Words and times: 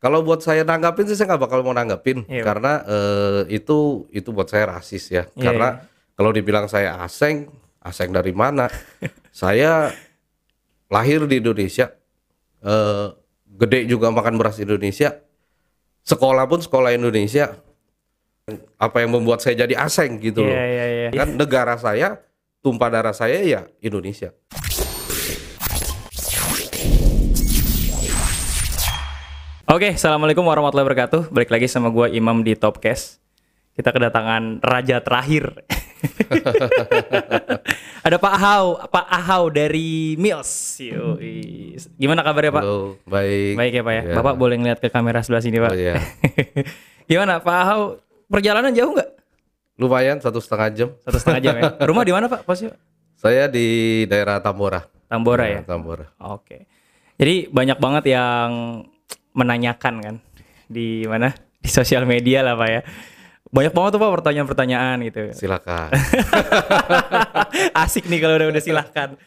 Kalau 0.00 0.24
buat 0.24 0.40
saya 0.40 0.64
nanggapin 0.64 1.04
sih 1.04 1.12
saya 1.12 1.36
nggak 1.36 1.44
bakal 1.44 1.60
mau 1.60 1.76
nanggapin 1.76 2.24
Iya. 2.24 2.40
karena 2.40 2.72
eh, 2.88 3.40
itu 3.52 4.08
itu 4.08 4.32
buat 4.32 4.48
saya 4.48 4.72
rasis 4.72 5.12
ya. 5.12 5.28
Iya, 5.36 5.44
karena 5.44 5.68
kalau 6.16 6.32
dibilang 6.32 6.64
saya 6.72 6.96
aseng, 7.04 7.52
aseng 7.84 8.08
dari 8.08 8.32
mana? 8.32 8.72
saya 9.32 9.92
lahir 10.88 11.28
di 11.28 11.44
Indonesia, 11.44 11.92
eh, 12.64 13.06
gede 13.60 13.84
juga 13.84 14.08
makan 14.08 14.40
beras 14.40 14.56
Indonesia, 14.56 15.20
sekolah 16.00 16.48
pun 16.48 16.64
sekolah 16.64 16.96
Indonesia. 16.96 17.60
Apa 18.80 19.04
yang 19.04 19.14
membuat 19.14 19.44
saya 19.44 19.62
jadi 19.62 19.78
aseng 19.78 20.16
gitu 20.18 20.42
loh? 20.42 20.50
Iya, 20.56 20.64
iya, 20.64 20.84
iya. 20.88 21.08
Kan 21.12 21.36
negara 21.36 21.76
saya, 21.76 22.18
tumpah 22.64 22.88
darah 22.88 23.12
saya 23.14 23.38
ya 23.44 23.68
Indonesia. 23.78 24.32
Oke, 29.70 29.94
assalamualaikum 29.94 30.42
warahmatullahi 30.42 30.82
wabarakatuh. 30.82 31.30
Balik 31.30 31.54
lagi 31.54 31.70
sama 31.70 31.94
gua 31.94 32.10
Imam 32.10 32.42
di 32.42 32.58
Topcast. 32.58 33.22
Kita 33.78 33.94
kedatangan 33.94 34.58
raja 34.66 34.98
terakhir. 34.98 35.62
Ada 38.06 38.18
Pak 38.18 38.32
Ahau, 38.34 38.82
Pak 38.90 39.06
Ahau 39.06 39.46
dari 39.46 40.18
Mills. 40.18 40.50
Yoi. 40.82 41.78
Gimana 41.94 42.26
kabarnya 42.26 42.50
Pak? 42.50 42.62
Halo, 42.66 42.98
baik. 43.06 43.54
Baik 43.54 43.72
ya 43.78 43.82
Pak 43.86 43.94
ya. 43.94 44.02
Ya. 44.10 44.14
Bapak 44.18 44.34
boleh 44.42 44.58
ngeliat 44.58 44.82
ke 44.82 44.90
kamera 44.90 45.22
sebelah 45.22 45.38
sini 45.38 45.62
Pak. 45.62 45.70
Oh, 45.70 45.78
iya. 45.78 46.02
Gimana 47.14 47.38
Pak 47.38 47.54
Ahau? 47.62 48.02
Perjalanan 48.26 48.74
jauh 48.74 48.90
nggak? 48.90 49.10
Lumayan 49.78 50.18
satu 50.18 50.42
setengah 50.42 50.68
jam. 50.74 50.88
Satu 51.06 51.22
setengah 51.22 51.40
jam 51.46 51.54
ya. 51.54 51.70
Rumah 51.94 52.02
di 52.02 52.10
mana 52.10 52.26
Pak? 52.26 52.42
Posnya? 52.42 52.74
Saya 53.14 53.46
di 53.46 54.02
daerah 54.10 54.42
Tambora. 54.42 54.82
Tambora 55.06 55.46
ya. 55.46 55.62
Tambora. 55.62 56.10
Oke. 56.26 56.66
Jadi 57.22 57.46
banyak 57.54 57.78
banget 57.78 58.18
yang 58.18 58.50
menanyakan 59.36 59.94
kan 60.02 60.16
di 60.70 61.04
mana 61.06 61.34
di 61.60 61.68
sosial 61.68 62.06
media 62.06 62.42
lah 62.46 62.54
pak 62.56 62.68
ya. 62.68 62.82
Banyak 63.50 63.74
banget 63.74 63.90
tuh 63.98 64.00
pak 64.00 64.12
pertanyaan-pertanyaan 64.22 64.96
gitu. 65.10 65.22
Silakan. 65.34 65.90
Asik 67.82 68.06
nih 68.06 68.22
kalau 68.22 68.38
udah 68.38 68.48
udah 68.54 68.62
silahkan. 68.62 69.18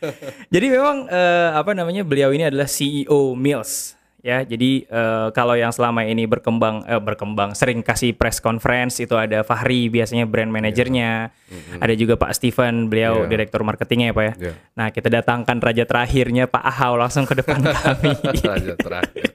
Jadi 0.47 0.65
memang 0.71 1.11
eh, 1.11 1.49
apa 1.51 1.75
namanya 1.75 2.07
beliau 2.07 2.31
ini 2.31 2.47
adalah 2.47 2.67
CEO 2.69 3.35
Mills 3.35 3.99
ya. 4.23 4.41
Jadi 4.41 4.83
eh, 4.83 5.27
kalau 5.29 5.53
yang 5.53 5.69
selama 5.69 6.01
ini 6.01 6.23
berkembang 6.23 6.81
eh, 6.83 6.97
berkembang 6.97 7.51
sering 7.51 7.79
kasih 7.79 8.15
press 8.15 8.39
conference 8.39 8.97
itu 8.97 9.13
ada 9.13 9.43
Fahri 9.43 9.87
biasanya 9.87 10.23
brand 10.23 10.47
manajernya. 10.47 11.29
Ada 11.77 11.93
juga 11.93 12.15
Pak 12.15 12.31
Steven 12.33 12.87
beliau 12.87 13.23
Iya. 13.23 13.29
direktur 13.29 13.61
marketingnya 13.61 14.09
ya 14.09 14.15
pak 14.15 14.23
ya. 14.23 14.33
Iya. 14.39 14.53
Nah 14.73 14.87
kita 14.89 15.07
datangkan 15.11 15.57
raja 15.59 15.83
terakhirnya 15.83 16.47
Pak 16.47 16.63
Ahau 16.65 16.95
langsung 16.95 17.23
ke 17.23 17.35
depan 17.35 17.59
kami. 17.75 18.15
Raja 18.41 18.73
terakhir. 18.73 19.27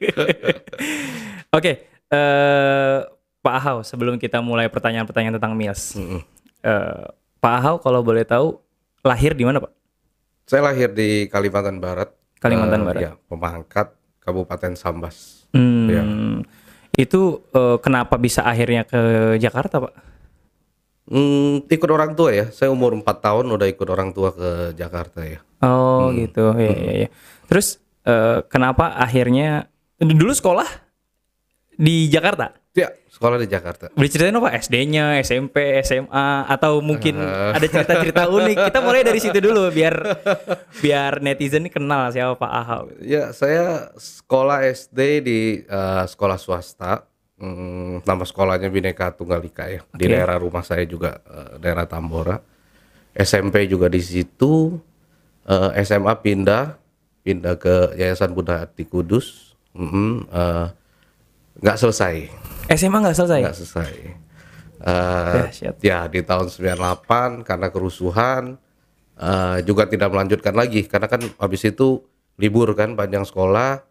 Oke, 1.56 1.72
eh, 2.08 2.96
Pak 3.38 3.54
Ahau, 3.54 3.80
sebelum 3.80 4.16
kita 4.16 4.40
mulai 4.40 4.66
pertanyaan-pertanyaan 4.66 5.36
tentang 5.36 5.54
Mills, 5.54 5.94
Mm-mm. 5.94 6.20
eh, 6.60 7.04
Pak 7.38 7.54
Ahau 7.54 7.76
kalau 7.78 8.00
boleh 8.00 8.24
tahu 8.24 8.58
lahir 9.00 9.32
di 9.32 9.44
mana 9.44 9.56
Pak? 9.58 9.72
Saya 10.44 10.64
lahir 10.64 10.90
di 10.90 11.24
Kalimantan 11.26 11.76
Barat. 11.76 12.08
Kalimantan 12.36 12.80
Eh, 12.80 12.84
Barat. 12.84 13.00
Ya, 13.00 13.12
Pemangkat, 13.24 13.94
Kabupaten 14.28 14.76
Sambas. 14.76 15.48
Hmm, 15.56 15.88
Iya. 15.88 16.02
Itu 16.98 17.48
eh, 17.56 17.76
kenapa 17.80 18.20
bisa 18.20 18.44
akhirnya 18.44 18.84
ke 18.84 19.00
Jakarta 19.40 19.80
Pak? 19.80 19.94
Hmm, 21.08 21.64
ikut 21.64 21.88
orang 21.88 22.12
tua 22.12 22.36
ya. 22.36 22.46
Saya 22.52 22.68
umur 22.68 22.92
4 22.92 23.24
tahun 23.24 23.48
udah 23.48 23.64
ikut 23.64 23.88
orang 23.88 24.12
tua 24.12 24.28
ke 24.36 24.76
Jakarta 24.76 25.24
ya. 25.24 25.40
Oh 25.64 26.12
gitu, 26.12 26.52
ya, 26.60 26.68
ya, 26.76 26.92
ya. 27.06 27.08
Terus 27.48 27.80
eh, 28.04 28.44
kenapa 28.52 28.92
akhirnya 28.92 29.72
dulu 29.96 30.36
sekolah 30.36 30.68
di 31.80 32.12
Jakarta? 32.12 32.52
Ya, 32.78 32.94
sekolah 33.10 33.34
di 33.36 33.50
Jakarta. 33.50 33.90
Boleh 33.90 34.06
ceritain 34.06 34.30
apa? 34.32 34.54
SD-nya, 34.54 35.18
SMP, 35.18 35.82
SMA, 35.82 36.46
atau 36.46 36.78
mungkin 36.78 37.18
Eh. 37.18 37.52
ada 37.58 37.66
cerita-cerita 37.66 38.30
unik. 38.30 38.70
Kita 38.70 38.78
mulai 38.78 39.02
dari 39.02 39.18
situ 39.18 39.34
dulu 39.34 39.66
biar 39.68 39.98
biar 40.78 41.18
netizen 41.18 41.66
ini 41.66 41.70
kenal 41.70 42.06
siapa 42.08 42.38
Pak 42.38 42.52
Ahau. 42.54 42.82
Ya, 43.02 43.34
saya 43.34 43.90
sekolah 43.94 44.62
SD 44.62 44.98
di 45.20 45.40
eh, 45.60 46.04
sekolah 46.06 46.38
swasta. 46.38 47.02
Hmm, 47.38 48.02
nama 48.02 48.22
sekolahnya 48.22 48.66
Bhinneka 48.66 49.10
Tunggal 49.10 49.42
Ika 49.42 49.66
ya. 49.66 49.82
Di 49.90 50.06
Oke. 50.06 50.10
daerah 50.10 50.38
rumah 50.38 50.62
saya 50.62 50.86
juga 50.86 51.18
eh, 51.24 51.58
daerah 51.58 51.82
Tambora. 51.84 52.38
SMP 53.12 53.66
juga 53.66 53.90
di 53.90 53.98
situ. 53.98 54.78
Eh, 55.42 55.70
SMA 55.82 56.14
pindah 56.18 56.78
pindah 57.20 57.58
ke 57.58 57.98
Yayasan 57.98 58.30
Bunda 58.30 58.62
Hati 58.62 58.86
Kudus. 58.86 59.54
Mm-mm, 59.72 60.26
eh, 60.28 60.66
nggak 61.58 61.74
selesai, 61.76 62.30
SMA 62.72 62.98
nggak 63.00 63.16
selesai? 63.16 63.40
nggak 63.44 63.58
selesai. 63.58 63.92
Dahsyat. 64.78 65.74
ya 65.82 66.06
di 66.06 66.22
tahun 66.22 66.46
98 66.54 67.42
karena 67.42 67.66
kerusuhan 67.74 68.54
eh, 69.18 69.58
juga 69.66 69.90
tidak 69.90 70.14
melanjutkan 70.14 70.54
lagi 70.54 70.86
karena 70.86 71.10
kan 71.10 71.18
habis 71.42 71.66
itu 71.66 72.06
libur 72.38 72.70
kan 72.78 72.94
panjang 72.94 73.26
sekolah 73.26 73.82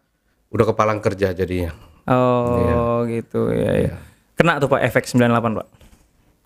udah 0.48 0.64
kepalang 0.72 1.04
kerja 1.04 1.36
jadinya. 1.36 1.76
Oh 2.08 3.04
gitu 3.04 3.52
ya, 3.52 3.92
ya. 3.92 3.94
Kena 4.32 4.56
tuh 4.56 4.72
Pak 4.72 4.80
efek 4.88 5.04
98 5.04 5.60
Pak. 5.60 5.66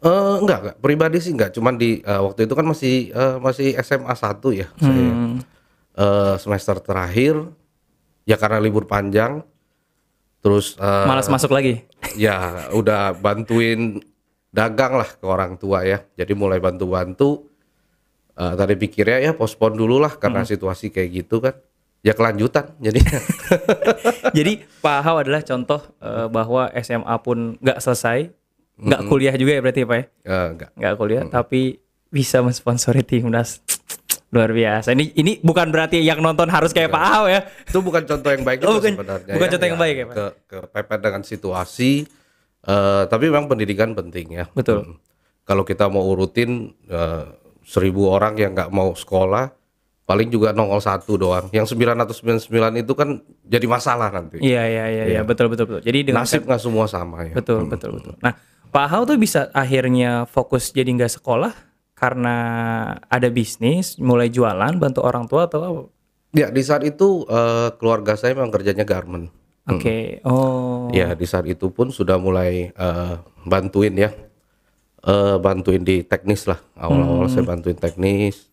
Eh 0.03 0.37
enggak, 0.43 0.59
enggak, 0.67 0.77
pribadi 0.83 1.19
sih 1.23 1.31
enggak, 1.31 1.55
cuman 1.55 1.79
di 1.79 2.03
eh, 2.03 2.21
waktu 2.21 2.51
itu 2.51 2.55
kan 2.59 2.67
masih 2.67 3.15
eh, 3.15 3.37
masih 3.39 3.79
SMA 3.79 4.11
1 4.11 4.43
ya 4.59 4.67
saya. 4.83 4.91
Hmm. 4.91 5.39
Eh, 5.93 6.35
semester 6.43 6.83
terakhir 6.83 7.39
ya 8.27 8.35
karena 8.35 8.59
libur 8.59 8.91
panjang 8.91 9.47
terus 10.43 10.75
eh, 10.77 11.07
Malas 11.07 11.31
masuk 11.31 11.55
lagi. 11.55 11.87
ya 12.19 12.67
udah 12.75 13.15
bantuin 13.15 14.03
dagang 14.53 14.99
lah 14.99 15.07
ke 15.07 15.25
orang 15.25 15.57
tua 15.57 15.87
ya. 15.87 16.03
Jadi 16.19 16.35
mulai 16.35 16.59
bantu-bantu 16.59 17.47
eh, 18.35 18.55
tadi 18.59 18.75
pikirnya 18.77 19.19
ya 19.23 19.33
pospon 19.33 19.73
dulu 19.73 20.03
lah 20.03 20.19
karena 20.19 20.43
situasi 20.45 20.91
kayak 20.91 21.11
gitu 21.25 21.39
kan. 21.39 21.55
Ya 22.03 22.19
kelanjutan 22.19 22.75
jadi 22.83 22.99
Jadi 24.37 24.53
Pak 24.83 24.97
Ahau 25.07 25.23
adalah 25.23 25.41
contoh 25.47 25.81
eh, 26.03 26.27
bahwa 26.27 26.67
SMA 26.83 27.15
pun 27.23 27.55
nggak 27.63 27.79
selesai, 27.79 28.27
nggak 28.75 29.01
kuliah 29.07 29.35
juga 29.39 29.55
ya 29.55 29.61
berarti 29.63 29.81
Pak 29.87 29.97
ya? 29.97 30.05
eh, 30.27 30.47
enggak. 30.51 30.71
nggak 30.75 30.95
kuliah 30.99 31.23
tapi 31.31 31.79
bisa 32.11 32.43
mensponsori 32.43 33.07
timnas 33.07 33.63
luar 34.33 34.49
biasa 34.49 34.91
ini 34.91 35.13
ini 35.13 35.33
bukan 35.39 35.69
berarti 35.69 36.01
yang 36.01 36.19
nonton 36.19 36.49
harus 36.49 36.73
kayak 36.73 36.89
Pak 36.89 37.03
Ahau 37.05 37.29
ya 37.29 37.45
Itu 37.63 37.79
bukan 37.79 38.01
contoh 38.03 38.29
yang 38.29 38.43
baik 38.43 38.59
Oh, 38.65 38.75
juga 38.75 38.81
bukan- 38.81 38.95
sebenarnya. 38.97 39.33
bukan 39.37 39.49
contoh 39.51 39.67
yang 39.69 39.79
baik 39.79 39.95
ya, 39.95 40.05
Pak? 40.05 40.15
Ke, 40.15 40.27
kepepet 40.49 41.01
dengan 41.01 41.23
situasi. 41.23 41.93
eh, 42.63 43.03
tapi 43.05 43.25
memang 43.27 43.47
pendidikan 43.47 43.93
penting 43.93 44.27
ya. 44.33 44.45
Betul. 44.49 44.81
Hmm. 44.83 44.97
Kalau 45.43 45.63
kita 45.63 45.87
mau 45.87 46.07
urutin 46.07 46.71
eh, 46.87 47.25
seribu 47.63 48.09
orang 48.09 48.35
yang 48.35 48.55
nggak 48.55 48.71
mau 48.71 48.91
sekolah, 48.93 49.51
paling 50.03 50.29
juga 50.29 50.51
nongol 50.51 50.79
satu 50.79 51.15
doang. 51.15 51.51
Yang 51.51 51.75
999 51.75 52.49
itu 52.79 52.93
kan 52.93 53.19
jadi 53.43 53.67
masalah 53.67 54.09
nanti. 54.09 54.39
iya 54.39 54.63
iya 54.65 54.85
iya 54.89 55.05
iya 55.11 55.21
betul 55.23 55.47
betul 55.47 55.69
betul 55.69 55.83
jadi 55.83 55.99
dengan 56.05 56.23
Nasib 56.23 56.43
nggak 56.43 56.59
semua 56.59 56.87
sama 56.87 57.23
ya. 57.23 57.35
betul 57.35 57.67
betul 57.67 57.99
betul 57.99 58.15
nah 58.19 58.33
Pak 58.69 58.85
Ahau 58.89 59.05
tuh 59.05 59.15
bisa 59.17 59.53
akhirnya 59.53 60.25
fokus 60.25 60.71
jadi 60.71 60.89
nggak 60.89 61.21
sekolah 61.21 61.53
karena 62.03 62.37
ada 63.07 63.31
bisnis 63.31 63.95
mulai 63.97 64.27
jualan 64.27 64.75
bantu 64.75 65.01
orang 65.01 65.31
tua 65.31 65.47
atau 65.47 65.61
apa 65.63 65.83
Ya 66.33 66.49
di 66.49 66.59
saat 66.61 66.83
itu 66.83 67.23
eh, 67.29 67.71
keluarga 67.77 68.17
saya 68.17 68.35
memang 68.35 68.51
kerjanya 68.51 68.83
garment. 68.83 69.31
oke 69.63 70.19
oh 70.27 70.91
Ya 70.91 71.15
di 71.15 71.23
saat 71.23 71.47
itu 71.47 71.71
pun 71.71 71.89
sudah 71.89 72.19
mulai 72.19 72.75
eh, 72.75 73.15
bantuin 73.45 73.95
ya, 73.95 74.11
Eh, 75.03 75.37
bantuin 75.37 75.83
di 75.83 76.07
teknis 76.07 76.47
lah. 76.47 76.63
Awal-awal 76.79 77.27
Hmm. 77.27 77.35
saya 77.35 77.43
bantuin 77.45 77.75
teknis, 77.75 78.47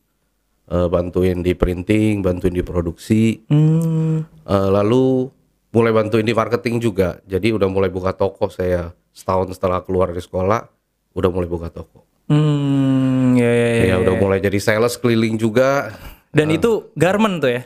eh, 0.65 0.89
bantuin 0.89 1.45
di 1.45 1.53
printing, 1.53 2.25
bantuin 2.25 2.49
di 2.49 2.65
produksi, 2.65 3.45
Hmm, 3.45 4.25
Eh, 4.43 4.69
lalu 4.73 5.29
mulai 5.69 5.93
bantuin 5.93 6.25
di 6.25 6.33
marketing 6.33 6.81
juga. 6.81 7.21
Jadi 7.23 7.53
udah 7.53 7.69
mulai 7.69 7.93
buka 7.93 8.17
toko 8.17 8.49
saya 8.49 8.89
setahun 9.13 9.53
setelah 9.53 9.85
keluar 9.85 10.09
dari 10.09 10.25
sekolah, 10.25 10.65
udah 11.13 11.29
mulai 11.29 11.45
buka 11.45 11.69
toko. 11.69 12.08
Hmm, 12.29 13.35
ya 13.35 13.51
ya 13.51 13.67
ya, 13.67 13.83
Ya, 13.85 13.95
udah 13.99 14.15
mulai 14.15 14.39
jadi 14.39 14.57
sales 14.57 14.95
keliling 14.95 15.35
juga. 15.35 15.91
dan 16.29 16.47
itu 16.47 16.93
garment 16.93 17.39
tuh 17.39 17.51
ya 17.51 17.63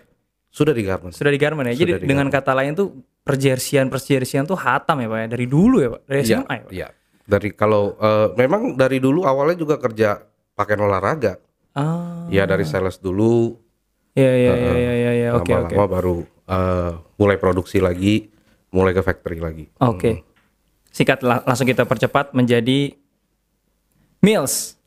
Sudah 0.50 0.69
di 0.69 0.86
garment. 0.86 1.10
Sudah 1.10 1.33
di 1.33 1.42
Garment 1.42 1.65
ya. 1.65 1.74
Jadi 1.75 1.92
Sudah 1.92 2.01
di 2.01 2.07
dengan 2.07 2.30
kata 2.30 2.54
lain 2.54 2.77
tuh 2.77 2.94
perjersian 3.25 3.89
perjersian 3.89 4.45
tuh 4.45 4.54
hatam 4.54 5.01
ya 5.01 5.10
Pak 5.10 5.18
ya 5.18 5.27
dari 5.27 5.45
dulu 5.50 5.81
ya 5.81 5.89
Pak. 5.89 6.01
Dari 6.06 6.19
Iya, 6.21 6.27
SMA 6.30 6.54
ya 6.54 6.62
Pak. 6.62 6.71
iya. 6.71 6.88
Dari 7.25 7.50
kalau 7.51 7.83
eh, 7.98 8.27
memang 8.38 8.77
dari 8.77 9.01
dulu 9.01 9.25
awalnya 9.25 9.57
juga 9.57 9.81
kerja 9.81 10.21
pakai 10.54 10.77
olahraga. 10.77 11.42
Ah. 11.74 12.30
Ya 12.30 12.45
dari 12.45 12.69
sales 12.69 13.01
dulu, 13.01 13.57
Ya 14.13 14.30
ya 14.30 14.54
ya 14.54 14.74
ya 14.77 14.94
ya 14.94 15.12
ya. 15.18 15.30
Oke 15.33 15.50
oke. 15.50 15.74
lama-lama 15.74 15.86
baru 15.89 16.16
eh, 16.45 16.92
mulai 17.18 17.38
produksi 17.42 17.81
lagi, 17.81 18.30
mulai 18.69 18.94
ke 18.94 19.01
factory 19.01 19.42
lagi. 19.42 19.74
Oke. 19.81 20.21
Singkat 20.88 21.25
la- 21.25 21.42
langsung 21.42 21.66
kita 21.66 21.81
percepat 21.83 22.30
menjadi 22.31 22.94
Mills. 24.23 24.79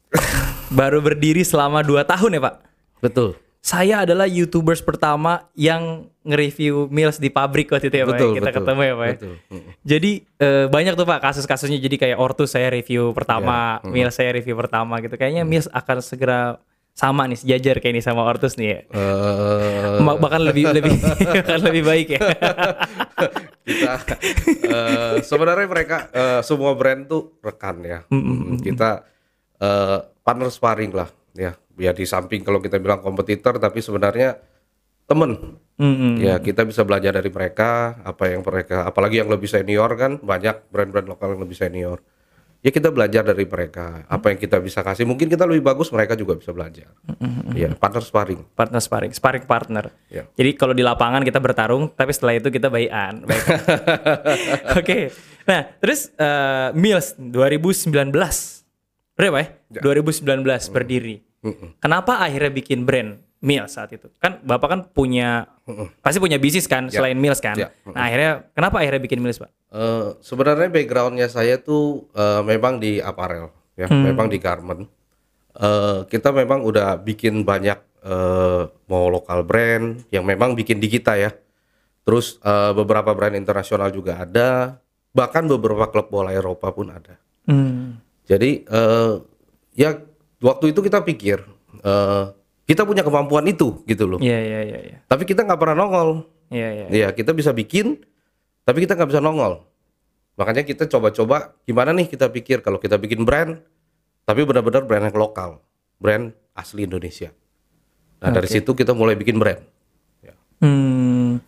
Baru 0.68 0.98
berdiri 0.98 1.44
selama 1.44 1.80
2 1.80 2.02
tahun 2.02 2.30
ya 2.32 2.42
Pak. 2.42 2.54
Betul. 2.98 3.36
saya 3.60 4.00
adalah 4.00 4.24
YouTubers 4.24 4.78
pertama 4.80 5.42
yang 5.52 6.06
nge-review 6.22 6.86
meals 6.86 7.18
di 7.18 7.28
pabrik 7.28 7.66
waktu 7.68 7.90
itu 7.90 7.98
ya 7.98 8.04
Pak. 8.04 8.08
ya? 8.08 8.14
Betul, 8.14 8.30
Kita 8.32 8.42
betul, 8.44 8.56
ketemu 8.56 8.80
ya 8.80 8.94
Pak. 8.94 9.02
ya? 9.02 9.12
betul. 9.12 9.34
Mm. 9.50 9.62
Jadi 9.82 10.10
eh, 10.38 10.66
banyak 10.66 10.92
tuh 10.94 11.02
Pak 11.04 11.18
kasus-kasusnya 11.20 11.78
jadi 11.80 11.96
kayak 11.98 12.16
Ortus 12.16 12.48
saya 12.48 12.70
review 12.70 13.10
pertama, 13.10 13.82
Ya, 13.82 13.90
meals 13.90 14.14
saya 14.14 14.30
review 14.30 14.54
pertama 14.54 14.96
gitu. 14.98 15.12
Kayaknya 15.12 15.42
meals 15.42 15.66
akan 15.68 15.98
segera 15.98 16.62
sama 16.94 17.26
nih 17.26 17.36
sejajar 17.36 17.76
kayak 17.76 17.92
ini 17.92 18.00
sama 18.00 18.22
Ortus 18.22 18.54
nih 18.54 18.68
ya. 18.70 18.80
Ma- 19.98 20.16
bahkan 20.16 20.40
lebih 20.40 20.70
lebih 20.76 20.94
bahkan 21.20 21.58
lebih 21.60 21.82
baik 21.84 22.06
ya. 22.08 22.20
kita 23.66 23.92
eh, 24.62 25.14
sebenarnya 25.20 25.66
mereka 25.66 25.96
eh, 26.08 26.40
semua 26.40 26.70
brand 26.72 27.02
tuh 27.04 27.34
rekan 27.40 27.82
ya. 27.82 27.98
Mm, 28.08 28.62
Kita 28.62 29.02
eh, 29.60 29.98
partner 30.24 30.50
sparring 30.50 30.92
lah 30.92 31.08
ya. 31.36 31.52
Ya 31.76 31.92
di 31.92 32.08
samping 32.08 32.40
kalau 32.40 32.64
kita 32.64 32.80
bilang 32.80 33.04
kompetitor 33.04 33.60
tapi 33.60 33.84
sebenarnya 33.84 34.40
temen. 35.06 35.60
Mm-mm. 35.76 36.16
Ya 36.24 36.40
kita 36.40 36.64
bisa 36.64 36.82
belajar 36.88 37.12
dari 37.12 37.28
mereka 37.28 38.00
apa 38.00 38.32
yang 38.32 38.40
mereka 38.40 38.88
apalagi 38.88 39.20
yang 39.20 39.28
lebih 39.28 39.44
senior 39.44 39.92
kan 39.94 40.16
banyak 40.18 40.72
brand-brand 40.72 41.04
lokal 41.04 41.36
yang 41.36 41.44
lebih 41.44 41.56
senior. 41.56 42.00
Ya 42.64 42.72
kita 42.72 42.90
belajar 42.90 43.22
dari 43.22 43.44
mereka 43.46 44.08
apa 44.08 44.32
yang 44.32 44.40
kita 44.40 44.58
bisa 44.58 44.80
kasih 44.82 45.06
mungkin 45.06 45.28
kita 45.30 45.44
lebih 45.46 45.62
bagus 45.62 45.92
mereka 45.92 46.16
juga 46.16 46.34
bisa 46.34 46.50
belajar. 46.50 46.90
Ya 47.52 47.70
partner 47.76 48.02
sparring. 48.02 48.40
Partner 48.56 48.80
sparring, 48.80 49.12
sparring 49.12 49.44
partner. 49.44 49.92
Ya. 50.08 50.24
Jadi 50.32 50.56
kalau 50.56 50.72
di 50.72 50.82
lapangan 50.82 51.22
kita 51.22 51.38
bertarung, 51.38 51.92
tapi 51.92 52.10
setelah 52.16 52.40
itu 52.40 52.48
kita 52.48 52.72
bayian. 52.72 53.22
Baik. 53.28 53.44
Oke. 54.80 54.98
Nah, 55.46 55.60
terus 55.78 56.10
eh, 56.16 56.68
Mills 56.74 57.14
2019. 57.20 58.55
Berapa 59.16 59.38
ya? 59.40 59.48
2019 59.80 60.44
berdiri. 60.70 61.24
Kenapa 61.80 62.20
akhirnya 62.20 62.52
bikin 62.52 62.84
brand 62.84 63.16
Mills 63.40 63.72
saat 63.72 63.92
itu? 63.92 64.12
Kan 64.20 64.44
Bapak 64.44 64.68
kan 64.68 64.80
punya 64.92 65.48
pasti 66.04 66.20
punya 66.20 66.36
bisnis 66.36 66.68
kan 66.68 66.92
selain 66.92 67.16
Mills 67.16 67.40
kan. 67.40 67.56
Ya. 67.56 67.72
Nah, 67.88 68.06
akhirnya 68.06 68.48
kenapa 68.52 68.84
akhirnya 68.84 69.02
bikin 69.02 69.20
Mills, 69.24 69.40
Pak? 69.40 69.50
Eh, 69.72 70.06
sebenarnya 70.20 70.68
backgroundnya 70.68 71.28
saya 71.32 71.56
tuh 71.60 72.06
eh, 72.12 72.42
memang 72.44 72.78
di 72.78 73.00
apparel, 73.00 73.50
ya, 73.74 73.88
memang 73.90 74.28
di 74.28 74.38
garment. 74.38 74.86
Eh, 75.56 76.00
kita 76.12 76.30
memang 76.36 76.60
udah 76.64 77.00
bikin 77.00 77.40
banyak 77.42 77.78
eh, 78.04 78.62
mau 78.68 79.04
lokal 79.08 79.42
brand 79.42 80.04
yang 80.12 80.28
memang 80.28 80.52
bikin 80.52 80.78
di 80.78 80.92
kita 80.92 81.16
ya. 81.16 81.30
Terus 82.06 82.38
eh, 82.44 82.72
beberapa 82.76 83.16
brand 83.16 83.34
internasional 83.34 83.90
juga 83.90 84.22
ada, 84.22 84.78
bahkan 85.10 85.48
beberapa 85.48 85.88
klub 85.90 86.12
bola 86.12 86.30
Eropa 86.30 86.70
pun 86.70 86.92
ada. 86.92 87.16
Hmm. 87.46 87.98
Jadi 88.26 88.66
eh, 88.66 89.12
ya 89.78 89.90
waktu 90.42 90.74
itu 90.74 90.80
kita 90.82 91.02
pikir 91.06 91.38
eh, 91.82 92.24
kita 92.66 92.82
punya 92.82 93.06
kemampuan 93.06 93.46
itu 93.46 93.86
gitu 93.86 94.10
loh. 94.10 94.18
Iya, 94.18 94.38
iya, 94.42 94.60
iya, 94.66 94.78
iya. 94.82 94.98
Tapi 95.06 95.22
kita 95.22 95.46
nggak 95.46 95.58
pernah 95.58 95.86
nongol. 95.86 96.26
Iya, 96.50 96.68
iya. 96.70 96.86
Iya, 96.90 97.08
kita 97.14 97.30
bisa 97.30 97.54
bikin, 97.54 98.02
tapi 98.66 98.82
kita 98.82 98.98
nggak 98.98 99.10
bisa 99.14 99.22
nongol. 99.22 99.62
Makanya 100.36 100.66
kita 100.66 100.90
coba-coba 100.90 101.56
gimana 101.64 101.94
nih 101.94 102.10
kita 102.10 102.28
pikir 102.28 102.60
kalau 102.60 102.82
kita 102.82 102.98
bikin 102.98 103.22
brand, 103.22 103.62
tapi 104.26 104.42
benar-benar 104.42 104.84
brand 104.84 105.06
yang 105.08 105.16
lokal, 105.16 105.62
brand 106.02 106.34
asli 106.52 106.84
Indonesia. 106.84 107.30
Nah 108.20 108.34
dari 108.34 108.48
situ 108.50 108.74
kita 108.74 108.92
mulai 108.92 109.14
bikin 109.14 109.38
brand. 109.38 109.62
Ya. 110.20 110.34
Hmm, 110.60 111.38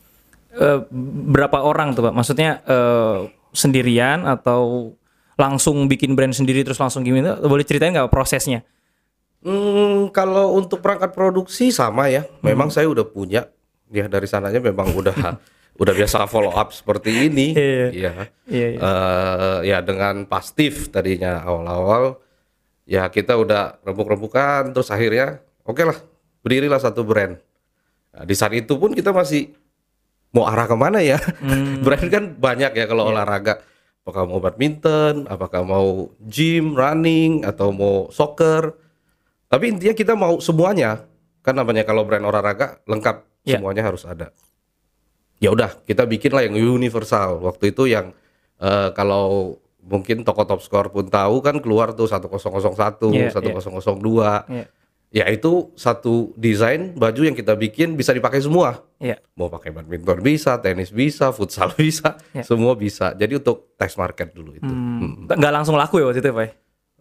eh, 0.54 0.80
berapa 1.28 1.58
orang 1.60 1.92
tuh 1.98 2.08
pak? 2.08 2.14
Maksudnya 2.14 2.62
eh, 2.64 3.18
sendirian 3.52 4.24
atau 4.24 4.94
langsung 5.38 5.86
bikin 5.86 6.18
brand 6.18 6.34
sendiri 6.34 6.66
terus 6.66 6.82
langsung 6.82 7.06
gimana? 7.06 7.38
Boleh 7.38 7.62
ceritain 7.62 7.94
nggak 7.94 8.10
prosesnya? 8.10 8.66
Hmm, 9.38 10.10
kalau 10.10 10.58
untuk 10.58 10.82
perangkat 10.82 11.14
produksi 11.14 11.70
sama 11.70 12.10
ya. 12.10 12.26
Memang 12.42 12.74
saya 12.74 12.90
udah 12.90 13.06
punya, 13.06 13.46
ya 13.88 14.10
dari 14.10 14.26
sananya 14.26 14.58
memang 14.58 14.90
udah 14.90 15.14
udah 15.80 15.94
biasa 15.94 16.26
follow 16.26 16.50
up 16.50 16.74
seperti 16.74 17.30
ini. 17.30 17.54
Iya. 17.54 17.88
Iya. 17.94 18.12
Iya, 18.50 18.66
iya. 18.74 18.78
Eh, 18.82 19.58
ya 19.70 19.78
dengan 19.86 20.26
pastif 20.26 20.90
tadinya 20.90 21.46
awal-awal 21.46 22.18
ya 22.88 23.06
kita 23.12 23.36
udah 23.36 23.84
rembuk-rembukan 23.84 24.72
terus 24.72 24.88
akhirnya 24.88 25.44
oke 25.68 25.84
lah 25.84 25.98
berdirilah 26.42 26.80
satu 26.80 27.04
brand 27.04 27.36
Nah, 28.08 28.24
di 28.24 28.34
saat 28.34 28.50
itu 28.56 28.74
pun 28.80 28.96
kita 28.96 29.12
masih 29.14 29.52
mau 30.34 30.48
arah 30.48 30.64
ke 30.64 30.74
mana 30.74 30.98
ya 31.04 31.20
brand 31.86 32.08
kan 32.08 32.24
banyak 32.34 32.72
ya 32.74 32.84
kalau 32.88 33.12
olahraga 33.12 33.60
apakah 34.08 34.24
mau 34.24 34.40
badminton 34.40 35.28
apakah 35.28 35.60
mau 35.68 36.08
gym 36.24 36.72
running 36.72 37.44
atau 37.44 37.68
mau 37.76 38.08
soccer. 38.08 38.72
Tapi 39.52 39.76
intinya 39.76 39.92
kita 39.92 40.16
mau 40.16 40.40
semuanya. 40.40 41.04
Kan 41.44 41.60
namanya 41.60 41.84
kalau 41.84 42.08
brand 42.08 42.24
olahraga 42.24 42.80
lengkap. 42.88 43.28
Ya. 43.44 43.60
semuanya 43.60 43.84
harus 43.84 44.08
ada. 44.08 44.32
Ya 45.40 45.52
udah 45.52 45.76
kita 45.84 46.08
bikin 46.08 46.32
lah 46.32 46.48
yang 46.48 46.56
universal. 46.56 47.44
Waktu 47.44 47.76
itu 47.76 47.84
yang 47.84 48.16
eh, 48.60 48.88
kalau 48.96 49.56
mungkin 49.84 50.24
toko 50.24 50.48
top 50.48 50.60
score 50.64 50.88
pun 50.88 51.08
tahu 51.08 51.40
kan 51.44 51.60
keluar 51.60 51.92
tuh 51.92 52.08
1001 52.08 53.12
Iya, 53.12 53.32
1002 53.32 54.48
Iya. 54.48 54.66
Ya 55.10 55.24
itu 55.26 55.72
satu 55.72 56.30
desain 56.34 56.92
baju 56.92 57.20
yang 57.22 57.32
kita 57.32 57.54
bikin 57.54 57.94
bisa 57.94 58.12
dipakai 58.12 58.38
semua 58.38 58.84
Iya. 58.98 59.16
mau 59.34 59.46
pakai 59.46 59.70
badminton 59.70 60.20
bisa 60.20 60.58
tenis 60.58 60.90
bisa 60.90 61.30
futsal 61.30 61.72
bisa 61.78 62.20
Ya. 62.30 62.42
semua 62.42 62.72
bisa 62.72 63.12
jadi 63.12 63.36
untuk 63.36 63.72
test 63.74 63.96
market 63.96 64.30
dulu 64.30 64.52
itu 64.52 64.64
Hmm, 64.64 65.24
nggak 65.26 65.52
langsung 65.54 65.74
laku 65.74 65.98
ya 65.98 66.06
waktu 66.06 66.20
itu 66.20 66.28
pak? 66.28 66.42
ya? 66.42 66.50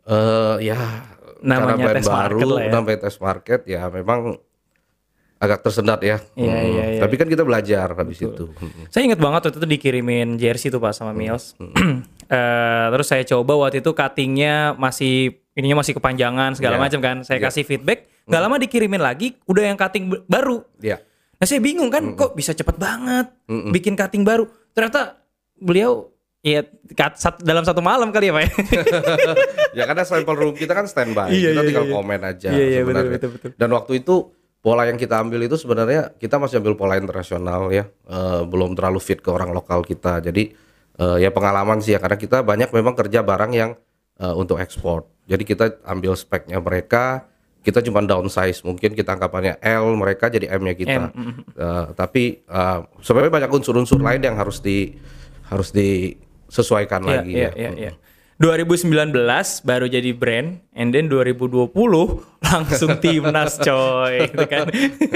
Eh 0.05 0.55
ya 0.65 0.79
Namanya 1.37 1.93
test 1.93 2.07
market 2.07 2.39
baru 2.39 2.49
lah 2.49 2.61
ya. 2.61 2.71
namanya 2.71 2.99
test 3.01 3.19
market 3.19 3.61
ya 3.65 3.81
memang 3.87 4.39
agak 5.37 5.59
tersendat 5.61 5.99
ya 5.99 6.17
Iya, 6.33 6.49
Hmm. 6.49 6.65
iya, 6.65 6.83
iya. 6.89 6.99
tapi 6.99 7.13
kan 7.13 7.27
kita 7.27 7.43
belajar 7.43 7.91
habis 7.91 8.17
itu 8.17 8.45
Hmm. 8.49 8.87
Saya 8.87 9.03
ingat 9.05 9.19
banget 9.19 9.41
waktu 9.43 9.57
itu 9.57 9.69
dikirimin 9.69 10.27
jersey 10.35 10.69
tuh 10.69 10.79
pak 10.79 10.91
sama 10.91 11.11
Mills. 11.11 11.53
Eh, 12.27 12.87
terus 12.89 13.07
saya 13.07 13.23
coba 13.25 13.55
waktu 13.57 13.79
itu 13.79 13.91
cuttingnya 13.91 14.75
masih 14.75 15.46
ininya 15.57 15.81
masih 15.81 15.91
kepanjangan 15.91 16.53
segala 16.53 16.77
Iya. 16.77 16.83
macam 16.83 16.99
kan. 17.01 17.17
Saya 17.21 17.41
kasih 17.41 17.65
feedback, 17.65 18.05
nggak 18.23 18.39
lama 18.39 18.55
dikirimin 18.57 19.01
lagi, 19.01 19.35
udah 19.43 19.63
yang 19.65 19.75
cutting 19.75 20.07
baru. 20.23 20.61
ya 20.77 21.01
Nah 21.35 21.45
saya 21.45 21.57
bingung 21.59 21.89
kan, 21.89 22.13
kok 22.13 22.33
bisa 22.33 22.49
cepet 22.51 22.75
banget 22.75 23.29
bikin 23.67 23.93
cutting 23.93 24.21
baru. 24.21 24.45
Ternyata 24.71 25.17
beliau 25.55 26.09
ya 26.39 26.61
sat- 27.13 27.41
dalam 27.41 27.61
satu 27.61 27.77
malam 27.79 28.09
kali 28.09 28.29
ya 28.29 28.33
pak. 28.33 28.45
ya 29.77 29.83
karena 29.83 30.03
sampel 30.03 30.33
room 30.33 30.53
kita 30.53 30.71
kan 30.71 30.85
standby 30.85 31.27
Iya, 31.27 31.51
kita 31.51 31.53
iya, 31.55 31.67
tinggal 31.67 31.85
iya. 31.85 31.93
komen 31.93 32.19
aja 32.23 32.49
Iya, 32.49 32.63
iya, 32.63 32.79
sebenarnya 32.79 33.11
betul, 33.11 33.29
betul, 33.29 33.49
betul. 33.49 33.59
dan 33.59 33.69
waktu 33.71 33.91
itu 33.97 34.15
pola 34.59 34.83
yang 34.83 34.95
kita 34.95 35.15
ambil 35.17 35.39
itu 35.41 35.55
sebenarnya 35.55 36.13
kita 36.15 36.35
masih 36.35 36.57
ambil 36.57 36.73
pola 36.73 36.95
internasional 36.95 37.67
ya 37.69 37.85
Eh, 38.03 38.41
belum 38.43 38.73
terlalu 38.73 38.97
fit 38.97 39.17
ke 39.17 39.27
orang 39.27 39.51
lokal 39.51 39.81
kita 39.81 40.17
jadi 40.19 40.53
eh, 40.95 41.17
ya 41.19 41.29
pengalaman 41.29 41.77
sih 41.77 41.91
ya 41.91 41.99
karena 41.99 42.15
kita 42.15 42.41
banyak 42.41 42.69
memang 42.71 42.95
kerja 42.95 43.21
barang 43.21 43.51
yang 43.51 43.71
eh, 44.21 44.33
untuk 44.35 44.57
ekspor. 44.61 45.05
Jadi 45.27 45.43
kita 45.43 45.83
ambil 45.83 46.15
speknya 46.15 46.57
mereka 46.59 47.27
kita 47.65 47.83
cuma 47.83 47.99
downsize. 47.99 48.63
Mungkin 48.63 48.95
kita 48.95 49.19
anggapannya 49.19 49.59
L 49.59 49.91
mereka 49.99 50.31
jadi 50.31 50.47
M-nya 50.55 50.73
kita. 50.77 51.11
Eh, 51.11 51.85
tapi 51.99 52.39
eh, 52.39 52.79
sebenarnya 53.03 53.33
banyak 53.43 53.51
unsur-unsur 53.51 53.99
lain 53.99 54.23
yang 54.23 54.39
harus 54.39 54.63
di 54.63 54.95
harus 55.51 55.71
disesuaikan 55.75 57.03
Iya, 57.03 57.09
lagi 57.11 57.31
iya, 57.31 57.51
ya. 57.51 57.51
iya, 57.55 57.71
iya. 57.75 57.93
2019 58.37 59.17
baru 59.65 59.89
jadi 59.89 60.13
brand, 60.13 60.61
and 60.77 60.93
then 60.93 61.09
2020 61.09 61.73
langsung 62.47 63.01
timnas 63.01 63.57
coy, 63.57 64.21
gitu 64.29 64.45
kan. 64.45 64.69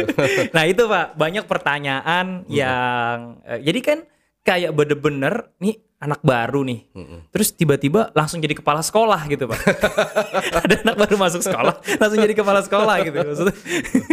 nah 0.57 0.63
itu 0.65 0.89
pak 0.89 1.13
banyak 1.13 1.45
pertanyaan 1.45 2.41
yang, 2.49 3.37
eh, 3.45 3.61
jadi 3.61 3.79
kan 3.85 3.97
kayak 4.41 4.73
bener-bener 4.73 5.53
nih 5.61 5.77
anak 6.01 6.25
baru 6.25 6.65
nih, 6.65 6.89
terus 7.29 7.53
tiba-tiba 7.53 8.09
langsung 8.17 8.41
jadi 8.41 8.57
kepala 8.57 8.81
sekolah 8.81 9.21
gitu 9.29 9.45
pak. 9.45 9.59
Ada 10.65 10.75
anak 10.81 10.97
baru 10.97 11.15
masuk 11.21 11.45
sekolah, 11.45 11.77
langsung 12.01 12.19
jadi 12.19 12.33
kepala 12.33 12.65
sekolah 12.65 12.95
gitu. 13.05 13.17
Maksudnya. 13.21 13.55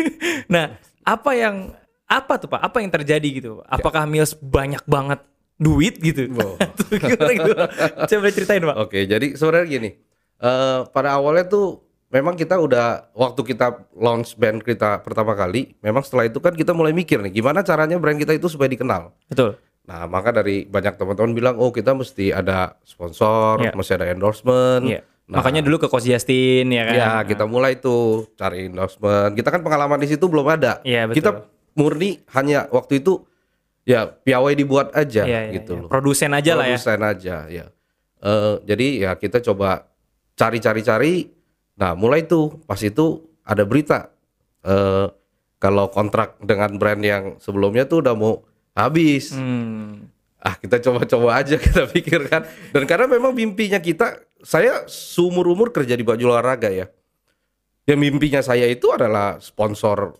nah 0.55 0.65
apa 1.01 1.31
yang 1.33 1.73
apa 2.05 2.37
tuh 2.37 2.53
pak? 2.53 2.61
Apa 2.61 2.85
yang 2.85 2.93
terjadi 2.93 3.29
gitu? 3.41 3.65
Apakah 3.65 4.05
Mills 4.05 4.37
banyak 4.37 4.85
banget 4.85 5.25
duit 5.57 5.97
gitu? 5.99 6.29
Wow. 6.33 6.55
Gitu? 6.89 7.53
Coba 8.09 8.29
ceritain 8.31 8.63
pak. 8.63 8.77
Oke, 8.79 9.05
jadi 9.05 9.35
sebenarnya 9.35 9.67
gini, 9.69 9.91
eh, 10.41 10.81
pada 10.89 11.19
awalnya 11.19 11.51
tuh 11.51 11.83
memang 12.09 12.33
kita 12.39 12.57
udah 12.57 13.13
waktu 13.13 13.41
kita 13.45 13.93
launch 13.93 14.39
band 14.41 14.65
kita 14.65 15.05
pertama 15.05 15.37
kali, 15.37 15.77
memang 15.85 16.01
setelah 16.01 16.31
itu 16.31 16.41
kan 16.41 16.57
kita 16.57 16.73
mulai 16.73 16.97
mikir 16.97 17.21
nih, 17.21 17.43
gimana 17.43 17.61
caranya 17.61 18.01
brand 18.01 18.17
kita 18.17 18.33
itu 18.33 18.49
supaya 18.49 18.73
dikenal. 18.73 19.13
Betul. 19.29 19.61
Nah, 19.89 20.05
maka 20.05 20.31
dari 20.31 20.69
banyak 20.69 21.01
teman-teman 21.01 21.33
bilang, 21.33 21.57
oh 21.57 21.73
kita 21.73 21.97
mesti 21.97 22.29
ada 22.29 22.77
sponsor, 22.85 23.57
Iya. 23.59 23.73
mesti 23.73 23.93
ada 23.97 24.13
endorsement. 24.13 24.85
Iya. 24.85 25.01
Nah, 25.29 25.41
Makanya 25.41 25.65
dulu 25.65 25.81
ke 25.81 25.89
Coach 25.89 26.05
Justin 26.05 26.69
ya 26.69 26.89
kan. 26.89 26.95
ya 26.97 27.11
kita 27.25 27.45
mulai 27.45 27.77
tuh 27.77 28.29
cari 28.37 28.69
endorsement. 28.69 29.33
Kita 29.33 29.49
kan 29.49 29.61
pengalaman 29.61 29.97
di 29.97 30.09
situ 30.09 30.25
belum 30.25 30.45
ada. 30.45 30.81
Iya, 30.85 31.09
betul. 31.09 31.17
Kita 31.21 31.31
murni 31.73 32.21
hanya 32.33 32.69
waktu 32.69 33.01
itu 33.01 33.25
ya 33.85 34.05
piawai 34.09 34.53
dibuat 34.53 34.93
aja 34.93 35.25
Iya, 35.25 35.49
iya, 35.49 35.57
gitu 35.61 35.73
iya. 35.73 35.81
loh. 35.85 35.89
Produsen 35.89 36.33
aja 36.33 36.53
lah 36.53 36.65
ya. 36.69 36.77
Produsen 36.77 37.01
aja 37.01 37.37
ya. 37.49 37.65
Eh, 38.19 38.55
jadi 38.65 38.87
ya 39.05 39.11
kita 39.17 39.41
coba 39.41 39.89
cari-cari-cari. 40.35 41.29
Nah 41.77 41.93
mulai 41.93 42.25
tuh 42.25 42.61
pas 42.65 42.81
itu 42.81 43.25
ada 43.45 43.65
berita 43.65 44.13
eh, 44.65 45.07
kalau 45.57 45.89
kontrak 45.89 46.37
dengan 46.41 46.77
brand 46.77 47.01
yang 47.01 47.25
sebelumnya 47.39 47.85
tuh 47.85 48.01
udah 48.01 48.15
mau 48.17 48.45
habis. 48.79 49.35
Hmm. 49.35 50.07
Ah 50.39 50.55
kita 50.55 50.79
coba-coba 50.79 51.43
aja 51.43 51.59
kita 51.67 51.91
pikirkan. 51.91 52.47
Dan 52.71 52.87
karena 52.87 53.11
memang 53.11 53.35
mimpinya 53.35 53.83
kita, 53.83 54.23
saya 54.47 54.87
seumur 54.87 55.51
umur 55.51 55.75
kerja 55.75 55.99
di 55.99 56.07
baju 56.07 56.31
olahraga 56.31 56.71
ya. 56.71 56.87
Ya 57.83 57.95
mimpinya 57.99 58.39
saya 58.39 58.71
itu 58.71 58.87
adalah 58.95 59.43
sponsor 59.43 60.15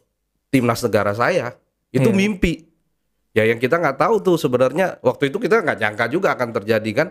timnas 0.51 0.83
negara 0.83 1.15
saya. 1.15 1.55
Itu 1.95 2.11
Iya. 2.11 2.19
mimpi. 2.19 2.67
Ya 3.37 3.47
yang 3.47 3.63
kita 3.63 3.79
nggak 3.79 4.01
tahu 4.01 4.19
tuh 4.19 4.37
sebenarnya 4.41 4.99
waktu 5.05 5.31
itu 5.31 5.39
kita 5.39 5.63
nggak 5.63 5.79
nyangka 5.79 6.05
juga 6.11 6.35
akan 6.35 6.49
terjadi 6.59 6.91
kan. 6.97 7.09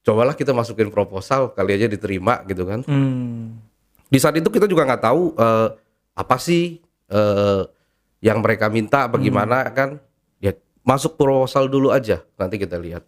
Cobalah 0.00 0.32
kita 0.32 0.56
masukin 0.56 0.88
proposal 0.88 1.52
kali 1.52 1.76
aja 1.76 1.84
diterima 1.84 2.40
gitu 2.48 2.64
kan. 2.64 2.80
Hmm. 2.88 3.60
Di 4.08 4.16
saat 4.16 4.40
itu 4.40 4.48
kita 4.48 4.64
juga 4.64 4.88
nggak 4.88 5.02
tahu 5.04 5.36
eh, 5.36 5.68
apa 6.16 6.36
sih 6.40 6.80
eh, 7.12 7.62
yang 8.24 8.40
mereka 8.40 8.72
minta 8.72 9.04
bagaimana 9.04 9.68
kan. 9.76 10.00
Ya 10.88 10.96
masuk 10.96 11.20
proposal 11.20 11.68
dulu 11.68 11.92
aja 11.92 12.24
nanti 12.40 12.56
kita 12.56 12.80
lihat. 12.80 13.04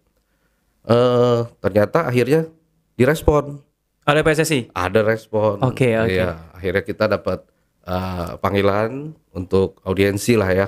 Eh 0.85 1.41
ternyata 1.57 2.05
akhirnya 2.05 2.45
direspon. 2.93 3.57
Oleh 4.05 4.21
PSSI. 4.21 4.69
Ada 4.69 5.01
respon. 5.01 5.57
Oke, 5.65 5.97
oke. 5.97 6.13
Iya, 6.13 6.53
akhirnya 6.53 6.83
kita 6.85 7.09
dapat 7.09 7.41
eh, 7.89 8.37
panggilan 8.37 9.17
untuk 9.33 9.81
audiensi 9.81 10.37
lah 10.37 10.53
ya. 10.53 10.67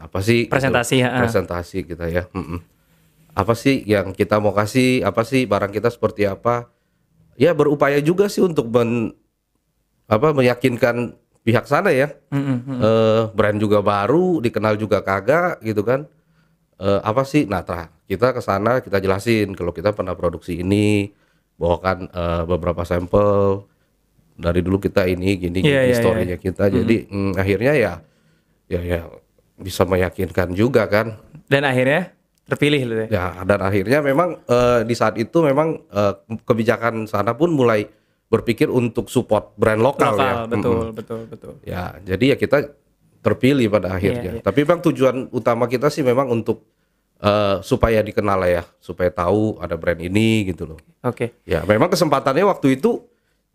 Apa 0.00 0.24
sih? 0.24 0.48
gitu. 0.48 0.52
Presentasi, 0.56 1.04
ya. 1.04 1.20
Presentasi 1.20 1.78
kita 1.84 2.08
ya. 2.08 2.24
Mm-mm. 2.32 2.60
Apa 3.36 3.52
sih 3.52 3.84
yang 3.84 4.16
kita 4.16 4.40
mau 4.40 4.56
kasih? 4.56 5.04
Apa 5.04 5.24
sih 5.28 5.44
barang 5.44 5.68
kita 5.68 5.92
seperti 5.92 6.24
apa? 6.24 6.72
Ya 7.36 7.52
berupaya 7.52 8.00
juga 8.00 8.32
sih 8.32 8.40
untuk 8.40 8.72
men, 8.72 9.12
apa 10.08 10.32
meyakinkan 10.32 11.18
pihak 11.44 11.68
sana 11.68 11.92
ya. 11.92 12.14
Hmm, 12.32 12.64
hmm. 12.64 12.78
Eh, 12.80 13.22
brand 13.36 13.58
juga 13.60 13.84
baru, 13.84 14.40
dikenal 14.40 14.80
juga 14.80 15.04
kagak 15.04 15.60
gitu 15.60 15.84
kan. 15.84 16.08
Eh, 16.74 17.00
apa 17.00 17.22
sih? 17.22 17.46
Nah, 17.46 17.62
tra- 17.62 17.90
kita 18.04 18.34
ke 18.34 18.42
sana 18.42 18.82
kita 18.82 18.98
jelasin 18.98 19.54
kalau 19.54 19.70
kita 19.70 19.94
pernah 19.94 20.18
produksi 20.18 20.58
ini, 20.58 21.10
bawakan 21.54 22.10
eh, 22.10 22.42
beberapa 22.44 22.82
sampel 22.82 23.62
dari 24.34 24.60
dulu 24.66 24.82
kita 24.82 25.06
ini 25.06 25.38
gini 25.38 25.62
Iya, 25.62 25.62
gini 25.62 25.70
iya, 25.70 25.86
historinya 25.94 26.36
kita. 26.36 26.64
Jadi 26.66 27.06
mm, 27.06 27.32
akhirnya 27.38 27.72
ya 27.78 27.92
ya 28.66 28.80
ya 28.82 29.00
bisa 29.54 29.86
meyakinkan 29.86 30.50
juga 30.52 30.90
kan. 30.90 31.14
Dan 31.46 31.62
akhirnya 31.62 32.10
terpilih 32.44 32.80
lu 32.84 32.94
ya. 32.94 33.06
Ya, 33.08 33.24
dan 33.46 33.62
akhirnya 33.62 34.02
memang 34.02 34.42
eh, 34.44 34.80
di 34.82 34.94
saat 34.98 35.14
itu 35.14 35.38
memang 35.46 35.78
eh, 35.94 36.14
kebijakan 36.42 37.06
sana 37.06 37.38
pun 37.38 37.54
mulai 37.54 37.86
berpikir 38.26 38.66
untuk 38.66 39.06
support 39.06 39.54
brand 39.54 39.78
lokal, 39.78 40.18
Lokal, 40.18 40.26
ya. 40.26 40.34
betul, 40.50 40.74
Mm-mm. 40.74 40.96
betul, 40.98 41.20
betul. 41.30 41.52
Ya, 41.62 41.94
jadi 42.02 42.34
ya 42.34 42.36
kita 42.36 42.56
terpilih 43.24 43.72
pada 43.72 43.96
akhirnya. 43.96 44.20
Iya, 44.20 44.32
iya. 44.38 44.42
Tapi 44.44 44.60
bang 44.62 44.84
tujuan 44.84 45.32
utama 45.32 45.64
kita 45.64 45.88
sih 45.88 46.04
memang 46.04 46.28
untuk 46.28 46.68
eh, 47.18 47.56
supaya 47.64 48.04
dikenal 48.04 48.36
lah 48.36 48.50
ya, 48.52 48.62
supaya 48.78 49.08
tahu 49.08 49.56
ada 49.56 49.80
brand 49.80 49.96
ini 49.98 50.44
gitu 50.44 50.68
loh. 50.68 50.78
Oke. 51.00 51.32
Ya, 51.48 51.64
memang 51.64 51.88
kesempatannya 51.88 52.44
waktu 52.44 52.76
itu 52.76 53.00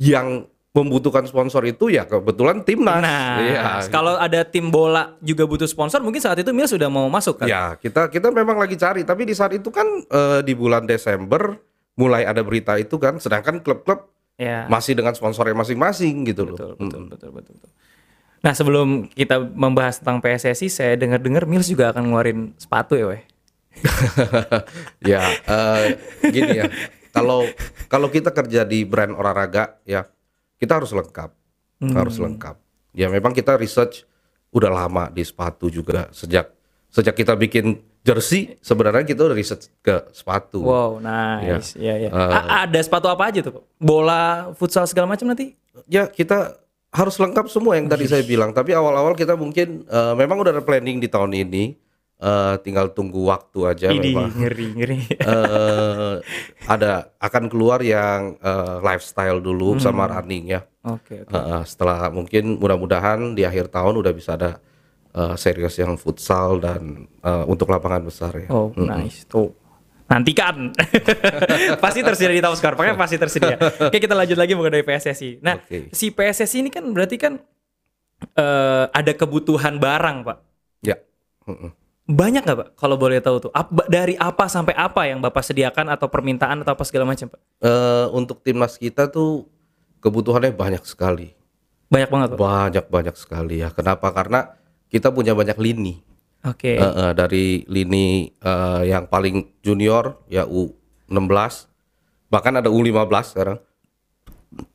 yang 0.01 0.49
membutuhkan 0.69 1.25
sponsor 1.25 1.65
itu 1.65 1.89
ya 1.89 2.05
kebetulan 2.05 2.61
timnas. 2.61 3.01
Nah, 3.01 3.41
Iya. 3.41 3.89
kalau 3.89 4.13
ada 4.15 4.45
tim 4.45 4.69
bola 4.69 5.17
juga 5.19 5.45
butuh 5.45 5.65
sponsor, 5.65 6.01
mungkin 6.01 6.21
saat 6.21 6.37
itu 6.37 6.53
Mil 6.53 6.69
sudah 6.69 6.89
mau 6.89 7.09
masuk 7.09 7.41
kan? 7.41 7.47
Ya, 7.49 7.73
kita 7.75 8.09
kita 8.09 8.29
memang 8.29 8.57
lagi 8.57 8.77
cari, 8.77 9.01
tapi 9.01 9.25
di 9.25 9.33
saat 9.33 9.53
itu 9.53 9.69
kan 9.69 9.85
eh, 10.05 10.39
di 10.45 10.53
bulan 10.53 10.85
Desember 10.85 11.57
mulai 11.97 12.23
ada 12.23 12.45
berita 12.45 12.77
itu 12.77 12.95
kan, 12.97 13.17
sedangkan 13.17 13.61
klub-klub 13.61 14.09
Ya. 14.39 14.71
masih 14.71 14.95
dengan 14.95 15.11
sponsornya 15.11 15.51
masing-masing 15.51 16.23
gitu 16.31 16.47
loh. 16.47 16.55
Betul, 16.55 16.71
betul, 16.79 17.01
betul, 17.11 17.29
betul, 17.35 17.53
betul. 17.59 17.71
Nah, 18.39 18.55
sebelum 18.55 19.11
kita 19.11 19.35
membahas 19.41 19.99
tentang 19.99 20.23
PSSI, 20.23 20.67
saya 20.71 20.93
dengar-dengar 20.95 21.43
Mills 21.43 21.67
juga 21.67 21.91
akan 21.91 22.07
ngeluarin 22.07 22.39
sepatu 22.55 22.95
ya, 22.95 23.07
weh. 23.11 23.23
ya 25.11 25.21
eh, 25.47 25.85
gini 26.27 26.59
ya 26.59 26.65
kalau 27.15 27.47
kalau 27.87 28.11
kita 28.11 28.33
kerja 28.33 28.67
di 28.67 28.83
brand 28.83 29.15
olahraga 29.15 29.79
ya 29.87 30.03
kita 30.59 30.81
harus 30.81 30.91
lengkap 30.91 31.31
harus 31.95 32.19
lengkap 32.19 32.59
ya 32.91 33.07
memang 33.07 33.31
kita 33.31 33.55
research 33.55 34.03
udah 34.51 34.67
lama 34.67 35.07
di 35.07 35.23
sepatu 35.23 35.71
juga 35.71 36.11
sejak 36.11 36.51
sejak 36.91 37.15
kita 37.15 37.37
bikin 37.39 37.79
jersey 38.03 38.57
sebenarnya 38.59 39.05
kita 39.07 39.31
udah 39.31 39.37
research 39.37 39.69
ke 39.79 40.11
sepatu 40.11 40.59
Wow, 40.59 40.99
nice. 40.99 41.77
Iya, 41.77 41.93
iya. 42.03 42.09
Eh. 42.09 42.33
A- 42.35 42.67
ada 42.67 42.79
sepatu 42.81 43.07
apa 43.07 43.29
aja 43.29 43.45
tuh? 43.45 43.63
Bola, 43.77 44.49
futsal 44.57 44.89
segala 44.89 45.07
macam 45.07 45.29
nanti? 45.29 45.55
ya 45.87 46.09
kita 46.11 46.59
harus 46.89 47.15
lengkap 47.15 47.45
semua 47.47 47.77
yang 47.77 47.85
tadi 47.85 48.05
saya 48.05 48.25
bilang 48.25 48.49
tapi 48.49 48.73
awal-awal 48.73 49.13
kita 49.13 49.37
mungkin 49.37 49.85
eh, 49.85 50.13
memang 50.17 50.41
udah 50.41 50.51
ada 50.51 50.63
planning 50.63 50.97
di 50.97 51.05
tahun 51.05 51.37
ini 51.37 51.77
eh, 52.17 52.55
tinggal 52.65 52.89
tunggu 52.91 53.29
waktu 53.29 53.59
aja 53.63 53.87
Ini 53.93 54.09
memang 54.09 54.33
ngeri, 54.33 54.67
ngeri. 54.73 54.97
eh 55.21 56.15
ada 56.65 57.13
akan 57.17 57.43
keluar 57.45 57.79
yang 57.79 58.35
eh, 58.37 58.77
lifestyle 58.81 59.37
dulu 59.37 59.77
sama 59.77 60.09
running 60.09 60.49
ya. 60.49 60.65
Oke, 60.81 61.21
oke. 61.23 61.29
Eh, 61.29 61.37
eh, 61.37 61.63
setelah 61.63 62.09
mungkin 62.09 62.57
mudah-mudahan 62.57 63.37
di 63.37 63.45
akhir 63.45 63.69
tahun 63.69 63.93
udah 63.93 64.13
bisa 64.15 64.33
ada 64.33 64.57
eh, 65.13 65.35
serius 65.37 65.77
yang 65.77 65.93
futsal 65.93 66.57
dan 66.57 67.05
eh, 67.21 67.43
untuk 67.45 67.69
lapangan 67.69 68.01
besar 68.01 68.33
ya. 68.33 68.49
Oh, 68.49 68.73
nice. 68.73 69.29
Tuh. 69.29 69.53
Nantikan. 70.09 70.73
pasti 71.83 72.01
tersedia 72.01 72.33
di 72.33 72.41
Square. 72.41 72.75
Pokoknya 72.75 72.97
pasti 72.97 73.15
tersedia. 73.21 73.55
Oke, 73.61 74.01
kita 74.01 74.17
lanjut 74.17 74.35
lagi 74.41 74.57
mengenai 74.57 74.81
PSSI. 74.81 75.39
Nah, 75.45 75.61
Oke. 75.61 75.93
si 75.93 76.09
PSSI 76.09 76.65
ini 76.65 76.69
kan 76.73 76.81
berarti 76.89 77.15
kan 77.21 77.37
eh, 78.33 78.85
ada 78.89 79.11
kebutuhan 79.13 79.77
barang, 79.77 80.25
Pak. 80.25 80.37
Ya. 80.81 80.97
Banyak 82.09 82.41
nggak, 82.41 82.57
Pak? 82.57 82.69
Kalau 82.73 82.97
boleh 82.97 83.21
tahu 83.21 83.37
tuh. 83.37 83.51
Ap- 83.53 83.85
dari 83.85 84.17
apa 84.17 84.49
sampai 84.49 84.73
apa 84.73 85.05
yang 85.05 85.21
Bapak 85.21 85.45
sediakan 85.45 85.93
atau 85.93 86.09
permintaan 86.09 86.65
atau 86.65 86.73
apa 86.73 86.81
segala 86.89 87.05
macam, 87.05 87.29
Pak? 87.29 87.39
Eh, 87.61 88.05
untuk 88.17 88.41
timnas 88.41 88.81
kita 88.81 89.13
tuh 89.13 89.45
kebutuhannya 90.01 90.57
banyak 90.57 90.81
sekali. 90.89 91.37
Banyak 91.93 92.09
banget, 92.09 92.27
Pak. 92.33 92.37
Banyak 92.41 92.85
banyak 92.89 93.15
sekali 93.15 93.61
ya. 93.61 93.69
Kenapa? 93.69 94.09
Karena 94.09 94.57
kita 94.89 95.13
punya 95.13 95.37
banyak 95.37 95.57
lini. 95.61 96.01
Oke. 96.47 96.79
Eh, 96.79 96.83
eh, 96.83 97.11
dari 97.11 97.67
lini 97.67 98.31
eh, 98.31 98.81
yang 98.87 99.11
paling 99.11 99.59
junior 99.59 100.23
ya 100.31 100.47
U16 100.47 101.67
bahkan 102.31 102.53
ada 102.55 102.71
U15 102.71 103.11
sekarang 103.27 103.59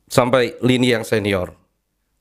sampai 0.05 0.59
lini 0.61 0.93
yang 0.93 1.01
senior. 1.01 1.57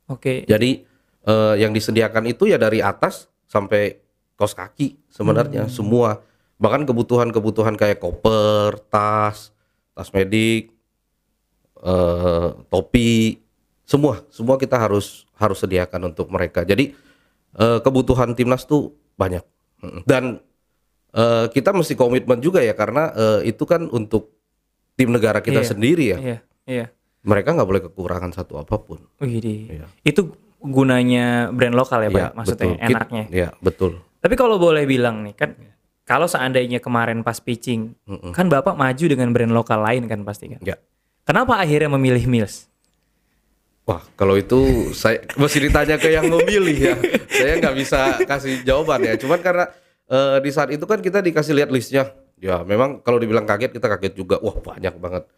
Oke. 0.09 0.49
Jadi 0.49 0.81
eh, 1.29 1.55
yang 1.61 1.77
disediakan 1.77 2.25
itu 2.25 2.49
ya 2.49 2.57
dari 2.57 2.81
atas 2.81 3.29
sampai 3.45 4.01
kaos 4.41 4.57
kaki 4.57 4.97
sebenarnya 5.13 5.69
semua. 5.69 6.25
Bahkan 6.57 6.89
kebutuhan-kebutuhan 6.89 7.77
kayak 7.77 8.01
koper, 8.01 8.81
tas, 8.89 9.53
tas 9.93 10.09
medik, 10.17 10.73
eh, 11.85 12.49
topi, 12.73 13.45
semua 13.85 14.25
semua 14.33 14.57
kita 14.57 14.81
harus 14.81 15.29
harus 15.37 15.61
sediakan 15.61 16.17
untuk 16.17 16.33
mereka. 16.33 16.65
Jadi 16.65 16.97
kebutuhan 17.55 18.35
timnas 18.35 18.67
tuh 18.67 18.91
banyak 19.15 19.45
Mm. 19.77 20.01
dan 20.09 20.25
eh, 21.13 21.47
kita 21.47 21.71
mesti 21.71 21.93
komitmen 21.93 22.41
juga 22.41 22.59
ya 22.59 22.73
karena 22.73 23.13
eh, 23.13 23.41
itu 23.47 23.63
kan 23.63 23.85
untuk 23.87 24.33
tim 24.95 25.11
negara 25.11 25.39
kita 25.39 25.61
Iya, 25.61 25.69
sendiri 25.69 26.05
ya. 26.09 26.19
Iya, 26.19 26.39
iya. 26.65 26.87
Mereka 27.21 27.53
nggak 27.53 27.67
boleh 27.67 27.83
kekurangan 27.83 28.33
satu 28.33 28.57
apa 28.57 28.75
pun. 28.77 29.05
Di- 29.19 29.69
Iya. 29.71 29.85
itu 30.03 30.33
gunanya 30.59 31.51
brand 31.51 31.73
lokal 31.73 32.01
ya, 32.01 32.09
Pak? 32.09 32.17
Iya, 32.17 32.29
Maksudnya 32.33 32.65
betul. 32.67 32.89
Enaknya. 32.89 33.25
Iya, 33.29 33.49
betul. 33.59 33.91
Tapi 34.19 34.35
kalau 34.35 34.57
boleh 34.57 34.85
bilang 34.85 35.21
nih 35.21 35.35
kan 35.35 35.53
kalau 36.03 36.25
seandainya 36.25 36.81
kemarin 36.81 37.21
pas 37.21 37.37
pitching 37.37 37.93
kan 38.33 38.49
Bapak 38.49 38.73
maju 38.73 39.05
dengan 39.05 39.29
brand 39.31 39.53
lokal 39.53 39.85
lain 39.85 40.09
kan 40.09 40.25
pasti 40.25 40.49
kan. 40.49 40.61
Ya. 40.61 40.81
Kenapa 41.25 41.57
akhirnya 41.57 41.89
memilih 41.91 42.25
Mills? 42.25 42.69
Wah, 43.85 44.01
kalau 44.17 44.41
itu 44.41 44.91
saya 44.97 45.21
mesti 45.41 45.59
ditanya 45.61 46.01
ke 46.01 46.09
yang 46.09 46.33
memilih 46.33 46.77
ya. 46.77 46.97
saya 47.29 47.61
nggak 47.61 47.77
bisa 47.77 48.01
kasih 48.25 48.65
jawaban 48.65 49.05
ya. 49.05 49.15
Cuman 49.21 49.45
karena 49.45 49.69
eh, 50.09 50.41
di 50.41 50.51
saat 50.51 50.73
itu 50.73 50.85
kan 50.89 51.05
kita 51.05 51.21
dikasih 51.21 51.53
lihat 51.53 51.71
listnya. 51.71 52.09
Ya, 52.41 52.61
memang 52.65 53.01
kalau 53.05 53.21
dibilang 53.21 53.45
kaget 53.45 53.77
kita 53.77 53.87
kaget 53.97 54.15
juga. 54.17 54.41
Wah, 54.41 54.57
banyak 54.57 54.97
banget. 54.97 55.29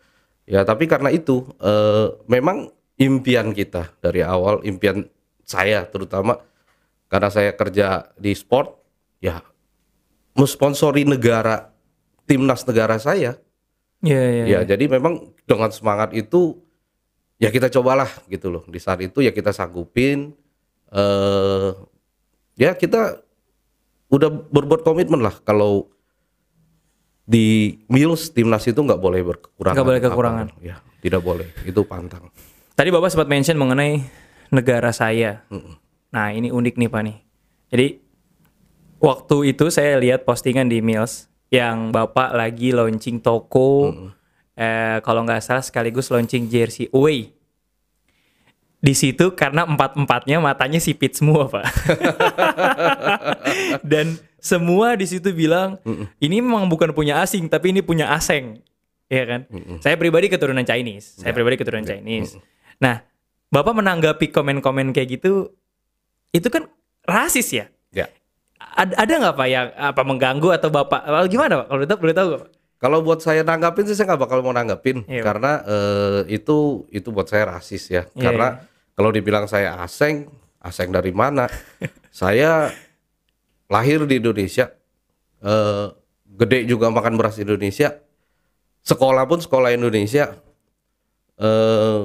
Ya, 0.46 0.62
tapi 0.62 0.86
karena 0.86 1.10
itu 1.10 1.42
eh, 1.58 2.14
memang 2.30 2.70
impian 2.96 3.50
kita 3.50 3.90
dari 3.98 4.22
awal, 4.22 4.62
impian 4.62 5.10
saya 5.42 5.82
terutama 5.86 6.38
karena 7.10 7.28
saya 7.30 7.50
kerja 7.54 8.14
di 8.18 8.30
sport, 8.34 8.78
ya 9.18 9.42
mensponsori 10.36 11.02
negara 11.02 11.72
timnas 12.28 12.62
negara 12.62 13.00
saya. 13.00 13.40
Iya, 14.04 14.22
iya. 14.22 14.44
Ya, 14.44 14.60
jadi 14.76 14.86
memang 14.86 15.32
dengan 15.48 15.72
semangat 15.72 16.12
itu 16.12 16.60
ya 17.36 17.48
kita 17.52 17.68
cobalah 17.72 18.08
gitu 18.28 18.48
loh. 18.52 18.62
Di 18.68 18.80
saat 18.80 19.00
itu 19.04 19.20
ya 19.24 19.32
kita 19.32 19.52
sanggupin 19.52 20.32
eh 20.92 21.70
ya 22.56 22.72
kita 22.72 23.20
udah 24.06 24.30
berbuat 24.30 24.86
komitmen 24.86 25.18
lah 25.18 25.34
kalau 25.42 25.90
di 27.26 27.74
Mills 27.90 28.30
timnas 28.30 28.62
itu 28.70 28.78
nggak 28.78 29.02
boleh 29.02 29.20
berkekurangan. 29.26 29.74
Nggak 29.74 29.88
boleh 29.90 30.00
kekurangan. 30.00 30.46
apa-apa. 30.54 30.62
Ya, 30.62 30.76
tidak 31.02 31.22
boleh. 31.26 31.48
Itu 31.66 31.82
pantang. 31.82 32.30
Tadi 32.78 32.88
Bapak 32.94 33.10
sempat 33.10 33.26
mention 33.26 33.58
mengenai 33.58 34.06
negara 34.54 34.94
saya. 34.94 35.42
Nah, 36.14 36.30
ini 36.30 36.54
unik 36.54 36.78
nih 36.78 36.88
Pak 36.88 37.02
nih. 37.02 37.16
Jadi 37.74 37.86
waktu 39.02 39.36
itu 39.50 39.66
saya 39.74 39.98
lihat 39.98 40.22
postingan 40.22 40.70
di 40.70 40.78
Mills 40.78 41.26
yang 41.50 41.90
Bapak 41.90 42.30
lagi 42.30 42.70
launching 42.70 43.18
toko 43.18 43.90
eh, 44.56 44.98
kalau 45.04 45.22
nggak 45.22 45.44
salah 45.44 45.62
sekaligus 45.62 46.08
launching 46.08 46.48
jersey 46.48 46.88
away. 46.90 47.30
Di 48.76 48.92
situ 48.92 49.32
karena 49.34 49.64
empat-empatnya 49.64 50.38
matanya 50.38 50.78
sipit 50.78 51.16
semua, 51.16 51.48
Pak. 51.48 51.64
Dan 53.90 54.20
semua 54.36 54.94
di 54.94 55.08
situ 55.10 55.34
bilang 55.34 55.80
ini 56.22 56.38
memang 56.38 56.70
bukan 56.70 56.94
punya 56.94 57.18
asing 57.24 57.50
tapi 57.50 57.74
ini 57.74 57.82
punya 57.82 58.14
aseng. 58.14 58.62
Iya 59.06 59.24
kan? 59.26 59.40
Saya 59.82 59.98
pribadi 59.98 60.30
keturunan 60.30 60.62
Chinese. 60.62 61.18
Saya 61.18 61.34
pribadi 61.34 61.58
keturunan 61.58 61.86
Chinese. 61.86 62.38
Nah, 62.78 63.02
Bapak 63.50 63.74
menanggapi 63.78 64.34
komen-komen 64.34 64.90
kayak 64.90 65.18
gitu 65.18 65.54
itu 66.34 66.48
kan 66.50 66.66
rasis 67.06 67.48
ya? 67.54 67.66
Ya. 67.94 68.10
Ada 68.58 69.06
ada 69.06 69.12
nggak 69.22 69.34
Pak 69.38 69.48
yang 69.48 69.66
apa 69.72 70.02
mengganggu 70.02 70.48
atau 70.52 70.68
Bapak 70.68 71.06
gimana 71.30 71.64
Pak? 71.64 71.66
Kalau 71.70 71.78
boleh 71.78 71.88
tahu 71.88 71.98
boleh 72.02 72.14
tahu 72.14 72.28
Pak? 72.38 72.50
Kalau 72.76 73.00
buat 73.00 73.24
saya 73.24 73.40
nanggapin 73.40 73.88
sih 73.88 73.96
saya 73.96 74.12
nggak 74.12 74.22
bakal 74.28 74.44
mau 74.44 74.52
nanggapin 74.52 75.00
Iya, 75.08 75.20
Pak. 75.20 75.24
karena 75.24 75.52
eh, 75.64 76.20
itu 76.36 76.84
itu 76.92 77.08
buat 77.08 77.24
saya 77.24 77.56
rasis 77.56 77.88
ya. 77.88 78.04
Iya, 78.12 78.20
karena 78.20 78.48
kalau 78.92 79.08
dibilang 79.08 79.48
saya 79.48 79.80
aseng, 79.80 80.28
aseng 80.60 80.92
dari 80.92 81.08
mana? 81.12 81.48
saya 82.12 82.68
lahir 83.66 84.04
di 84.04 84.20
Indonesia, 84.20 84.68
eh, 85.40 85.86
gede 86.36 86.68
juga 86.68 86.92
makan 86.92 87.16
beras 87.16 87.40
Indonesia, 87.40 87.96
sekolah 88.84 89.24
pun 89.24 89.40
sekolah 89.40 89.72
Indonesia. 89.72 90.36
Eh, 91.40 92.00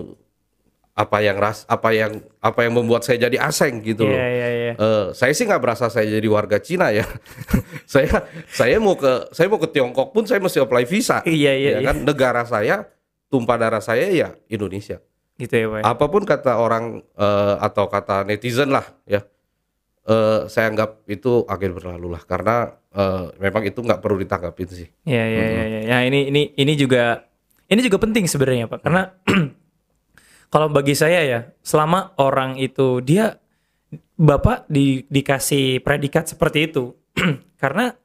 apa 1.01 1.17
yang 1.17 1.41
ras, 1.41 1.65
apa 1.65 1.89
yang 1.89 2.21
apa 2.37 2.59
yang 2.61 2.77
membuat 2.77 3.01
saya 3.01 3.25
jadi 3.25 3.41
aseng 3.41 3.81
gitu 3.81 4.05
loh. 4.05 4.13
Iya 4.13 4.27
iya 4.29 4.47
iya. 4.53 4.73
Eh, 4.77 5.05
saya 5.17 5.33
sih 5.33 5.49
nggak 5.49 5.57
berasa 5.57 5.89
saya 5.89 6.05
jadi 6.05 6.27
warga 6.29 6.61
Cina 6.61 6.93
ya. 6.93 7.01
saya 7.89 8.21
saya 8.53 8.77
mau 8.77 8.93
ke 8.93 9.33
saya 9.33 9.49
mau 9.49 9.57
ke 9.57 9.65
Tiongkok 9.73 10.13
pun 10.13 10.29
saya 10.29 10.37
mesti 10.37 10.61
apply 10.61 10.85
visa. 10.85 11.25
Iya, 11.25 11.57
iya, 11.57 11.69
Ya 11.73 11.79
iya. 11.81 11.87
kan 11.89 12.05
negara 12.05 12.45
saya 12.45 12.85
tumpah 13.27 13.57
darah 13.57 13.81
saya 13.81 14.13
ya 14.13 14.29
Indonesia. 14.45 15.01
Gitu 15.35 15.49
ya, 15.57 15.65
Pak. 15.73 15.81
Apa 15.89 16.05
pun 16.05 16.21
kata 16.21 16.61
orang 16.61 17.01
eh, 17.01 17.55
atau 17.57 17.89
kata 17.89 18.21
netizen 18.21 18.69
lah 18.69 18.85
ya. 19.09 19.25
eh, 20.05 20.45
saya 20.45 20.69
anggap 20.69 21.01
itu 21.07 21.45
akhir 21.45 21.73
berlalu 21.73 22.13
lah 22.13 22.21
karena 22.21 22.77
eh, 22.91 23.25
memang 23.39 23.65
itu 23.65 23.81
nggak 23.81 24.01
perlu 24.01 24.21
ditanggapin 24.21 24.69
sih. 24.69 24.87
Iya 25.05 25.23
iya 25.25 25.43
iya 25.49 25.63
iya. 25.65 25.79
Ya 25.81 25.97
ini 26.05 26.29
ini 26.29 26.41
ini 26.53 26.73
juga 26.77 27.25
ini 27.65 27.81
juga 27.81 27.97
penting 27.97 28.27
sebenarnya 28.27 28.67
Pak 28.67 28.83
karena 28.83 29.01
kalau 30.51 30.67
bagi 30.67 30.93
saya 30.93 31.23
ya 31.23 31.39
selama 31.61 32.11
orang 32.17 32.59
itu 32.59 32.99
dia 32.99 33.39
Bapak 34.15 34.69
di, 34.69 35.01
dikasih 35.03 35.81
predikat 35.81 36.29
seperti 36.29 36.69
itu 36.69 36.93
karena 37.61 37.95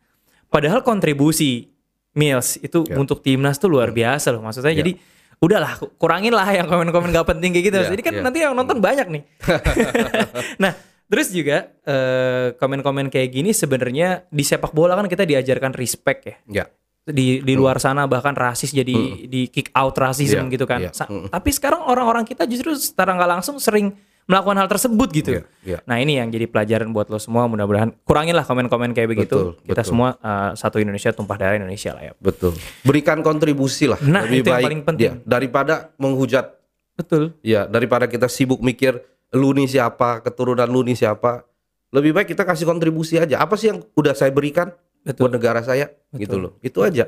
padahal 0.48 0.80
kontribusi 0.80 1.68
Mills 2.16 2.56
itu 2.56 2.88
Ya. 2.88 2.96
untuk 2.96 3.20
timnas 3.20 3.60
tuh 3.60 3.68
luar 3.68 3.92
biasa 3.92 4.32
loh 4.32 4.40
maksud 4.40 4.62
saya 4.62 4.72
Ya. 4.72 4.80
jadi 4.80 4.96
udahlah 5.36 5.76
ku- 5.76 5.92
kurangin 5.94 6.32
lah 6.32 6.48
yang 6.48 6.64
komen-komen 6.64 7.12
gak 7.12 7.28
penting 7.28 7.52
kayak 7.52 7.64
gitu 7.68 7.78
Ya, 7.78 7.90
jadi 7.92 8.02
kan 8.02 8.12
ya. 8.14 8.22
nanti 8.24 8.38
yang 8.40 8.56
nonton 8.56 8.80
banyak 8.80 9.06
nih 9.10 9.22
nah 10.62 10.72
terus 11.06 11.28
juga 11.28 11.68
eh, 11.82 12.56
komen-komen 12.56 13.06
kayak 13.06 13.28
gini 13.30 13.50
sebenarnya 13.52 14.24
di 14.26 14.42
sepak 14.42 14.72
bola 14.72 14.96
kan 14.96 15.06
kita 15.06 15.22
diajarkan 15.22 15.76
respect 15.76 16.20
ya 16.24 16.36
Ya. 16.48 16.64
Di 17.06 17.38
di 17.38 17.54
luar 17.54 17.78
sana 17.78 18.04
bahkan 18.04 18.34
rasis 18.34 18.70
jadi 18.70 18.94
di 19.24 19.46
kick 19.46 19.70
out 19.70 19.94
rasisme 19.94 20.42
Iya, 20.42 20.52
gitu 20.52 20.66
kan. 20.66 20.80
iya. 20.80 20.90
Sa- 20.90 21.06
Mm. 21.06 21.30
Tapi 21.30 21.50
sekarang 21.50 21.80
orang-orang 21.82 22.22
kita 22.22 22.42
justru 22.44 22.74
secara 22.74 23.14
nggak 23.14 23.30
langsung 23.30 23.56
sering 23.56 23.94
melakukan 24.26 24.58
hal 24.58 24.66
tersebut 24.66 25.08
gitu. 25.12 25.30
Iya, 25.32 25.42
iya. 25.62 25.78
Nah 25.84 25.96
ini 25.96 26.18
yang 26.18 26.26
jadi 26.28 26.44
pelajaran 26.44 26.90
buat 26.90 27.06
lo 27.06 27.14
semua. 27.16 27.46
Mudah-mudahan 27.46 27.94
kuranginlah 28.02 28.42
komen-komen 28.42 28.90
kayak 28.90 29.06
begitu. 29.08 29.54
Betul, 29.54 29.62
kita 29.64 29.80
betul. 29.80 29.88
semua 29.88 30.08
uh, 30.18 30.50
satu 30.52 30.76
Indonesia 30.76 31.14
tumpah 31.14 31.36
darah 31.36 31.54
Indonesia 31.54 31.94
lah 31.94 32.02
ya. 32.02 32.12
Betul. 32.16 32.58
Berikan 32.82 33.22
kontribusi 33.22 33.86
lah 33.86 34.02
Nah, 34.02 34.26
lebih 34.26 34.42
itu 34.42 34.48
yang 34.48 34.56
baik 34.56 34.66
paling 34.66 34.82
penting. 34.82 35.06
ya, 35.06 35.12
daripada 35.22 35.74
menghujat 35.96 36.58
Betul. 36.92 37.36
Ya, 37.38 37.68
daripada 37.68 38.08
kita 38.08 38.26
sibuk 38.26 38.58
mikir 38.58 38.98
lu 39.30 39.52
nih 39.52 39.68
siapa, 39.68 40.18
keturunan 40.20 40.64
lu 40.64 40.82
nih 40.82 40.96
siapa. 40.96 41.44
Lebih 41.92 42.10
baik 42.10 42.32
kita 42.32 42.42
kasih 42.42 42.64
kontribusi 42.64 43.14
aja. 43.14 43.38
Apa 43.38 43.54
sih 43.54 43.68
yang 43.68 43.84
udah 43.92 44.10
saya 44.10 44.32
berikan 44.32 44.72
Betul. 45.06 45.30
buat 45.30 45.32
negara 45.38 45.60
saya? 45.62 45.86
Gitu 46.10 46.34
loh. 46.34 46.58
Itu 46.58 46.82
aja. 46.82 47.06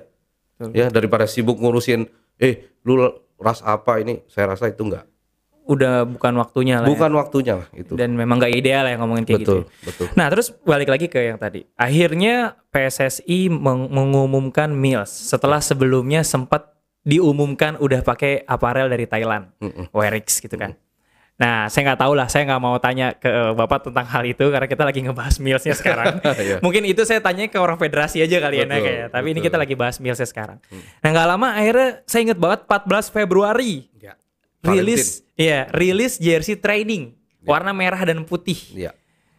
Betul. 0.54 0.70
Ya, 0.72 0.86
daripada 0.86 1.26
sibuk 1.26 1.58
ngurusin 1.58 2.06
eh 2.38 2.78
lu 2.86 2.94
ras 3.34 3.58
apa 3.60 3.98
ini, 3.98 4.22
saya 4.30 4.54
rasa 4.54 4.70
itu 4.70 4.86
enggak. 4.86 5.02
Udah 5.68 6.08
bukan 6.08 6.32
waktunya 6.40 6.80
lah. 6.80 6.88
ya. 6.88 6.94
Bukan 6.94 7.12
waktunya 7.12 7.54
lah 7.60 7.68
itu. 7.76 7.92
Dan 7.92 8.16
memang 8.16 8.40
nggak 8.40 8.54
ideal 8.56 8.88
ya 8.88 8.96
ngomongin 8.96 9.26
kayak 9.26 9.42
gitu. 9.44 9.52
betul, 9.52 9.60
ya. 9.68 9.84
betul. 9.84 10.06
Nah, 10.16 10.26
terus 10.32 10.46
balik 10.64 10.88
lagi 10.88 11.06
ke 11.10 11.20
yang 11.20 11.36
tadi. 11.36 11.66
Akhirnya 11.76 12.56
PSSI 12.72 13.52
meng- 13.52 13.92
mengumumkan 13.92 14.72
Mills 14.72 15.10
setelah 15.12 15.60
sebelumnya 15.60 16.24
sempat 16.24 16.72
diumumkan 17.04 17.76
udah 17.76 18.00
pakai 18.00 18.44
aparel 18.44 18.88
dari 18.88 19.04
Thailand, 19.04 19.52
Mm-mm. 19.60 19.92
Werix 19.92 20.40
gitu 20.40 20.56
kan. 20.56 20.72
Nah, 21.38 21.70
saya 21.70 21.86
nggak 21.86 22.00
tahu 22.02 22.12
lah, 22.18 22.26
saya 22.26 22.42
nggak 22.44 22.58
mau 22.58 22.74
tanya 22.82 23.14
ke 23.14 23.30
eh, 23.30 23.52
Bapak 23.54 23.86
tentang 23.86 24.02
hal 24.04 24.26
itu 24.26 24.42
karena 24.42 24.66
kita 24.66 24.82
lagi 24.82 25.00
ngebahas 25.00 25.38
Millsnya 25.38 25.70
sekarang. 25.72 26.18
Iya. 26.34 26.58
Mungkin 26.58 26.82
itu 26.82 27.06
saya 27.06 27.22
tanya 27.22 27.46
ke 27.46 27.54
orang 27.56 27.78
federasi 27.78 28.18
aja 28.18 28.42
kali 28.42 28.58
ya, 28.58 28.66
Betul, 28.66 28.74
Nak, 28.74 28.82
ya. 28.82 29.06
Tapi 29.06 29.26
ini 29.28 29.38
betul. 29.38 29.46
kita 29.46 29.56
lagi 29.56 29.74
bahas 29.78 29.96
Millsnya 29.98 30.26
sekarang. 30.26 30.58
Nah, 30.98 31.08
nggak 31.08 31.26
lama 31.28 31.48
akhirnya 31.54 32.02
saya 32.04 32.20
inget 32.26 32.38
banget 32.38 32.66
14 32.66 33.14
Februari 33.14 33.86
Ya. 33.94 34.18
rilis, 34.60 35.22
iya, 35.34 35.70
rilis 35.70 36.18
jersey 36.18 36.58
training 36.58 37.14
warna 37.44 37.70
merah 37.70 38.02
dan 38.02 38.18
putih. 38.22 38.58
Ya. 38.74 38.90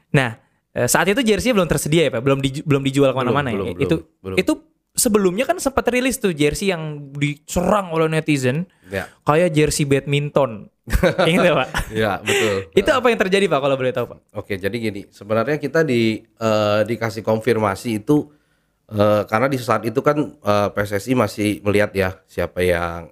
Nah, 0.09 0.39
eh, 0.71 0.87
saat 0.87 1.03
itu 1.05 1.19
jersey 1.19 1.51
belum 1.51 1.67
tersedia 1.67 2.07
ya, 2.07 2.11
Pak. 2.11 2.23
Belum 2.23 2.39
di- 2.39 2.63
belum 2.63 2.79
dijual 2.79 3.11
ke 3.11 3.17
mana-mana 3.17 3.51
ya. 3.51 3.59
belum, 3.59 3.75
itu 3.75 3.95
belum. 4.23 4.37
itu 4.39 4.53
sebelumnya 4.91 5.43
kan 5.43 5.57
sempat 5.57 5.85
rilis 5.87 6.17
tuh 6.17 6.31
jersey 6.31 6.69
yang 6.69 7.11
diserang 7.11 7.89
oleh 7.89 8.07
netizen 8.07 8.65
Ya. 8.87 9.05
kayak 9.21 9.53
jersey 9.53 9.85
badminton. 9.85 10.67
Ingat 11.29 11.43
ya, 11.43 11.53
Pak? 11.53 11.67
Ya, 11.93 12.11
betul. 12.17 12.55
itu 12.73 12.89
apa 12.89 13.05
yang 13.07 13.19
terjadi, 13.19 13.45
Pak? 13.45 13.59
Kalau 13.59 13.75
boleh 13.77 13.93
tahu, 13.93 14.05
Pak? 14.09 14.19
Oke, 14.33 14.57
jadi 14.57 14.73
gini, 14.73 15.05
sebenarnya 15.07 15.55
kita 15.55 15.85
di 15.85 16.17
eh, 16.19 16.81
dikasih 16.83 17.21
konfirmasi 17.21 18.01
itu 18.01 18.33
eh, 18.89 19.21
karena 19.23 19.45
di 19.45 19.61
saat 19.61 19.85
itu 19.85 20.01
kan 20.01 20.17
eh, 20.17 20.69
PSSI 20.73 21.13
masih 21.13 21.49
melihat 21.61 21.93
ya 21.93 22.17
siapa 22.25 22.65
yang 22.65 23.05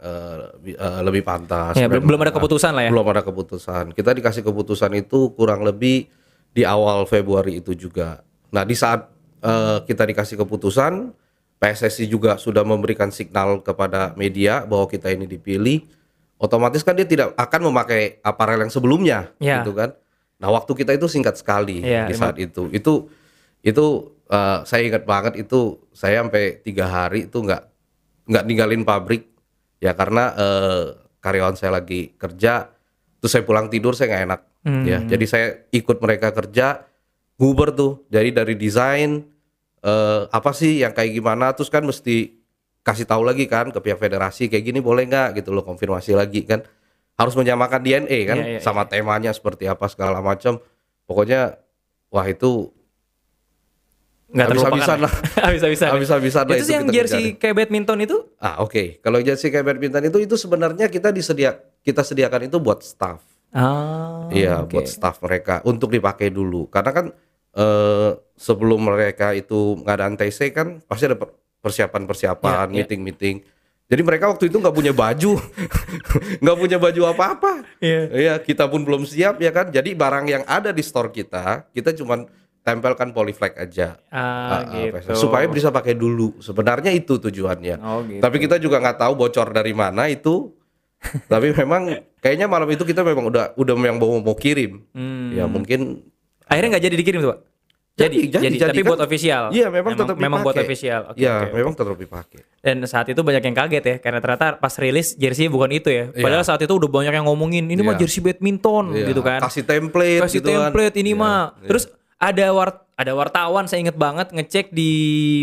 bi- 0.58 0.74
eh, 0.74 1.02
lebih 1.06 1.22
pantas. 1.22 1.78
Ya, 1.78 1.86
belum 1.86 2.10
belum 2.10 2.18
ada 2.20 2.34
mana. 2.34 2.38
keputusan 2.42 2.72
lah 2.74 2.84
ya. 2.84 2.90
Belum 2.90 3.06
ada 3.08 3.22
keputusan. 3.22 3.84
Kita 3.94 4.10
dikasih 4.12 4.42
keputusan 4.42 4.92
itu 4.98 5.20
kurang 5.32 5.62
lebih 5.62 6.10
di 6.50 6.66
awal 6.66 7.06
Februari 7.06 7.62
itu 7.62 7.78
juga. 7.78 8.26
Nah, 8.50 8.66
di 8.66 8.74
saat 8.74 9.06
eh, 9.38 9.86
kita 9.86 10.02
dikasih 10.04 10.42
keputusan, 10.42 11.14
PSSI 11.58 12.06
juga 12.06 12.38
sudah 12.38 12.62
memberikan 12.62 13.10
signal 13.10 13.66
kepada 13.66 14.14
media 14.14 14.62
bahwa 14.64 14.86
kita 14.86 15.10
ini 15.10 15.26
dipilih. 15.26 15.84
Otomatis 16.38 16.86
kan 16.86 16.94
dia 16.94 17.10
tidak 17.10 17.34
akan 17.34 17.74
memakai 17.74 18.22
aparel 18.22 18.62
yang 18.62 18.70
sebelumnya, 18.70 19.34
Ya. 19.42 19.66
gitu 19.66 19.74
kan. 19.74 19.98
Nah, 20.38 20.54
waktu 20.54 20.70
kita 20.78 20.94
itu 20.94 21.10
singkat 21.10 21.34
sekali 21.34 21.82
Iya, 21.82 22.06
di 22.06 22.14
saat 22.14 22.38
itu. 22.38 22.70
Itu 22.70 23.10
itu 23.66 23.86
eh, 24.30 24.60
saya 24.64 24.82
ingat 24.86 25.04
banget 25.04 25.34
itu 25.42 25.82
saya 25.90 26.22
sampai 26.22 26.62
tiga 26.62 26.86
hari 26.86 27.26
itu 27.26 27.42
nggak 27.42 27.64
nggak 28.30 28.44
ninggalin 28.46 28.86
pabrik 28.86 29.26
ya 29.82 29.98
karena 29.98 30.30
eh, 30.38 30.84
karyawan 31.18 31.58
saya 31.58 31.82
lagi 31.82 32.14
kerja 32.14 32.70
terus 33.18 33.32
saya 33.34 33.42
pulang 33.42 33.66
tidur 33.68 33.98
saya 33.98 34.14
nggak 34.14 34.24
enak 34.30 34.42
ya 34.86 35.00
jadi 35.02 35.26
saya 35.26 35.48
ikut 35.74 35.98
mereka 35.98 36.30
kerja 36.32 36.86
nguber 37.40 37.74
tuh 37.74 38.06
jadi 38.08 38.30
dari 38.36 38.54
desain 38.54 39.26
eh, 39.88 40.22
apa 40.28 40.52
sih 40.52 40.84
yang 40.84 40.92
kayak 40.92 41.12
gimana 41.14 41.52
terus 41.52 41.68
kan 41.68 41.82
mesti 41.82 42.36
kasih 42.82 43.04
tahu 43.04 43.24
lagi 43.24 43.46
kan 43.46 43.68
ke 43.68 43.80
pihak 43.80 43.96
federasi 43.98 44.48
kayak 44.48 44.64
gini 44.66 44.80
boleh 44.80 45.04
nggak 45.06 45.38
gitu 45.38 45.52
loh 45.52 45.64
konfirmasi 45.64 46.12
lagi 46.12 46.44
kan 46.44 46.64
harus 47.14 47.34
menyamakan 47.34 47.82
DNA 47.82 48.20
kan 48.26 48.38
Iya, 48.38 48.48
iya, 48.50 48.60
sama 48.60 48.84
temanya 48.86 49.32
seperti 49.32 49.66
apa 49.66 49.88
segala 49.88 50.20
macam 50.20 50.60
pokoknya 51.04 51.56
wah 52.10 52.24
itu 52.26 52.72
Nggak 54.28 54.48
terlupakan 54.52 54.98
ya? 55.08 55.10
Habis-habisan. 55.42 55.88
habis-habisan 55.90 56.44
lah 56.44 56.56
Itu, 56.58 56.68
yang 56.68 56.84
kita 56.86 56.96
jersey 56.98 57.16
kerjain. 57.32 57.40
kayak 57.40 57.56
badminton 57.56 58.00
itu? 58.02 58.18
Ah 58.38 58.60
oke, 58.60 59.00
kalau 59.00 59.24
jersey 59.24 59.48
kayak 59.48 59.64
badminton 59.66 60.04
itu 60.04 60.18
itu 60.22 60.36
sebenarnya 60.36 60.92
kita 60.92 61.10
disedia 61.10 61.56
kita 61.80 62.04
sediakan 62.04 62.44
itu 62.46 62.60
buat 62.60 62.84
staff, 62.84 63.24
Ah, 63.50 64.28
iya 64.30 64.60
oke. 64.60 64.68
buat 64.70 64.84
staff 64.86 65.24
mereka 65.24 65.64
untuk 65.64 65.88
dipakai 65.90 66.28
dulu, 66.30 66.68
karena 66.68 66.92
kan 66.92 67.06
eh, 67.56 68.12
sebelum 68.38 68.86
mereka 68.86 69.34
itu 69.34 69.82
ngadain 69.82 70.16
TC 70.16 70.54
kan 70.54 70.80
pasti 70.86 71.10
ada 71.10 71.18
per- 71.18 71.34
persiapan-persiapan, 71.60 72.70
Iya, 72.70 72.72
iya. 72.72 72.76
meeting-meeting. 72.86 73.38
Jadi 73.88 74.02
mereka 74.04 74.28
waktu 74.28 74.52
itu 74.52 74.60
nggak 74.60 74.76
punya 74.76 74.92
baju, 74.92 75.40
nggak 76.44 76.58
punya 76.60 76.78
baju 76.78 77.02
apa-apa. 77.08 77.52
Iya. 77.80 78.02
Iya, 78.12 78.34
kita 78.40 78.68
pun 78.68 78.84
belum 78.84 79.08
siap 79.08 79.40
ya 79.40 79.50
kan. 79.50 79.72
Jadi 79.72 79.96
barang 79.96 80.26
yang 80.28 80.44
ada 80.46 80.70
di 80.70 80.84
store 80.84 81.10
kita, 81.10 81.72
kita 81.72 81.96
cuman 81.96 82.28
tempelkan 82.68 83.16
polyflag 83.16 83.56
aja. 83.56 83.96
Ah, 84.12 84.68
ah, 84.68 84.92
gitu. 84.92 85.16
supaya 85.16 85.48
bisa 85.48 85.72
pakai 85.72 85.96
dulu. 85.96 86.36
Sebenarnya 86.44 86.92
itu 86.92 87.16
tujuannya. 87.16 87.80
Oh, 87.80 88.04
gitu. 88.04 88.20
Tapi 88.20 88.38
kita 88.44 88.60
juga 88.60 88.84
nggak 88.84 89.00
tahu 89.00 89.14
bocor 89.16 89.56
dari 89.56 89.72
mana 89.72 90.12
itu. 90.12 90.52
Tapi 91.32 91.56
memang 91.56 91.88
kayaknya 92.20 92.52
malam 92.52 92.68
itu 92.68 92.84
kita 92.84 93.08
memang 93.08 93.32
udah 93.32 93.56
udah 93.56 93.74
yang 93.88 93.96
mau 93.96 94.20
mau 94.20 94.36
kirim. 94.36 94.84
Hmm. 94.92 95.32
Ya 95.32 95.48
mungkin 95.48 96.04
Akhirnya 96.48 96.80
nggak 96.80 96.86
jadi 96.88 96.96
dikirim 96.96 97.20
tuh, 97.20 97.32
Pak? 97.36 97.40
Jadi, 97.98 98.30
jadi, 98.30 98.56
tapi 98.62 98.80
kan- 98.80 98.88
buat 98.88 99.02
official. 99.02 99.44
Iya, 99.50 99.68
memang, 99.68 99.92
tetap 99.92 100.16
memang 100.16 100.46
buat 100.46 100.54
official. 100.54 101.02
Oke, 101.10 101.18
Iya, 101.18 101.34
oke, 101.34 101.44
oke. 101.44 101.56
memang 101.56 101.74
tetap 101.74 101.96
dipakai. 101.98 102.40
Dan 102.60 102.86
saat 102.86 103.10
itu 103.10 103.18
banyak 103.20 103.42
yang 103.42 103.56
kaget 103.56 103.84
ya, 103.84 103.96
karena 103.98 104.20
ternyata 104.20 104.54
pas 104.56 104.74
rilis 104.76 105.18
jersey 105.18 105.50
bukan 105.50 105.72
itu 105.72 105.90
ya. 105.90 106.04
Padahal 106.12 106.44
saat 106.44 106.62
itu 106.62 106.70
udah 106.70 106.86
banyak 106.88 107.10
yang 107.12 107.26
ngomongin, 107.26 107.66
ini 107.66 107.82
mah 107.82 107.94
Iya. 107.94 108.06
jersey 108.06 108.22
badminton 108.22 108.94
Iya, 108.94 109.10
gitu 109.10 109.22
kan. 109.22 109.42
Kasih 109.42 109.64
template 109.64 110.22
Kasih 110.24 110.38
gitu 110.38 110.50
kan. 110.52 110.70
template 110.70 110.96
ini 110.96 111.12
Iya, 111.12 111.18
mah. 111.18 111.42
iya. 111.56 111.68
Terus 111.68 111.84
ada 112.18 112.46
war 112.52 112.70
ada 112.94 113.14
wartawan 113.14 113.66
saya 113.66 113.80
inget 113.80 113.94
banget 113.94 114.30
ngecek 114.32 114.70
di 114.70 114.90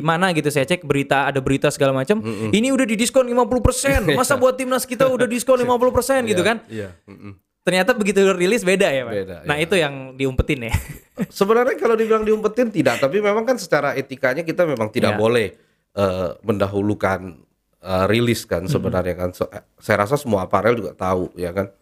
mana 0.03 0.31
gitu 0.31 0.47
saya 0.49 0.63
cek 0.65 0.83
berita 0.83 1.23
ada 1.25 1.39
berita 1.39 1.71
segala 1.71 1.91
macam. 1.93 2.19
Ini 2.51 2.71
udah 2.71 2.83
didiskon 2.85 3.27
50%. 3.27 4.03
Masa 4.15 4.35
buat 4.35 4.55
timnas 4.55 4.83
kita 4.83 5.07
udah 5.07 5.23
diskon 5.25 5.59
50% 5.63 6.23
gitu 6.25 6.43
kan. 6.43 6.63
Iya. 6.67 6.95
mm-mm. 7.05 7.35
Ternyata 7.65 7.97
begitu 7.97 8.21
rilis 8.37 8.61
beda 8.61 8.93
ya, 8.93 9.09
Pak. 9.09 9.13
Beda, 9.17 9.37
nah, 9.49 9.57
iya. 9.57 9.65
itu 9.65 9.75
yang 9.81 10.13
diumpetin 10.21 10.69
ya. 10.69 10.75
Sebenarnya 11.41 11.81
kalau 11.81 11.97
dibilang 11.97 12.21
diumpetin 12.21 12.69
tidak, 12.69 13.01
tapi 13.01 13.25
memang 13.25 13.49
kan 13.49 13.57
secara 13.57 13.97
etikanya 13.97 14.45
kita 14.45 14.69
memang 14.69 14.93
tidak 14.93 15.17
Iya. 15.17 15.21
boleh 15.21 15.47
eh, 15.95 16.31
mendahulukan 16.45 17.41
eh, 17.81 18.05
rilis 18.13 18.45
kan 18.45 18.69
sebenarnya 18.69 19.17
kan. 19.17 19.31
So- 19.33 19.49
eh, 19.49 19.65
saya 19.81 20.05
rasa 20.05 20.21
semua 20.21 20.45
aparel 20.45 20.77
juga 20.77 20.93
tahu 20.93 21.33
ya 21.41 21.57
kan. 21.57 21.73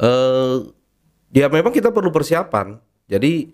Eh 0.00 0.56
ya 1.36 1.52
memang 1.52 1.76
kita 1.76 1.92
perlu 1.92 2.08
persiapan. 2.08 2.80
Jadi 3.04 3.52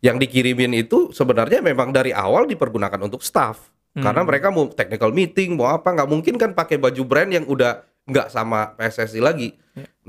yang 0.00 0.16
dikirimin 0.16 0.78
itu 0.78 1.10
sebenarnya 1.10 1.58
memang 1.58 1.90
dari 1.90 2.14
awal 2.14 2.46
dipergunakan 2.46 3.02
untuk 3.02 3.26
staff. 3.26 3.66
Karena 3.90 4.22
mereka 4.22 4.54
mau 4.54 4.70
technical 4.70 5.10
meeting, 5.10 5.58
mau 5.58 5.74
apa 5.74 5.90
nggak 5.90 6.06
mungkin 6.06 6.38
kan 6.38 6.54
pakai 6.54 6.78
baju 6.78 7.02
brand 7.02 7.34
yang 7.34 7.42
udah 7.50 7.82
nggak 8.06 8.30
sama 8.30 8.78
PSSI 8.78 9.18
lagi. 9.18 9.58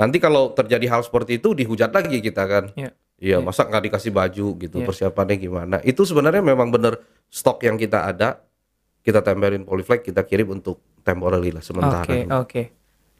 Nanti 0.02 0.18
kalau 0.18 0.50
terjadi 0.58 0.90
hal 0.90 1.06
seperti 1.06 1.38
itu 1.38 1.54
dihujat 1.54 1.94
lagi 1.94 2.18
kita 2.26 2.44
kan. 2.50 2.74
Iya. 2.74 2.90
Iya, 3.22 3.38
masa 3.38 3.70
nggak 3.70 3.86
dikasih 3.86 4.10
baju 4.10 4.48
gitu, 4.58 4.82
Iya. 4.82 4.88
persiapannya 4.90 5.38
gimana? 5.38 5.78
Itu 5.86 6.10
sebenarnya 6.10 6.42
memang 6.42 6.74
bener 6.74 6.98
stok 7.30 7.62
yang 7.70 7.78
kita 7.78 8.10
ada, 8.10 8.42
kita 9.06 9.22
tempelin 9.22 9.62
polyflag, 9.62 10.02
kita 10.02 10.26
kirim 10.26 10.58
untuk 10.58 10.82
temporary 11.06 11.54
lah 11.54 11.62
sementara. 11.62 12.02
Oke, 12.02 12.26
oke. 12.26 12.62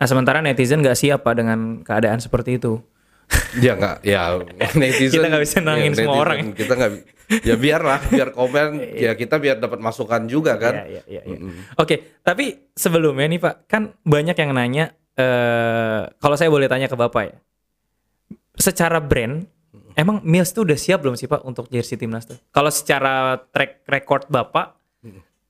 Nah, 0.02 0.08
sementara 0.10 0.42
netizen 0.42 0.82
nggak 0.82 0.98
siap 0.98 1.22
Pak 1.22 1.38
dengan 1.38 1.86
keadaan 1.86 2.18
seperti 2.18 2.58
itu. 2.58 2.82
Ya 3.62 3.78
nggak, 3.78 4.02
ya 4.02 4.42
netizen. 4.82 5.22
Kita 5.22 5.28
nggak 5.30 5.44
bisa 5.46 5.58
nangin 5.62 5.94
semua 5.94 6.18
orang 6.18 6.50
ya. 6.50 6.66
Kita 6.66 6.74
nggak, 6.74 6.92
ya 7.46 7.56
biarlah, 7.62 8.00
biar 8.18 8.30
komen, 8.34 8.70
ya 8.98 9.14
kita 9.14 9.38
biar 9.38 9.62
dapat 9.62 9.78
masukan 9.78 10.26
juga 10.26 10.58
kan. 10.58 10.82
Iya, 10.82 11.06
iya, 11.06 11.22
iya, 11.30 11.38
iya. 11.38 11.38
Oke, 11.78 12.18
tapi 12.26 12.74
sebelumnya 12.74 13.30
nih 13.30 13.38
Pak, 13.38 13.70
kan 13.70 13.94
banyak 14.02 14.34
yang 14.34 14.52
nanya 14.58 14.98
eh 15.18 16.02
kalau 16.20 16.36
saya 16.36 16.48
boleh 16.48 16.70
tanya 16.72 16.88
ke 16.88 16.96
Bapak 16.96 17.24
ya. 17.28 17.36
Secara 18.56 19.00
brand, 19.00 19.48
emang 19.96 20.20
Mills 20.22 20.52
tuh 20.52 20.68
udah 20.68 20.78
siap 20.78 21.02
belum 21.02 21.16
sih 21.16 21.26
Pak 21.26 21.42
untuk 21.48 21.72
jersey 21.72 21.96
timnas 21.96 22.28
tuh? 22.28 22.38
Kalau 22.52 22.70
secara 22.70 23.40
track 23.50 23.88
record 23.88 24.28
Bapak 24.28 24.78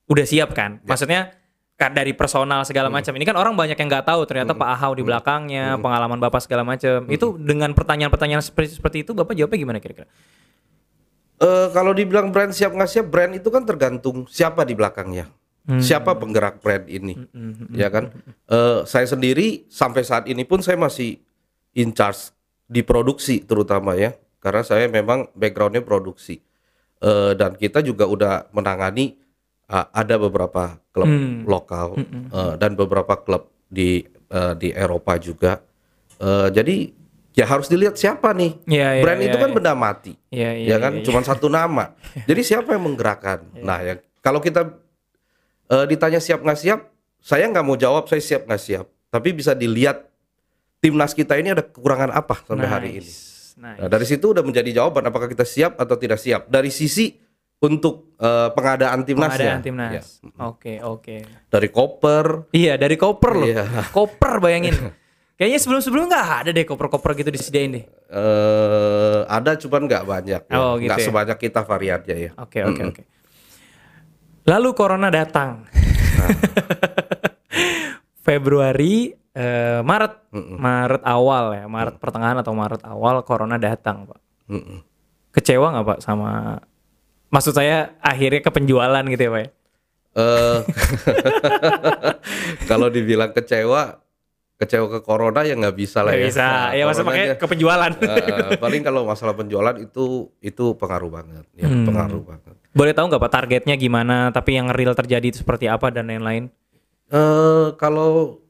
udah 0.06 0.24
siap 0.24 0.54
kan? 0.54 0.78
Maksudnya 0.86 1.34
kan 1.76 1.90
dari 1.90 2.14
personal 2.14 2.62
segala 2.62 2.86
macam. 2.86 3.10
Ini 3.10 3.26
kan 3.26 3.34
orang 3.34 3.58
banyak 3.58 3.74
yang 3.74 3.88
nggak 3.90 4.06
tahu 4.06 4.22
ternyata 4.22 4.54
Pak 4.54 4.68
Ahau 4.78 4.94
di 4.94 5.02
belakangnya, 5.02 5.76
pengalaman 5.82 6.22
Bapak 6.22 6.46
segala 6.46 6.62
macam. 6.62 7.10
Itu 7.10 7.34
dengan 7.34 7.74
pertanyaan-pertanyaan 7.74 8.42
seperti 8.44 8.78
seperti 8.78 8.96
itu 9.02 9.18
Bapak 9.18 9.34
jawabnya 9.34 9.58
gimana 9.58 9.78
kira-kira? 9.82 10.06
Eh, 11.42 11.68
kalau 11.74 11.90
dibilang 11.90 12.30
brand 12.30 12.54
siap 12.54 12.70
nggak 12.70 12.86
siap, 12.86 13.06
brand 13.10 13.34
itu 13.34 13.50
kan 13.50 13.66
tergantung 13.66 14.30
siapa 14.30 14.62
di 14.62 14.78
belakangnya, 14.78 15.26
siapa 15.78 16.18
penggerak 16.18 16.58
brand 16.58 16.86
ini, 16.90 17.14
ya 17.70 17.86
kan? 17.86 18.10
Eh, 18.50 18.82
saya 18.82 19.06
sendiri 19.06 19.66
sampai 19.70 20.02
saat 20.02 20.26
ini 20.26 20.42
pun 20.42 20.58
saya 20.58 20.74
masih 20.74 21.22
in 21.78 21.94
charge 21.94 22.34
di 22.66 22.82
produksi 22.82 23.46
terutama 23.46 23.94
ya, 23.94 24.14
karena 24.42 24.62
saya 24.66 24.90
memang 24.90 25.30
backgroundnya 25.38 25.86
produksi. 25.86 26.42
Eh, 27.02 27.32
dan 27.38 27.58
kita 27.58 27.82
juga 27.82 28.06
udah 28.06 28.50
menangani 28.54 29.18
ah, 29.70 29.90
ada 29.90 30.18
beberapa 30.18 30.78
klub 30.94 31.10
lokal 31.46 31.98
eh, 32.30 32.54
dan 32.58 32.78
beberapa 32.78 33.18
klub 33.18 33.50
di 33.66 34.06
eh, 34.06 34.54
di 34.58 34.70
Eropa 34.70 35.18
juga. 35.18 35.62
Eh, 36.22 36.48
jadi 36.54 36.76
ya 37.32 37.48
harus 37.48 37.66
dilihat 37.66 37.96
siapa 37.96 38.30
nih. 38.36 38.54
Iya, 38.68 38.88
iya, 38.98 39.02
brand 39.02 39.20
iya, 39.24 39.28
itu 39.32 39.36
kan 39.40 39.50
iya. 39.50 39.56
benda 39.56 39.72
mati 39.74 40.12
Iya, 40.28 40.50
iya, 40.54 40.68
ya 40.70 40.76
kan? 40.78 40.92
iya. 41.00 41.04
cuma 41.04 41.20
satu 41.24 41.48
nama. 41.48 41.96
Jadi 42.28 42.40
siapa 42.44 42.76
yang 42.76 42.84
menggerakkan? 42.86 43.42
Nah 43.64 43.78
ya 43.82 43.94
kalau 44.22 44.38
kita 44.38 44.81
eh, 45.72 45.84
ditanya 45.86 46.20
siap 46.20 46.40
nggak 46.40 46.58
siap 46.58 46.80
saya 47.18 47.48
nggak 47.48 47.64
mau 47.64 47.74
jawab 47.74 48.04
saya 48.04 48.20
siap 48.20 48.44
nggak 48.44 48.60
siap 48.60 48.84
tapi 49.08 49.32
bisa 49.32 49.52
dilihat 49.52 50.04
timnas 50.78 51.12
kita 51.12 51.34
ini 51.34 51.50
ada 51.50 51.62
kekurangan 51.62 52.10
apa 52.10 52.44
sampai 52.44 52.68
hari 52.68 52.90
ini 52.98 53.12
Nice. 53.52 53.78
nah, 53.78 53.86
dari 53.86 54.04
situ 54.04 54.32
udah 54.32 54.40
menjadi 54.40 54.72
jawaban 54.74 55.04
apakah 55.04 55.26
kita 55.26 55.44
siap 55.44 55.76
atau 55.76 55.94
tidak 55.94 56.16
siap 56.16 56.48
dari 56.48 56.68
sisi 56.68 57.14
untuk 57.58 58.16
eh, 58.16 58.48
pengadaan 58.50 59.06
timnasnya 59.06 59.60
Pengadaan 59.60 59.62
timnas. 59.62 59.92
Ya. 59.94 60.02
Oke, 60.42 60.82
oke. 60.82 61.16
dari 61.46 61.68
koper 61.68 62.50
Iya, 62.50 62.74
dari 62.74 62.98
koper 62.98 63.32
loh. 63.32 63.46
Iya. 63.46 63.86
Koper 63.88 64.42
bayangin. 64.42 64.74
Kayaknya 65.38 65.58
sebelum-sebelum 65.58 66.04
nggak 66.06 66.26
ada 66.42 66.50
deh 66.50 66.66
koper-koper 66.66 67.14
gitu 67.14 67.30
disediain 67.30 67.70
deh. 67.72 67.84
eh, 67.86 69.20
ada 69.26 69.54
cuman 69.54 69.86
nggak 69.86 70.04
banyak 70.04 70.42
ya. 70.42 70.56
Oh, 70.58 70.74
gitu 70.74 70.90
nggak 70.90 70.98
ya. 70.98 71.06
sebanyak 71.06 71.38
kita 71.38 71.60
variannya 71.62 72.16
ya 72.18 72.30
Oke, 72.34 72.58
oke, 72.62 72.82
oke. 72.88 73.02
Lalu 74.42 74.68
corona 74.74 75.08
datang. 75.08 75.66
Februari, 78.26 79.10
eh, 79.34 79.80
Maret, 79.82 80.30
Maret 80.34 81.02
awal 81.02 81.44
ya, 81.58 81.64
Maret 81.66 81.98
pertengahan 81.98 82.38
atau 82.38 82.54
Maret 82.54 82.82
awal 82.86 83.22
corona 83.26 83.58
datang, 83.58 84.06
Pak. 84.06 84.20
Mm-mm. 84.50 84.78
Kecewa 85.32 85.72
nggak 85.72 85.86
Pak 85.86 86.00
sama 86.04 86.60
Maksud 87.32 87.56
saya 87.56 87.96
akhirnya 88.04 88.44
ke 88.44 88.50
penjualan 88.52 89.04
gitu 89.08 89.22
ya, 89.24 89.32
Pak? 89.32 89.48
Eh, 90.12 90.58
kalau 92.70 92.92
dibilang 92.92 93.32
kecewa, 93.32 94.01
kecewa 94.62 94.86
ke 94.88 95.00
corona 95.00 95.42
ya 95.42 95.52
nggak 95.52 95.74
bisa 95.74 96.00
lah 96.00 96.10
Nggak 96.10 96.18
ya. 96.18 96.26
bisa. 96.28 96.44
Nah, 96.44 96.68
ya 96.70 96.84
coronanya, 96.84 97.04
pakai 97.04 97.24
ke 97.34 97.46
penjualan. 97.48 97.90
eh, 97.92 98.56
paling 98.56 98.82
kalau 98.82 99.02
masalah 99.02 99.34
penjualan 99.34 99.74
itu 99.76 100.04
itu 100.38 100.64
pengaruh 100.72 101.10
banget, 101.10 101.44
ya 101.52 101.66
Hmm. 101.66 101.82
pengaruh 101.84 102.22
banget. 102.22 102.54
Boleh 102.70 102.92
tahu 102.92 103.06
nggak 103.06 103.20
Pak 103.20 103.32
targetnya 103.32 103.74
gimana, 103.74 104.30
tapi 104.30 104.54
yang 104.54 104.70
real 104.70 104.92
terjadi 104.92 105.26
itu 105.26 105.38
seperti 105.38 105.66
apa 105.66 105.88
dan 105.88 106.06
lain-lain? 106.06 106.48
Eh, 107.08 107.68
kalau 107.74 108.40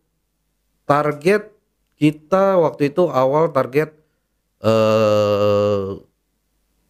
target 0.84 1.50
kita 1.94 2.56
waktu 2.56 2.88
itu 2.88 3.06
awal 3.06 3.48
target 3.48 3.96
eh 4.60 5.98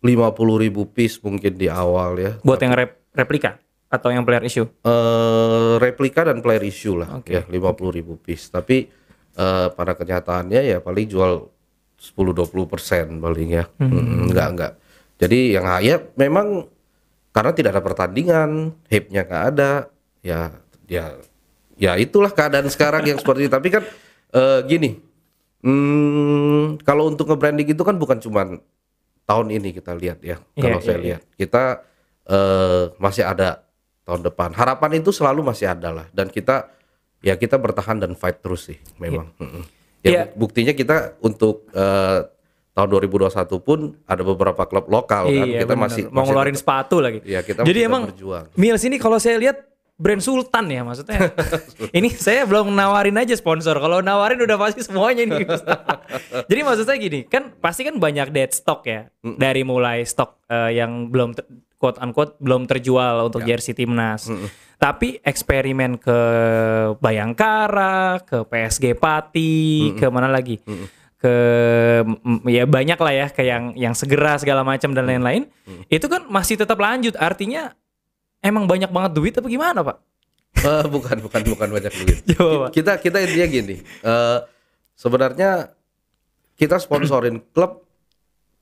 50.000 0.03 0.35
ribu 0.59 0.83
piece 0.87 1.17
mungkin 1.21 1.55
di 1.55 1.67
awal 1.67 2.19
ya. 2.19 2.33
Buat 2.41 2.61
yang 2.61 2.75
rep- 2.75 2.99
replika 3.13 3.63
atau 3.87 4.09
yang 4.09 4.25
player 4.25 4.43
issue? 4.43 4.65
eh 4.65 5.75
replika 5.79 6.25
dan 6.25 6.41
player 6.41 6.65
issue 6.65 6.97
lah 6.97 7.21
Oke. 7.21 7.31
ya 7.31 7.45
50.000 7.45 7.53
ribu 7.93 8.17
piece 8.17 8.49
tapi 8.49 8.89
eh, 9.37 9.69
pada 9.73 9.93
kenyataannya 9.97 10.61
ya 10.61 10.79
paling 10.81 11.07
jual 11.09 11.49
10-20 12.03 12.67
persen 12.67 13.07
paling 13.23 13.49
ya. 13.63 13.65
Mm, 13.79 14.33
enggak 14.33 14.49
enggak. 14.53 14.73
Jadi 15.23 15.55
yang 15.55 15.65
ya 15.79 16.03
memang 16.19 16.67
karena 17.31 17.53
tidak 17.55 17.79
ada 17.79 17.83
pertandingan 17.85 18.75
hype-nya 18.91 19.23
nggak 19.23 19.45
ada 19.55 19.71
ya 20.21 20.51
ya 20.91 21.15
ya 21.79 21.95
itulah 21.97 22.35
keadaan 22.35 22.67
sekarang 22.67 23.07
yang 23.07 23.19
seperti 23.23 23.47
itu. 23.47 23.53
Tapi 23.55 23.69
kan 23.71 23.83
eh, 24.35 24.61
gini 24.67 24.99
hmm, 25.63 26.83
kalau 26.83 27.07
untuk 27.07 27.31
nge-branding 27.31 27.71
itu 27.71 27.83
kan 27.87 27.95
bukan 27.95 28.19
cuman 28.19 28.59
tahun 29.23 29.49
ini 29.55 29.71
kita 29.71 29.95
lihat 29.95 30.19
ya 30.21 30.43
Iya, 30.59 30.61
kalau 30.61 30.79
iya, 30.83 30.85
saya 30.85 30.99
iya. 30.99 31.05
lihat. 31.07 31.23
Kita 31.39 31.65
eh, 32.27 32.85
masih 32.99 33.25
ada 33.25 33.63
tahun 34.03 34.27
depan. 34.27 34.51
Harapan 34.59 34.99
itu 34.99 35.15
selalu 35.15 35.47
masih 35.47 35.71
ada 35.71 35.95
lah. 35.95 36.07
Dan 36.11 36.29
kita 36.29 36.67
ya 37.23 37.35
kita 37.35 37.57
bertahan 37.57 37.97
dan 37.97 38.13
fight 38.13 38.39
terus 38.39 38.67
sih 38.67 38.79
memang 38.97 39.31
Mm-mm. 39.37 39.63
ya 40.01 40.11
Iya. 40.11 40.23
buk- 40.29 40.51
buktinya 40.51 40.73
kita 40.73 40.97
untuk 41.21 41.71
eh, 41.71 42.19
tahun 42.73 42.89
2021 42.91 43.31
pun 43.59 43.79
ada 44.03 44.23
beberapa 44.23 44.63
klub 44.65 44.87
lokal 44.87 45.27
kan 45.27 45.47
Iya, 45.47 45.61
kita 45.63 45.73
bener. 45.73 45.85
masih 45.85 46.03
mau 46.07 46.13
masih 46.19 46.27
ngeluarin 46.27 46.51
tetap- 46.51 46.63
sepatu 46.65 46.97
lagi. 46.99 47.19
Iya, 47.23 47.41
kita 47.41 47.61
Jadi 47.63 47.81
emang 47.81 48.03
berjuang. 48.07 48.45
Mills 48.55 48.83
ini 48.83 48.97
kalau 48.97 49.17
saya 49.17 49.37
lihat 49.37 49.57
brand 49.95 50.19
Sultan 50.19 50.67
ya 50.67 50.83
maksudnya. 50.83 51.31
ini 51.93 52.09
saya 52.11 52.43
belum 52.43 52.73
nawarin 52.73 53.15
aja 53.15 53.33
sponsor. 53.33 53.77
Kalau 53.77 54.01
nawarin 54.01 54.41
udah 54.41 54.57
pasti 54.57 54.81
semuanya 54.81 55.23
nih. 55.23 55.45
Jadi 56.51 56.61
maksud 56.61 56.85
saya 56.85 56.97
gini, 56.97 57.23
kan 57.25 57.53
pasti 57.55 57.85
kan 57.85 57.97
banyak 57.97 58.31
dead 58.31 58.51
stock 58.51 58.83
ya. 58.83 59.07
Dari 59.21 59.63
mulai 59.63 60.03
stok 60.03 60.43
eh, 60.47 60.75
yang 60.75 61.07
belum 61.07 61.37
quote 61.83 61.99
unquote 61.99 62.39
belum 62.39 62.71
terjual 62.71 63.27
untuk 63.27 63.43
Ya. 63.43 63.59
jersey 63.59 63.75
timnas. 63.75 64.31
Tapi 64.79 65.19
eksperimen 65.19 65.99
ke 65.99 66.19
Bayangkara, 66.99 68.23
ke 68.23 68.47
PSG 68.47 68.95
Pati, 68.95 69.95
ke 69.99 70.07
mana 70.07 70.31
lagi? 70.31 70.63
ke 71.23 71.35
mm, 72.03 72.51
ya 72.51 72.67
banyak 72.67 72.99
lah 72.99 73.15
ya 73.15 73.27
kayak 73.31 73.47
yang 73.47 73.65
yang 73.79 73.95
segera 73.95 74.35
segala 74.43 74.67
macam 74.67 74.91
dan 74.91 75.07
lain-lain. 75.07 75.47
Itu 75.87 76.11
kan 76.11 76.27
masih 76.27 76.59
tetap 76.59 76.75
lanjut. 76.75 77.15
Artinya 77.15 77.71
emang 78.43 78.67
banyak 78.67 78.91
banget 78.91 79.13
duit 79.15 79.35
apa 79.39 79.47
gimana 79.47 79.87
pak? 79.87 80.03
Eh, 80.67 80.85
bukan 80.91 81.23
bukan 81.23 81.43
bukan 81.47 81.69
banyak 81.71 81.95
duit. 81.95 82.19
Coba, 82.35 82.75
kita 82.75 82.99
kita 82.99 83.23
intinya 83.23 83.47
gini 83.47 83.77
eh, 84.03 84.39
sebenarnya 84.99 85.71
kita 86.59 86.83
sponsorin 86.83 87.39
klub 87.55 87.87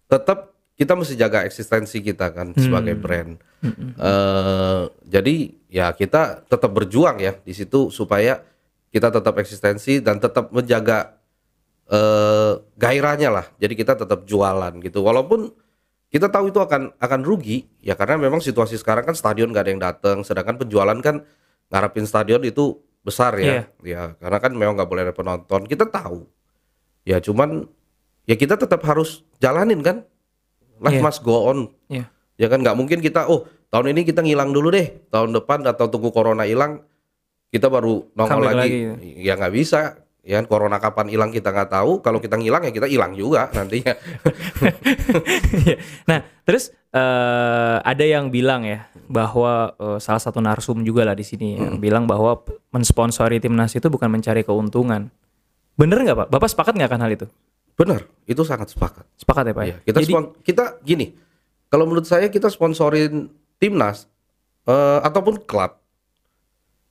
tetap 0.05 0.50
kita 0.81 0.97
mesti 0.97 1.13
jaga 1.13 1.45
eksistensi 1.45 2.01
kita 2.01 2.33
kan 2.33 2.57
sebagai 2.57 2.97
brand. 2.97 3.37
Eh, 4.01 4.83
jadi 5.05 5.37
ya 5.69 5.93
kita 5.93 6.49
tetap 6.49 6.73
berjuang 6.73 7.21
ya 7.21 7.37
di 7.37 7.53
situ 7.53 7.93
supaya 7.93 8.41
kita 8.89 9.13
tetap 9.13 9.37
eksistensi 9.37 10.01
dan 10.01 10.17
tetap 10.17 10.49
menjaga 10.49 11.21
eh 11.93 12.55
gairahnya 12.81 13.29
lah. 13.29 13.47
Jadi 13.61 13.77
kita 13.77 13.93
tetap 13.93 14.25
jualan 14.25 14.73
gitu. 14.81 15.05
Walaupun 15.05 15.53
kita 16.09 16.33
tahu 16.33 16.49
itu 16.49 16.65
akan 16.65 16.97
akan 16.97 17.21
rugi 17.29 17.69
ya 17.85 17.93
karena 17.93 18.17
memang 18.17 18.41
situasi 18.41 18.81
sekarang 18.81 19.05
kan 19.05 19.13
stadion 19.13 19.53
gak 19.53 19.69
ada 19.69 19.71
yang 19.77 19.85
datang, 19.85 20.25
sedangkan 20.25 20.65
penjualan 20.65 20.97
kan 21.05 21.29
ngarepin 21.69 22.09
stadion 22.09 22.41
itu 22.41 22.81
besar 23.05 23.37
ya. 23.37 23.69
Ya 23.85 24.17
karena 24.17 24.39
kan 24.41 24.57
memang 24.57 24.81
nggak 24.81 24.89
boleh 24.89 25.03
ada 25.05 25.13
penonton. 25.13 25.69
Kita 25.69 25.85
tahu. 25.85 26.25
Ya 27.05 27.21
cuman 27.21 27.69
ya 28.25 28.33
kita 28.41 28.57
tetap 28.57 28.81
harus 28.89 29.29
jalanin 29.45 29.85
kan. 29.85 30.09
Life 30.81 30.97
Iya. 30.97 31.05
must 31.05 31.21
go 31.21 31.53
on. 31.53 31.69
Iya. 31.93 32.09
Ya 32.41 32.49
kan 32.49 32.65
nggak 32.65 32.73
mungkin 32.73 33.05
kita 33.05 33.29
oh 33.29 33.45
tahun 33.69 33.93
ini 33.93 34.09
kita 34.09 34.25
ngilang 34.25 34.51
dulu 34.51 34.73
deh 34.73 34.89
tahun 35.13 35.37
depan 35.37 35.61
atau 35.69 35.93
tunggu 35.93 36.09
corona 36.09 36.49
hilang 36.49 36.81
kita 37.53 37.69
baru 37.69 38.09
nongol 38.17 38.49
lagi. 38.49 38.97
lagi. 38.97 39.11
Ya 39.21 39.37
nggak 39.37 39.53
bisa. 39.53 40.01
Ya 40.21 40.37
kan 40.41 40.49
corona 40.49 40.77
kapan 40.77 41.09
hilang 41.09 41.33
kita 41.33 41.53
nggak 41.53 41.73
tahu. 41.73 42.01
Kalau 42.01 42.17
kita 42.21 42.41
ngilang 42.41 42.65
ya 42.65 42.73
kita 42.73 42.89
hilang 42.89 43.13
juga 43.13 43.53
nantinya. 43.53 43.93
nah, 46.09 46.21
terus 46.45 46.73
eh, 46.93 47.77
ada 47.81 48.05
yang 48.05 48.29
bilang 48.29 48.65
ya 48.65 48.89
bahwa 49.09 49.73
eh, 49.77 49.99
salah 49.99 50.21
satu 50.21 50.41
narsum 50.45 50.85
juga 50.85 51.09
lah 51.09 51.17
di 51.17 51.25
sini 51.25 51.57
yang 51.57 51.81
bilang 51.81 52.05
bahwa 52.05 52.37
mensponsori 52.73 53.41
timnas 53.41 53.73
itu 53.77 53.89
bukan 53.89 54.13
mencari 54.13 54.45
keuntungan. 54.45 55.09
Bener 55.77 56.05
nggak 56.05 56.17
pak? 56.17 56.29
Bapak 56.29 56.49
sepakat 56.53 56.73
nggak 56.77 56.91
akan 56.93 57.01
hal 57.01 57.13
itu? 57.17 57.27
Benar, 57.81 58.05
itu 58.29 58.45
sangat 58.45 58.69
sepakat. 58.69 59.09
Sepakat 59.17 59.49
ya 59.49 59.55
pak? 59.57 59.65
Iya, 59.65 59.77
kita 59.89 59.99
Jadi, 60.05 60.13
kita 60.45 60.65
gini. 60.85 61.17
Kalau 61.73 61.89
menurut 61.89 62.05
saya 62.05 62.29
kita 62.29 62.53
sponsorin 62.53 63.33
timnas 63.57 64.05
eh, 64.69 65.01
ataupun 65.01 65.41
klub, 65.49 65.81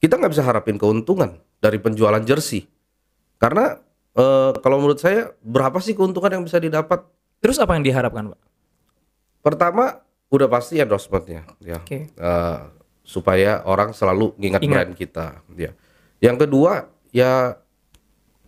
kita 0.01 0.17
nggak 0.17 0.33
bisa 0.33 0.41
harapin 0.41 0.81
keuntungan 0.81 1.37
dari 1.61 1.77
penjualan 1.77 2.25
jersey. 2.25 2.65
Karena 3.37 3.77
eh, 4.17 4.51
kalau 4.65 4.81
menurut 4.81 4.97
saya 4.97 5.29
berapa 5.45 5.77
sih 5.77 5.93
keuntungan 5.93 6.41
yang 6.41 6.43
bisa 6.49 6.57
didapat? 6.57 7.05
terus 7.39 7.55
apa 7.55 7.71
yang 7.71 7.87
diharapkan 7.87 8.35
pak? 8.35 8.41
Pertama 9.39 10.03
udah 10.27 10.51
pasti 10.51 10.75
endorsementnya, 10.81 11.47
ya. 11.63 11.79
Oke. 11.79 12.09
Eh, 12.11 12.59
supaya 13.05 13.61
orang 13.63 13.93
selalu 13.93 14.33
nginget 14.41 14.61
Ingat. 14.65 14.73
brand 14.73 14.93
kita, 14.97 15.27
ya. 15.53 15.71
Yang 16.19 16.49
kedua 16.49 16.89
ya 17.13 17.55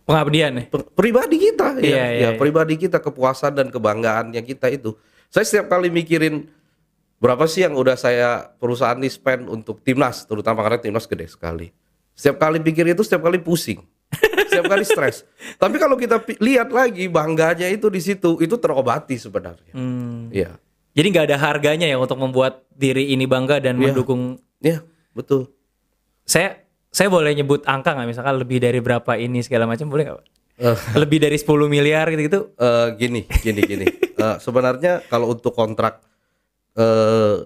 Pengabdian 0.02 0.52
ya? 0.52 0.64
per- 0.66 0.90
pribadi 0.90 1.36
kita 1.38 1.78
ya, 1.78 1.82
Iya, 1.82 1.86
ya 1.86 2.06
iya, 2.10 2.28
iya. 2.28 2.28
pribadi 2.34 2.74
kita 2.74 2.98
kepuasan 2.98 3.54
dan 3.54 3.70
kebanggaannya 3.70 4.42
kita 4.42 4.66
itu. 4.68 4.98
Saya 5.30 5.46
setiap 5.46 5.70
kali 5.70 5.88
mikirin 5.88 6.50
berapa 7.16 7.46
sih 7.46 7.62
yang 7.62 7.78
udah 7.78 7.94
saya 7.94 8.50
perusahaan 8.58 8.98
nih 8.98 9.08
spend 9.08 9.46
untuk 9.46 9.78
timnas, 9.80 10.26
terutama 10.26 10.60
karena 10.60 10.78
timnas 10.78 11.06
gede 11.06 11.30
sekali. 11.30 11.70
Setiap 12.12 12.36
kali 12.38 12.58
pikir 12.58 12.84
itu 12.88 13.00
setiap 13.00 13.24
kali 13.24 13.38
pusing. 13.38 13.78
setiap 14.50 14.68
kali 14.68 14.84
stres. 14.84 15.24
Tapi 15.56 15.78
kalau 15.78 15.96
kita 15.96 16.20
lihat 16.36 16.68
lagi 16.68 17.08
bangganya 17.08 17.64
itu 17.66 17.88
di 17.88 18.02
situ, 18.02 18.36
itu 18.38 18.54
terobati 18.58 19.16
sebenarnya. 19.16 19.72
Hmm. 19.72 20.28
Iya. 20.28 20.58
Jadi 20.92 21.06
nggak 21.08 21.26
ada 21.32 21.38
harganya 21.40 21.88
ya 21.88 21.96
untuk 21.96 22.20
membuat 22.20 22.68
diri 22.68 23.14
ini 23.14 23.24
bangga 23.24 23.56
dan 23.58 23.80
Iya. 23.80 23.94
mendukung. 23.94 24.36
Iya, 24.60 24.84
betul. 25.10 25.48
Saya 26.22 26.61
saya 26.92 27.08
boleh 27.08 27.32
nyebut 27.32 27.64
angka 27.64 27.96
nggak 27.96 28.04
misalkan 28.06 28.36
lebih 28.36 28.60
dari 28.60 28.78
berapa 28.78 29.16
ini 29.16 29.40
segala 29.40 29.64
macam 29.64 29.88
boleh 29.88 30.12
nggak? 30.12 30.20
Eh. 30.62 30.76
Lebih 31.00 31.18
dari 31.18 31.40
10 31.40 31.48
miliar 31.66 32.06
gitu-gitu? 32.06 32.52
Eh, 32.54 32.88
gini, 32.94 33.24
gini, 33.40 33.60
gini. 33.64 33.86
Eh, 34.12 34.36
sebenarnya 34.38 35.00
kalau 35.08 35.32
untuk 35.32 35.50
kontrak 35.50 36.04
eh 36.72 37.36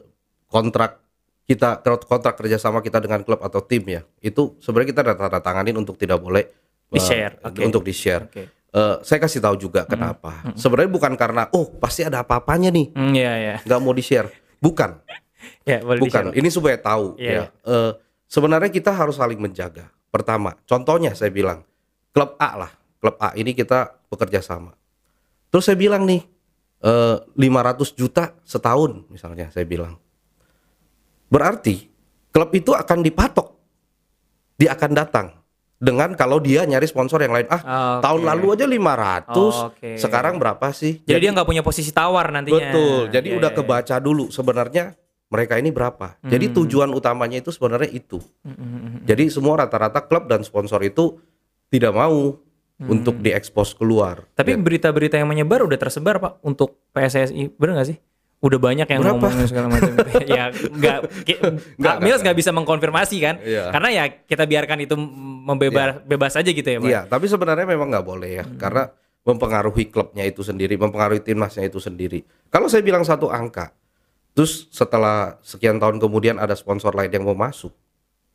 kontrak 0.47 1.03
kita 1.47 1.79
kontrak 2.03 2.35
kerjasama 2.35 2.83
kita 2.83 2.99
dengan 2.99 3.23
klub 3.23 3.39
atau 3.39 3.63
tim 3.63 3.87
ya, 3.87 4.03
itu 4.19 4.59
sebenarnya 4.59 4.89
kita 4.91 5.03
tanda 5.07 5.39
tanganin 5.39 5.79
untuk 5.79 5.95
tidak 5.95 6.19
boleh 6.19 6.43
eh, 6.43 6.93
Di-share, 6.93 7.39
oke. 7.41 7.63
untuk 7.63 7.83
di 7.83 7.95
share. 7.95 8.27
Oke. 8.27 8.45
saya 9.01 9.19
kasih 9.19 9.41
tahu 9.41 9.57
juga 9.57 9.87
kenapa. 9.87 10.53
Sebenarnya 10.53 10.91
bukan 10.91 11.15
karena 11.15 11.49
oh 11.51 11.65
pasti 11.81 12.05
ada 12.05 12.21
apa-apanya 12.21 12.69
nih, 12.69 12.93
Hmm, 12.93 13.15
iya 13.15 13.33
ya. 13.39 13.57
nggak 13.65 13.81
mau 13.81 13.95
di 13.95 14.03
share. 14.03 14.29
Bukan, 14.59 15.01
Ya, 15.71 15.81
boleh 15.81 16.03
bukan. 16.03 16.29
di-share. 16.29 16.37
Ini 16.37 16.49
supaya 16.51 16.77
tahu 16.77 17.17
Iya, 17.17 17.33
ya. 17.33 17.43
Eh, 17.65 17.91
sebenarnya 18.27 18.71
kita 18.71 18.93
harus 18.95 19.19
saling 19.19 19.39
menjaga. 19.39 19.91
Pertama, 20.11 20.55
contohnya 20.65 21.13
saya 21.13 21.31
bilang 21.31 21.67
klub 22.15 22.39
A 22.39 22.57
lah, 22.57 22.73
klub 23.03 23.17
A 23.19 23.35
ini 23.35 23.53
kita 23.53 23.97
bekerja 24.09 24.41
sama. 24.41 24.73
Terus 25.51 25.67
saya 25.67 25.79
bilang 25.79 26.07
nih 26.07 26.23
eh, 26.83 27.17
500 27.37 27.99
juta 27.99 28.35
setahun 28.47 29.07
misalnya 29.11 29.51
saya 29.51 29.65
bilang. 29.65 29.99
Berarti 31.27 31.91
klub 32.31 32.51
itu 32.55 32.71
akan 32.73 33.03
dipatok. 33.03 33.49
Dia 34.57 34.73
akan 34.73 34.93
datang 34.97 35.27
dengan 35.77 36.17
kalau 36.17 36.41
dia 36.41 36.65
nyari 36.65 36.89
sponsor 36.89 37.21
yang 37.21 37.37
lain. 37.37 37.45
Ah, 37.53 38.01
Oke. 38.01 38.09
tahun 38.09 38.23
lalu 38.25 38.47
aja 38.57 38.65
500, 38.65 39.69
Oke. 39.69 39.91
sekarang 40.01 40.41
berapa 40.41 40.67
sih? 40.73 41.05
Jadi, 41.05 41.29
dia 41.29 41.31
nggak 41.37 41.45
punya 41.45 41.61
posisi 41.61 41.93
tawar 41.93 42.33
nantinya. 42.33 42.73
Betul. 42.73 43.13
Jadi 43.13 43.29
Iya, 43.33 43.37
udah 43.37 43.51
iya, 43.53 43.59
kebaca 43.61 43.97
dulu 44.01 44.25
sebenarnya 44.33 44.97
mereka 45.27 45.59
ini 45.59 45.71
berapa. 45.71 46.15
Jadi 46.23 46.47
Hmm. 46.49 46.55
tujuan 46.63 46.91
utamanya 46.91 47.39
itu 47.39 47.51
sebenarnya 47.51 47.91
itu. 47.91 48.23
Jadi 49.03 49.27
semua 49.27 49.59
rata-rata 49.59 49.99
klub 50.01 50.27
dan 50.27 50.43
sponsor 50.43 50.79
itu 50.81 51.19
tidak 51.67 51.91
mau 51.91 52.39
untuk 52.79 53.19
diekspos 53.19 53.73
keluar. 53.73 54.23
Hmm. 54.23 54.35
Tapi 54.37 54.51
Ya. 54.55 54.59
berita-berita 54.61 55.17
yang 55.17 55.27
menyebar 55.27 55.65
udah 55.65 55.75
tersebar 55.75 56.21
pak 56.21 56.33
untuk 56.41 56.79
PSSI, 56.93 57.51
bener 57.57 57.81
nggak 57.81 57.89
sih? 57.89 57.99
Udah 58.37 58.61
banyak 58.61 58.85
yang 58.85 59.01
Berapa? 59.01 59.17
ngomongin 59.17 59.49
segala 59.49 59.67
macam. 59.73 59.93
ya 60.29 60.53
nggak, 60.53 60.99
Kak 61.81 61.99
Mills 62.05 62.21
nggak 62.21 62.37
bisa 62.37 62.53
mengkonfirmasi 62.53 63.17
kan? 63.19 63.41
Iya. 63.41 63.73
Karena 63.73 63.89
ya 63.91 64.05
kita 64.23 64.45
biarkan 64.45 64.79
itu 64.79 64.95
membebas 65.47 66.05
bebas 66.05 66.37
aja 66.37 66.47
gitu 66.47 66.69
ya 66.69 66.79
pak. 66.79 66.87
Iya, 66.87 67.01
tapi 67.09 67.27
sebenarnya 67.27 67.65
memang 67.65 67.89
nggak 67.89 68.07
boleh 68.07 68.31
ya, 68.37 68.45
Hmm. 68.45 68.61
karena 68.61 68.93
mempengaruhi 69.25 69.89
klubnya 69.89 70.23
itu 70.23 70.45
sendiri, 70.45 70.77
mempengaruhi 70.77 71.19
timnasnya 71.19 71.67
itu 71.67 71.81
sendiri. 71.81 72.23
Kalau 72.47 72.69
saya 72.69 72.85
bilang 72.85 73.03
satu 73.03 73.27
angka, 73.27 73.73
terus 74.37 74.69
setelah 74.69 75.41
sekian 75.41 75.81
tahun 75.81 75.97
kemudian 75.97 76.37
ada 76.37 76.53
sponsor 76.53 76.93
lain 76.93 77.09
yang 77.09 77.25
mau 77.25 77.35
masuk, 77.35 77.73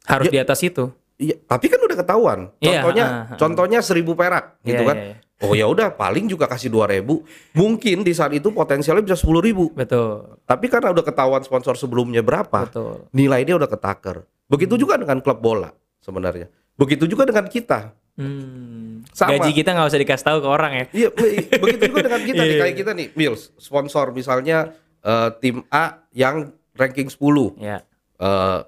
Harus 0.01 0.27
Ya. 0.27 0.33
di 0.33 0.39
atas 0.41 0.59
itu. 0.65 0.89
Iya, 1.15 1.37
tapi 1.45 1.69
kan 1.69 1.77
udah 1.77 1.93
ketahuan. 1.93 2.39
Iya, 2.57 2.81
Contohnya, 2.81 3.05
ah, 3.05 3.13
ah. 3.29 3.37
contohnya 3.37 3.79
seribu 3.79 4.17
perak, 4.17 4.57
gitu 4.65 4.81
Iya, 4.81 4.89
kan? 4.89 4.97
iya, 4.97 5.05
iya. 5.13 5.17
Oh 5.41 5.53
ya 5.53 5.65
udah, 5.65 5.93
paling 5.93 6.25
juga 6.25 6.45
kasih 6.45 6.69
dua 6.69 6.85
ribu. 6.85 7.21
Mungkin 7.53 8.01
di 8.01 8.13
saat 8.13 8.29
itu 8.29 8.49
potensialnya 8.49 9.01
bisa 9.01 9.17
sepuluh 9.17 9.41
ribu. 9.41 9.69
Betul. 9.69 10.37
Tapi 10.43 10.65
karena 10.65 10.89
udah 10.89 11.01
ketahuan 11.01 11.41
sponsor 11.41 11.73
sebelumnya 11.73 12.21
berapa, 12.21 12.65
Betul. 12.65 13.05
nilainya 13.09 13.57
udah 13.57 13.65
ketaker. 13.65 14.25
Begitu 14.45 14.77
juga 14.77 14.97
dengan 14.97 15.17
klub 15.17 15.37
bola 15.37 15.69
sebenarnya. 15.97 16.45
Begitu 16.73 17.05
juga 17.05 17.25
dengan 17.25 17.45
kita. 17.45 17.93
Hmm. 18.17 19.01
Sama. 19.13 19.33
Gaji 19.33 19.51
kita 19.55 19.73
nggak 19.73 19.87
usah 19.87 20.01
dikasih 20.01 20.25
tahu 20.25 20.37
ke 20.41 20.49
orang 20.49 20.71
ya. 20.73 20.85
Iya, 20.93 21.09
be- 21.09 21.33
begitu 21.57 21.83
juga 21.89 22.01
dengan 22.05 22.21
kita 22.29 22.41
nih. 22.41 22.49
Iya. 22.53 22.61
Kayak 22.61 22.75
kita 22.77 22.91
nih, 22.93 23.07
Mills, 23.13 23.41
sponsor 23.57 24.05
misalnya 24.09 24.57
eh, 25.01 25.29
tim 25.37 25.65
A 25.67 26.05
yang 26.11 26.49
ranking 26.73 27.07
10, 27.07 27.53
Ya. 27.57 27.81
eh, 28.17 28.59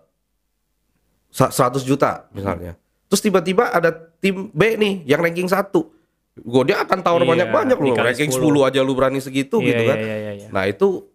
sa- 1.30 1.50
100 1.50 1.82
juta 1.82 2.28
misalnya. 2.30 2.78
Terus 3.08 3.22
tiba-tiba 3.22 3.70
ada 3.70 3.90
tim 4.18 4.50
B 4.50 4.74
nih 4.74 5.06
yang 5.06 5.20
ranking 5.20 5.46
1. 5.46 5.86
Gue 6.36 6.64
dia 6.66 6.82
akan 6.82 7.00
tawar 7.00 7.22
Iya, 7.22 7.30
banyak-banyak 7.30 7.78
loh. 7.78 7.94
Ranking 7.94 8.32
10. 8.32 8.42
10 8.58 8.66
aja 8.66 8.82
lu 8.82 8.94
berani 8.94 9.22
segitu 9.22 9.62
Iya, 9.62 9.68
gitu 9.70 9.84
kan. 9.86 9.98
iya, 9.98 10.16
iya, 10.18 10.32
iya. 10.36 10.48
Nah, 10.50 10.66
itu 10.66 11.06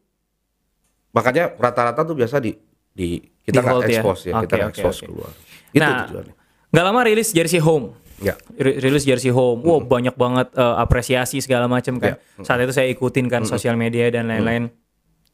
makanya 1.11 1.51
rata-rata 1.53 2.05
tuh 2.05 2.15
biasa 2.15 2.39
di 2.39 2.55
di 2.89 3.19
kita 3.41 3.59
nggak 3.59 3.83
ya? 3.85 3.99
expose 3.99 4.23
ya, 4.25 4.33
kita 4.37 4.45
Oke, 4.45 4.55
nggak 4.55 4.69
oke, 4.69 4.75
expose 4.77 4.99
oke. 4.99 5.07
keluar. 5.09 5.31
Itu 5.69 5.83
nah, 5.83 5.99
tujuannya. 6.05 6.35
nggak 6.69 6.85
lama 6.85 7.01
rilis 7.03 7.29
jersey 7.33 7.59
home. 7.59 7.87
Ya. 8.19 8.35
Ri- 8.53 8.79
rilis 8.79 9.03
jersey 9.03 9.31
home. 9.31 9.63
Wow, 9.63 9.79
banyak 9.81 10.15
banget 10.15 10.51
eh, 10.53 10.75
apresiasi 10.77 11.39
segala 11.39 11.67
macam 11.67 11.99
kan. 11.99 12.15
Ya. 12.15 12.43
Saat 12.43 12.63
itu 12.63 12.73
saya 12.73 12.87
ikutin 12.87 13.27
kan 13.27 13.43
sosial 13.43 13.75
media 13.75 14.07
dan 14.09 14.27
lain-lain. 14.27 14.71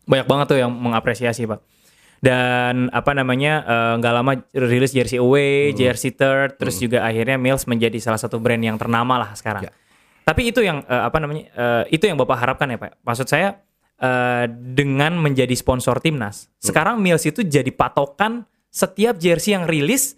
Banyak 0.05 0.27
banget 0.29 0.47
tuh 0.53 0.59
yang 0.61 0.73
mengapresiasi, 0.73 1.45
Pak. 1.45 1.61
Dan 2.25 2.89
apa 2.89 3.13
namanya 3.13 3.53
eh, 3.65 3.93
nggak 4.01 4.13
lama 4.17 4.33
rilis 4.57 4.97
jersey 4.97 5.21
away, 5.21 5.77
jersey 5.77 6.09
third, 6.09 6.57
terus 6.57 6.81
juga 6.81 7.05
akhirnya 7.05 7.37
Mills 7.37 7.69
menjadi 7.69 8.01
salah 8.01 8.17
satu 8.17 8.41
brand 8.41 8.65
yang 8.65 8.81
ternama 8.81 9.21
lah 9.21 9.37
sekarang. 9.37 9.69
Ya. 9.69 9.73
Tapi 10.25 10.49
itu 10.49 10.65
yang 10.65 10.81
eh, 10.89 11.03
apa 11.05 11.21
namanya? 11.21 11.45
eh, 11.53 11.83
itu 11.93 12.09
yang 12.09 12.17
Bapak 12.17 12.41
harapkan 12.41 12.73
ya, 12.73 12.81
Pak. 12.81 12.97
Maksud 13.05 13.29
saya 13.29 13.61
eh, 14.01 14.49
dengan 14.49 15.21
menjadi 15.21 15.53
sponsor 15.53 16.01
timnas, 16.01 16.49
sekarang 16.65 16.97
Mills 16.97 17.29
itu 17.29 17.45
jadi 17.45 17.69
patokan 17.69 18.49
setiap 18.73 19.21
jersey 19.21 19.53
yang 19.53 19.69
rilis 19.69 20.17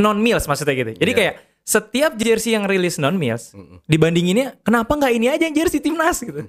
non 0.00 0.16
Mills 0.24 0.48
maksudnya 0.48 0.74
gitu. 0.74 0.96
Jadi 0.96 1.12
Iya. 1.12 1.18
kayak 1.20 1.34
setiap 1.60 2.16
jersey 2.16 2.56
yang 2.56 2.64
rilis 2.64 2.96
non 2.96 3.20
Mills 3.20 3.52
dibandinginnya 3.84 4.56
kenapa 4.64 4.96
nggak 4.96 5.12
ini 5.12 5.28
aja 5.28 5.44
yang 5.44 5.52
jersey 5.52 5.84
timnas 5.84 6.24
gitu. 6.24 6.48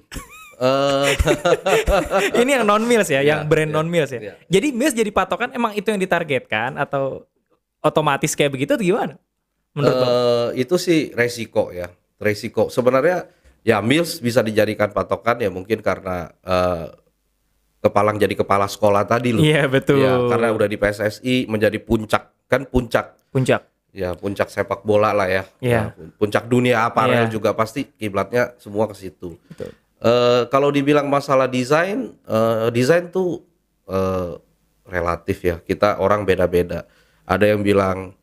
Eh, 0.60 1.08
ini 2.36 2.50
yang 2.52 2.68
non 2.68 2.84
Mills 2.84 3.08
ya, 3.08 3.24
yang 3.24 3.42
Iya, 3.42 3.48
brand 3.48 3.70
iya, 3.70 3.76
non 3.76 3.88
Mills 3.88 4.10
ya. 4.10 4.20
iya. 4.20 4.34
Jadi 4.46 4.68
Mills 4.70 4.92
jadi 4.92 5.08
patokan 5.08 5.50
emang 5.50 5.72
itu 5.72 5.88
yang 5.88 5.96
ditargetkan 5.96 6.76
atau 6.76 7.24
otomatis 7.80 8.36
kayak 8.36 8.52
begitu 8.52 8.76
atau 8.76 8.84
gimana? 8.84 9.16
Menurut? 9.72 9.96
Eh, 9.96 10.60
itu 10.60 10.76
sih 10.76 11.10
resiko 11.10 11.70
ya 11.70 11.88
resiko 12.16 12.68
sebenarnya 12.68 13.24
Ya 13.60 13.76
Mills 13.78 14.18
bisa 14.18 14.40
dijadikan 14.40 14.88
patokan 14.88 15.36
ya 15.36 15.48
mungkin 15.48 15.80
karena 15.80 16.32
eh, 16.40 16.86
kepalang 17.80 18.16
jadi 18.16 18.32
kepala 18.34 18.64
sekolah 18.64 19.04
tadi 19.04 19.32
loh. 19.32 19.40
Iya, 19.40 19.64
betul. 19.64 20.00
Ya, 20.00 20.16
karena 20.28 20.48
udah 20.50 20.64
di 20.64 20.76
PSSI 20.76 21.44
menjadi 21.44 21.76
puncak 21.76 22.36
kan 22.48 22.64
puncak 22.64 23.16
Puncak. 23.28 23.62
ya 23.92 24.12
puncak 24.12 24.48
sepak 24.48 24.80
bola 24.80 25.12
lah 25.12 25.24
ya. 25.24 25.42
Iya. 25.60 25.92
Ya, 25.92 26.08
puncak 26.16 26.44
dunia 26.46 26.84
aparel 26.84 27.28
Iya. 27.28 27.32
juga 27.32 27.52
pasti 27.52 27.84
kiblatnya 27.86 28.52
semua 28.56 28.84
ke 28.84 28.96
situ. 28.96 29.36
Eh, 30.00 30.42
kalau 30.48 30.72
dibilang 30.72 31.12
masalah 31.12 31.44
desain, 31.44 32.16
eh, 32.24 32.68
desain 32.72 33.12
tuh 33.12 33.44
eh, 33.84 34.32
relatif 34.88 35.44
ya. 35.44 35.60
Kita 35.60 36.00
orang 36.00 36.24
beda-beda. 36.24 36.88
Ada 37.28 37.52
yang 37.52 37.60
bilang 37.60 38.16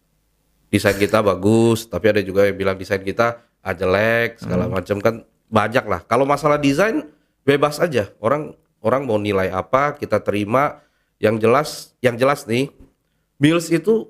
desain 0.74 0.98
kita 0.98 1.22
bagus, 1.22 1.86
tapi 1.86 2.18
ada 2.18 2.22
juga 2.26 2.50
yang 2.50 2.58
bilang 2.58 2.76
desain 2.82 3.00
kita 3.06 3.46
ah, 3.62 3.76
jelek, 3.78 4.42
segala 4.42 4.66
macam 4.66 4.98
kan 4.98 5.22
banyak 5.54 5.86
lah. 5.86 6.02
Kalau 6.10 6.26
masalah 6.26 6.58
desain 6.58 7.14
bebas 7.46 7.78
aja. 7.78 8.10
Orang 8.18 8.58
orang 8.82 9.06
mau 9.06 9.22
nilai 9.22 9.54
apa 9.54 9.94
kita 9.94 10.18
terima. 10.20 10.82
Yang 11.18 11.36
jelas, 11.42 11.70
yang 11.98 12.14
jelas 12.14 12.46
nih, 12.46 12.70
Mills 13.42 13.74
itu 13.74 14.06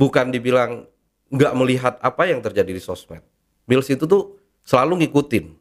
bukan 0.00 0.32
dibilang 0.32 0.88
nggak 1.28 1.52
melihat 1.52 1.94
apa 2.00 2.24
yang 2.28 2.40
terjadi 2.40 2.72
di 2.72 2.80
sosmed. 2.80 3.20
Mills 3.68 3.88
itu 3.92 4.08
tuh 4.08 4.40
selalu 4.64 5.04
ngikutin. 5.04 5.59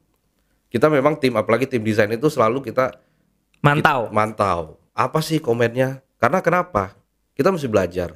Kita 0.69 0.85
memang 0.87 1.17
tim, 1.17 1.33
apalagi 1.33 1.65
tim 1.65 1.81
desain 1.81 2.09
itu 2.09 2.29
selalu 2.29 2.61
kita 2.63 2.93
Mantau. 3.59 4.07
mantau. 4.13 4.77
Apa 4.93 5.19
sih 5.19 5.41
komennya? 5.41 5.99
Karena 6.21 6.39
kenapa? 6.39 6.95
Kita 7.33 7.49
mesti 7.49 7.67
belajar. 7.67 8.13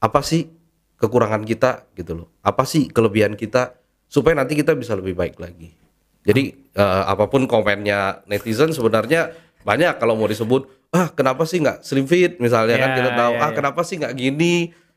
Apa 0.00 0.24
sih 0.24 0.48
kekurangan 0.96 1.44
kita 1.44 1.84
gitu 1.94 2.24
loh? 2.24 2.28
Apa 2.40 2.64
sih 2.64 2.88
kelebihan 2.88 3.36
kita 3.36 3.76
supaya 4.08 4.34
nanti 4.34 4.56
kita 4.56 4.72
bisa 4.72 4.96
lebih 4.96 5.12
baik 5.14 5.36
lagi. 5.36 5.74
Jadi 6.26 6.42
eh, 6.72 7.02
apa 7.06 7.28
pun 7.28 7.46
komennya 7.46 8.24
netizen 8.26 8.74
sebenarnya 8.74 9.30
banyak 9.62 9.98
kalau 9.98 10.14
mau 10.14 10.26
disebut 10.26 10.66
ah 10.94 11.10
kenapa 11.10 11.42
sih 11.42 11.58
nggak 11.58 11.82
slim 11.82 12.06
fit 12.06 12.38
misalnya 12.38 12.78
kan 12.78 12.90
Ya, 12.94 12.96
kita 12.96 13.10
tahu 13.18 13.32
ya, 13.34 13.42
ah 13.42 13.50
ya. 13.50 13.54
kenapa 13.54 13.80
sih 13.82 13.98
nggak 13.98 14.14
gini 14.14 14.54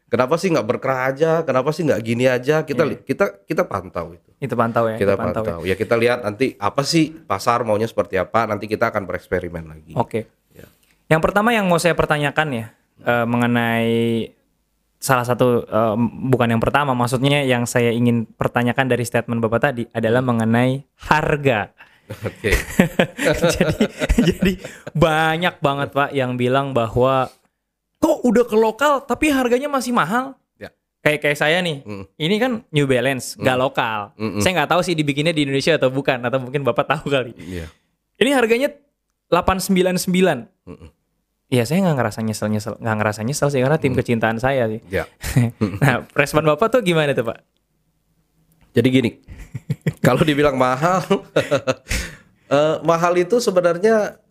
kenapa 0.09 0.35
sih 0.35 0.49
nggak 0.49 0.65
berkerah 0.65 1.07
aja 1.07 1.31
kenapa 1.41 1.69
sih 1.69 1.85
nggak 1.85 2.01
gini 2.01 2.25
aja 2.25 2.61
kita 2.61 2.83
Iya. 2.83 2.97
kita 2.99 3.25
kita 3.45 3.63
pantau 3.63 4.11
itu 4.11 4.29
Itu 4.37 4.53
pantau 4.53 4.85
ya. 4.85 4.95
kita 4.95 5.13
itu 5.13 5.21
pantau 5.21 5.41
ya. 5.41 5.47
pantau 5.47 5.59
ya 5.63 5.75
kita 5.75 5.95
lihat 5.95 6.19
nanti 6.21 6.57
apa 6.57 6.81
sih 6.81 7.13
pasar 7.13 7.61
maunya 7.61 7.85
seperti 7.85 8.15
apa 8.15 8.43
nanti 8.43 8.65
kita 8.65 8.89
akan 8.89 9.05
bereksperimen 9.05 9.65
lagi 9.65 9.93
Oke. 9.93 10.25
Ya. 10.51 10.65
Yang 11.07 11.21
pertama 11.23 11.49
yang 11.49 11.65
mau 11.65 11.77
saya 11.77 11.93
pertanyakan 11.93 12.47
ya 12.51 12.65
eh, 12.99 13.25
mengenai 13.25 13.93
salah 14.95 15.23
satu 15.23 15.63
eh, 15.63 15.95
bukan 16.25 16.49
yang 16.49 16.59
pertama, 16.59 16.91
maksudnya 16.91 17.39
yang 17.41 17.63
saya 17.63 17.89
ingin 17.89 18.27
pertanyakan 18.27 18.85
dari 18.85 19.03
statement 19.03 19.39
Bapak 19.39 19.61
tadi 19.63 19.87
adalah 19.89 20.19
mengenai 20.19 20.83
harga. 21.05 21.71
oke 22.09 22.51
jadi 23.53 23.85
jadi 24.17 24.53
banyak 24.91 25.55
banget 25.59 25.89
Pak 25.93 26.09
yang 26.11 26.35
bilang 26.35 26.73
bahwa 26.73 27.29
kok 27.99 28.17
udah 28.23 28.43
ke 28.47 28.55
lokal 28.55 29.03
tapi 29.03 29.29
harganya 29.29 29.67
masih 29.67 29.91
mahal. 29.91 30.39
Ya. 30.55 30.71
Kayak 31.03 31.19
kayak 31.27 31.37
saya 31.37 31.59
nih, 31.59 31.83
Mm. 31.83 32.03
ini 32.15 32.35
kan 32.39 32.51
New 32.71 32.87
Balance, 32.87 33.35
nggak 33.35 33.57
lokal. 33.59 34.15
Mm-mm. 34.15 34.39
Saya 34.39 34.63
nggak 34.63 34.71
tahu 34.71 34.81
sih 34.83 34.95
dibikinnya 34.95 35.35
di 35.35 35.43
Indonesia 35.43 35.75
atau 35.75 35.91
bukan, 35.91 36.23
atau 36.23 36.39
mungkin 36.39 36.63
Bapak 36.63 36.87
tahu 36.87 37.11
kali. 37.11 37.31
Iya. 37.35 37.67
Ini 38.19 38.31
harganya 38.35 38.71
899. 39.27 40.47
Mm-mm. 40.65 40.89
Iya, 41.49 41.65
saya 41.65 41.81
nggak 41.81 41.97
ngerasa 41.97 42.19
nyesel 42.21 42.47
nyesel, 42.53 42.73
nggak 42.77 42.95
ngerasa 43.01 43.21
nyesel 43.25 43.49
sih 43.49 43.57
karena 43.57 43.81
tim 43.81 43.97
kecintaan 43.97 44.37
saya 44.37 44.69
sih. 44.69 44.79
Ya. 44.85 45.09
nah, 45.81 46.05
respon 46.13 46.45
bapak 46.45 46.77
tuh 46.77 46.81
gimana 46.85 47.17
tuh 47.17 47.25
pak? 47.25 47.41
Jadi 48.69 48.87
gini, 48.93 49.11
kalau 50.05 50.21
dibilang 50.21 50.53
mahal, 50.53 51.01
eh, 52.53 52.75
mahal 52.85 53.17
itu 53.17 53.41
sebenarnya 53.41 54.21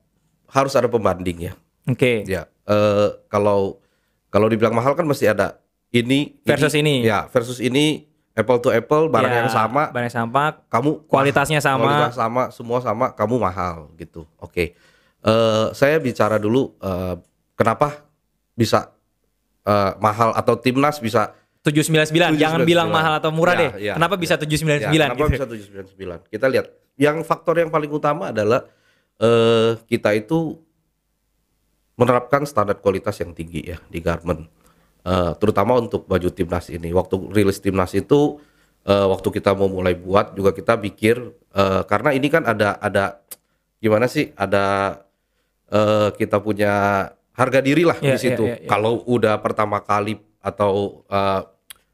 harus 0.47 0.79
ada 0.79 0.87
pembanding 0.87 1.51
ya. 1.51 1.53
Oke, 1.89 2.25
Ya, 2.25 2.45
eh, 2.65 3.09
kalau 3.27 3.81
kalau 4.29 4.47
dibilang 4.47 4.73
mahal 4.73 4.93
kan 4.93 5.03
mesti 5.03 5.25
ada 5.25 5.57
ini 5.89 6.37
Versus 6.43 6.73
ini. 6.73 7.01
Ya, 7.01 7.25
versus 7.27 7.59
ini 7.59 8.05
apple 8.33 8.61
to 8.61 8.69
apple 8.69 9.09
barang 9.09 9.27
Ya, 9.27 9.39
yang 9.41 9.49
sama, 9.49 9.89
barang 9.89 10.07
yang 10.07 10.19
sama, 10.23 10.43
kamu 10.69 10.91
kualitasnya 11.05 11.59
sama. 11.59 11.83
kualitas 11.83 12.15
sama, 12.15 12.43
semua 12.51 12.79
sama, 12.79 13.07
kamu 13.11 13.35
mahal 13.39 13.89
gitu. 13.95 14.29
Oke, 14.37 14.77
Eh, 15.19 15.67
saya 15.73 15.99
bicara 15.99 16.39
dulu 16.39 16.79
eh, 16.79 17.19
kenapa 17.53 18.07
bisa 18.53 18.95
eh, 19.65 19.93
mahal 19.99 20.31
atau 20.31 20.55
timnas 20.55 20.97
bisa 20.99 21.35
799. 21.67 22.39
Jangan 22.39 22.63
799. 22.63 22.65
bilang 22.65 22.89
mahal 22.89 23.19
atau 23.19 23.35
murah 23.35 23.53
Ya, 23.53 23.61
deh. 23.61 23.71
ya, 23.83 23.95
Kenapa 23.99 24.15
ya. 24.15 24.21
bisa 24.21 24.35
799 24.39 24.79
Ya, 24.79 24.89
kenapa 25.11 25.19
gitu? 25.19 25.35
bisa 25.35 25.45
799? 25.51 26.31
Kita 26.31 26.47
lihat. 26.47 26.67
Yang 26.95 27.17
faktor 27.25 27.55
yang 27.57 27.67
paling 27.69 27.91
utama 27.91 28.31
adalah 28.31 28.63
eh 29.19 29.75
kita 29.85 30.15
itu 30.15 30.63
menerapkan 31.99 32.47
standar 32.47 32.79
kualitas 32.79 33.19
yang 33.19 33.35
tinggi 33.35 33.75
ya 33.75 33.79
di 33.91 33.99
garment. 33.99 34.47
Eh, 35.03 35.33
terutama 35.37 35.75
untuk 35.77 36.07
baju 36.07 36.31
timnas 36.31 36.71
ini. 36.71 36.95
Waktu 36.95 37.35
rilis 37.35 37.59
timnas 37.59 37.91
itu 37.93 38.39
eh, 38.87 39.07
waktu 39.07 39.29
kita 39.35 39.53
mau 39.53 39.67
mulai 39.67 39.99
buat 39.99 40.33
juga 40.33 40.55
kita 40.55 40.79
pikir 40.79 41.17
eh, 41.53 41.83
karena 41.85 42.15
ini 42.15 42.31
kan 42.31 42.47
ada 42.47 42.79
ada 42.79 43.19
gimana 43.79 44.07
sih? 44.07 44.31
Ada 44.33 44.95
eh, 45.69 46.09
kita 46.15 46.39
punya 46.39 46.73
harga 47.35 47.61
diri 47.63 47.83
lah 47.87 47.99
Ya, 47.99 48.15
di 48.15 48.21
situ. 48.21 48.45
ya, 48.47 48.59
ya, 48.59 48.67
ya. 48.67 48.69
Kalau 48.71 49.03
udah 49.07 49.39
pertama 49.39 49.83
kali 49.83 50.19
atau 50.39 51.03
eh, 51.07 51.43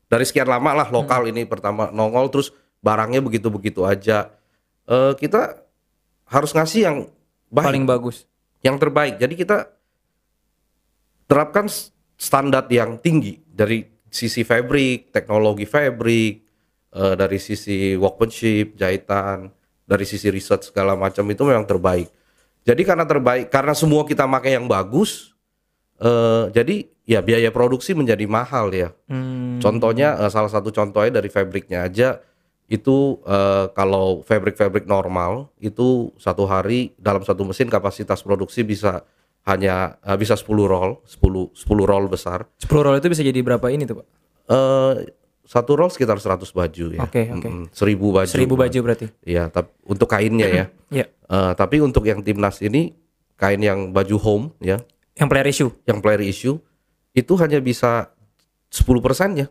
dari 0.05 0.25
sekian 0.25 0.47
lama 0.47 0.85
lah 0.85 0.89
lokal 0.93 1.27
ini 1.27 1.49
pertama 1.49 1.89
nongol 1.91 2.29
terus 2.29 2.53
barangnya 2.85 3.25
begitu-begitu 3.25 3.85
aja. 3.85 4.29
Eh, 4.85 5.13
kita 5.17 5.65
harus 6.29 6.53
ngasih 6.53 6.81
yang 6.83 6.99
baik, 7.49 7.67
Paling 7.73 7.85
bagus. 7.89 8.29
yang 8.61 8.77
terbaik. 8.77 9.17
Jadi 9.17 9.35
kita 9.37 9.69
terapkan 11.25 11.67
standar 12.15 12.65
yang 12.71 13.01
tinggi 13.01 13.41
dari 13.45 13.85
sisi 14.09 14.47
fabric, 14.47 15.11
teknologi 15.11 15.67
fabric, 15.67 16.33
eh, 16.95 17.15
dari 17.19 17.39
sisi 17.43 17.99
workmanship, 17.99 18.79
jahitan, 18.79 19.51
dari 19.85 20.05
sisi 20.09 20.33
research 20.33 20.73
segala 20.73 20.97
macam 20.97 21.27
itu 21.29 21.43
memang 21.45 21.67
terbaik. 21.69 22.09
Jadi 22.65 22.83
karena 22.87 23.05
terbaik, 23.05 23.53
karena 23.53 23.77
semua 23.77 24.09
kita 24.09 24.25
pakai 24.25 24.57
yang 24.57 24.65
bagus, 24.65 25.37
eh, 26.01 26.49
jadi 26.55 26.89
ya 27.05 27.21
biaya 27.21 27.53
produksi 27.53 27.93
menjadi 27.93 28.25
mahal 28.25 28.73
ya. 28.73 28.91
Hmm, 29.09 29.61
Contohnya 29.61 30.17
eh, 30.25 30.31
salah 30.33 30.49
satu 30.49 30.73
contohnya 30.73 31.21
dari 31.21 31.29
fabriknya 31.29 31.85
aja 31.85 32.21
itu 32.65 33.21
eh, 33.29 33.69
kalau 33.77 34.25
fabrik-fabrik 34.25 34.89
normal 34.89 35.53
itu 35.61 36.09
satu 36.17 36.49
hari 36.49 36.97
dalam 36.97 37.21
satu 37.21 37.45
mesin 37.45 37.69
kapasitas 37.69 38.25
produksi 38.25 38.65
bisa 38.65 39.05
hanya 39.45 40.01
eh, 40.01 40.17
bisa 40.17 40.35
10 40.35 40.49
roll, 40.65 41.01
10 41.05 41.53
10 41.53 41.85
roll 41.85 42.05
besar. 42.09 42.49
10 42.61 42.69
roll 42.81 42.97
itu 42.97 43.09
bisa 43.13 43.23
jadi 43.25 43.41
berapa 43.45 43.67
ini 43.69 43.85
tuh 43.85 44.01
pak? 44.01 44.07
Eh 44.49 44.95
satu 45.45 45.77
roll 45.77 45.93
sekitar 45.93 46.17
100 46.17 46.41
baju 46.57 46.85
ya. 46.97 47.01
Oke, 47.05 47.29
oke. 47.29 47.49
Mm-mm, 47.49 47.69
1000 47.69 48.01
baju. 48.01 48.33
1000 48.33 48.57
baju 48.57 48.79
berarti. 48.81 49.07
Iya, 49.29 49.53
tapi 49.53 49.69
untuk 49.85 50.09
kainnya 50.09 50.49
ya. 50.49 50.67
Iya. 50.95 51.11
Eh, 51.11 51.53
tapi 51.59 51.83
untuk 51.83 52.07
yang 52.07 52.23
timnas 52.23 52.63
ini 52.63 52.95
kain 53.35 53.59
yang 53.59 53.91
baju 53.91 54.15
home 54.15 54.47
ya, 54.63 54.79
Yang 55.19 55.29
player 55.29 55.49
issue. 55.51 55.71
yang 55.91 55.99
player 55.99 56.23
issue 56.23 56.55
itu 57.11 57.33
hanya 57.43 57.59
bisa 57.59 58.15
10% 58.71 59.43
ya. 59.43 59.51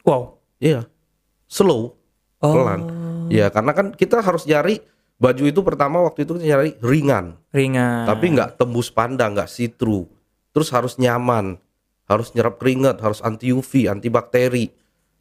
Wow. 0.00 0.40
Iya. 0.56 0.88
Slow. 1.44 1.92
Oh. 2.38 2.54
pelan. 2.54 2.80
Ya 3.28 3.50
karena 3.52 3.74
kan 3.76 3.92
kita 3.92 4.22
harus 4.24 4.46
nyari 4.48 4.80
baju 5.18 5.42
itu 5.44 5.60
pertama 5.66 6.00
waktu 6.06 6.22
itu 6.24 6.38
kita 6.38 6.46
nyari 6.46 6.70
ringan, 6.78 7.34
Ringan. 7.50 8.06
tapi 8.06 8.32
nggak 8.32 8.54
tembus 8.56 8.88
pandang, 8.88 9.34
nggak 9.34 9.50
see 9.50 9.68
through. 9.68 10.06
Terus 10.54 10.70
harus 10.70 10.96
nyaman, 10.96 11.58
harus 12.06 12.32
nyerap 12.32 12.56
keringat, 12.56 13.02
harus 13.02 13.20
anti 13.20 13.50
UV, 13.50 13.90
anti 13.90 14.08
bakteri. 14.08 14.70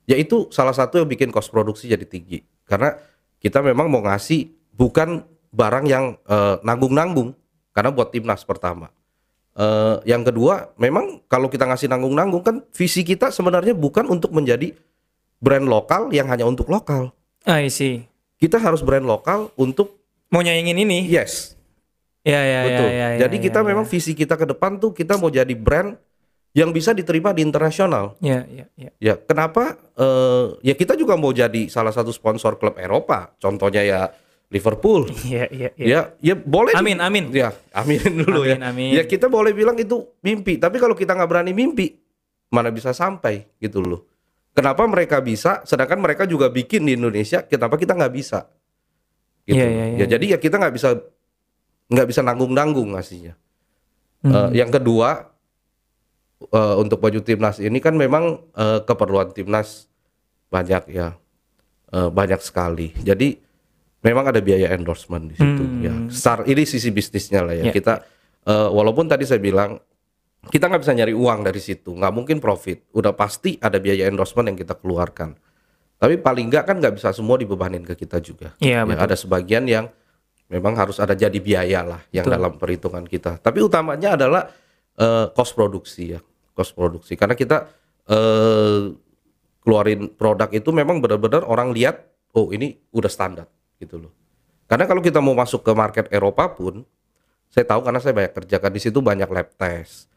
Ya 0.08 0.16
itu 0.16 0.48
salah 0.54 0.72
satu 0.72 1.04
yang 1.04 1.10
bikin 1.10 1.34
cost 1.34 1.52
produksi 1.52 1.92
jadi 1.92 2.08
tinggi. 2.08 2.40
Karena 2.64 2.96
kita 3.44 3.60
memang 3.60 3.92
mau 3.92 4.00
ngasih 4.06 4.48
bukan 4.72 5.26
barang 5.52 5.86
yang 5.90 6.16
eh, 6.30 6.56
nanggung-nanggung, 6.64 7.36
karena 7.76 7.92
buat 7.92 8.14
timnas 8.14 8.46
pertama. 8.48 8.94
Eh, 9.58 9.98
yang 10.06 10.22
kedua, 10.22 10.72
memang 10.78 11.26
kalau 11.26 11.50
kita 11.50 11.66
ngasih 11.66 11.90
nanggung-nanggung 11.90 12.46
kan 12.46 12.56
visi 12.72 13.02
kita 13.02 13.34
sebenarnya 13.34 13.74
bukan 13.74 14.06
untuk 14.06 14.30
menjadi 14.30 14.72
brand 15.42 15.66
lokal 15.66 16.10
yang 16.14 16.30
hanya 16.30 16.46
untuk 16.46 16.70
lokal 16.70 17.14
I 17.48 17.72
see. 17.72 18.04
Kita 18.38 18.58
harus 18.58 18.80
brand 18.80 19.04
lokal 19.04 19.50
untuk 19.56 19.98
Mau 20.28 20.40
nyaingin 20.40 20.76
ini? 20.78 21.08
yes 21.08 21.56
Ya 22.22 22.44
ya 22.44 22.60
betul 22.62 22.88
ya. 22.88 22.92
ya, 22.92 23.08
ya, 23.08 23.18
jadi 23.24 23.36
ya, 23.36 23.44
kita 23.44 23.60
ya. 23.60 23.66
memang 23.66 23.86
visi 23.86 24.12
kita 24.12 24.36
ke 24.36 24.44
depan 24.46 24.76
tuh 24.76 24.92
kita 24.92 25.16
mau 25.16 25.28
jadi 25.28 25.56
brand 25.56 25.96
yang 26.52 26.70
bisa 26.70 26.92
diterima 26.92 27.32
di 27.32 27.40
internasional 27.42 28.20
Ya 28.20 28.44
ya 28.46 28.66
ya. 28.76 28.92
ya 28.98 29.14
kenapa 29.18 29.80
Eh, 29.96 30.48
ya 30.62 30.74
kita 30.74 30.94
juga 30.94 31.16
mau 31.16 31.32
jadi 31.32 31.66
salah 31.68 31.90
satu 31.90 32.12
sponsor 32.12 32.56
klub 32.56 32.78
Eropa 32.78 33.34
contohnya 33.38 33.82
ya 33.82 34.00
Liverpool 34.48 35.10
Iya 35.24 35.50
iya 35.50 35.70
iya. 35.74 35.86
ya 35.88 36.00
ya 36.22 36.36
boleh 36.36 36.76
Amin, 36.76 37.00
amin. 37.00 37.32
ya 37.32 37.50
amin 37.74 37.98
dulu 38.22 38.44
ya 38.44 38.62
Amin, 38.62 38.68
amin. 38.68 38.92
ya 38.94 39.04
kita 39.04 39.26
boleh 39.26 39.52
bilang 39.52 39.74
itu 39.74 40.06
mimpi 40.22 40.60
tapi 40.60 40.78
kalau 40.78 40.94
kita 40.94 41.16
nggak 41.16 41.26
berani 41.26 41.50
mimpi 41.50 41.98
mana 42.48 42.70
bisa 42.70 42.92
sampai 42.92 43.48
gitu 43.58 43.80
loh 43.82 44.06
kenapa 44.58 44.82
mereka 44.90 45.22
bisa 45.22 45.62
sedangkan 45.70 46.02
mereka 46.02 46.26
juga 46.26 46.50
bikin 46.50 46.90
di 46.90 46.98
Indonesia 46.98 47.46
kenapa 47.46 47.78
kita 47.78 47.94
nggak 47.94 48.14
bisa 48.18 48.50
gitu. 49.46 49.62
Iya, 49.62 49.68
iya, 49.70 49.86
iya, 49.94 49.98
ya 50.02 50.06
jadi 50.18 50.26
ya 50.34 50.38
kita 50.42 50.58
nggak 50.58 50.74
bisa 50.74 50.90
nggak 51.94 52.08
bisa 52.10 52.26
nanggung-nanggung 52.26 52.98
ngasihnya. 52.98 53.38
Eh, 54.26 54.50
yang 54.58 54.74
kedua 54.74 55.30
eh, 56.42 56.76
untuk 56.82 56.98
baju 56.98 57.22
timnas 57.22 57.62
ini 57.62 57.78
kan 57.78 57.94
memang 57.94 58.42
eh, 58.58 58.82
keperluan 58.82 59.30
timnas 59.38 59.86
banyak 60.50 60.90
ya 60.90 61.14
Eh, 61.88 62.10
banyak 62.12 62.44
sekali. 62.44 62.92
Jadi 63.00 63.40
memang 64.04 64.28
ada 64.28 64.44
biaya 64.44 64.76
endorsement 64.76 65.32
di 65.32 65.40
situ 65.40 65.64
ya. 65.80 65.96
Start 66.12 66.44
ini 66.52 66.68
sisi 66.68 66.92
bisnisnya 66.92 67.48
lah 67.48 67.56
ya. 67.56 67.72
Ya, 67.72 67.72
kita 67.72 68.04
eh, 68.44 68.70
walaupun 68.76 69.08
tadi 69.08 69.24
saya 69.24 69.40
bilang 69.40 69.80
kita 70.48 70.70
nggak 70.70 70.82
bisa 70.86 70.94
nyari 70.94 71.14
uang 71.18 71.42
dari 71.44 71.60
situ, 71.60 71.92
nggak 71.98 72.14
mungkin 72.14 72.38
profit. 72.38 72.86
Udah 72.94 73.12
pasti 73.18 73.58
ada 73.58 73.82
biaya 73.82 74.06
endorsement 74.08 74.48
yang 74.54 74.58
kita 74.58 74.78
keluarkan. 74.78 75.34
Tapi 75.98 76.22
paling 76.22 76.54
nggak 76.54 76.64
kan 76.70 76.76
nggak 76.78 76.94
bisa 77.02 77.10
semua 77.10 77.42
dibebanin 77.42 77.82
ke 77.82 77.98
kita 77.98 78.22
juga. 78.22 78.54
Iya, 78.62 78.86
Ya, 78.86 78.88
betul. 78.88 79.04
ada 79.10 79.16
sebagian 79.18 79.66
yang 79.66 79.86
memang 80.48 80.78
harus 80.78 81.02
ada 81.02 81.18
jadi 81.18 81.36
biaya 81.42 81.82
lah 81.84 82.02
yang 82.14 82.30
dalam 82.30 82.56
perhitungan 82.62 83.04
kita. 83.04 83.42
Tapi 83.42 83.60
utamanya 83.66 84.14
adalah 84.16 84.48
eh, 84.96 85.26
cost 85.34 85.58
produksi 85.58 86.14
ya, 86.16 86.22
cost 86.54 86.78
produksi. 86.78 87.18
Karena 87.18 87.34
kita 87.34 87.66
eh, 88.08 88.94
keluarin 89.66 90.08
produk 90.16 90.48
itu 90.54 90.70
memang 90.72 91.04
benar-benar 91.04 91.44
orang 91.44 91.76
lihat, 91.76 92.08
oh 92.38 92.54
ini 92.56 92.78
udah 92.96 93.12
standar 93.12 93.50
gitu 93.82 94.00
loh. 94.00 94.14
Karena 94.68 94.88
kalau 94.88 95.04
kita 95.04 95.20
mau 95.20 95.36
masuk 95.36 95.64
ke 95.64 95.72
market 95.76 96.06
Eropa 96.08 96.48
pun, 96.56 96.88
saya 97.52 97.68
tahu 97.68 97.84
karena 97.84 98.00
saya 98.00 98.14
banyak 98.16 98.34
kerjakan 98.36 98.72
di 98.72 98.80
situ 98.80 99.00
banyak 99.04 99.28
lab 99.28 99.50
test. 99.60 100.08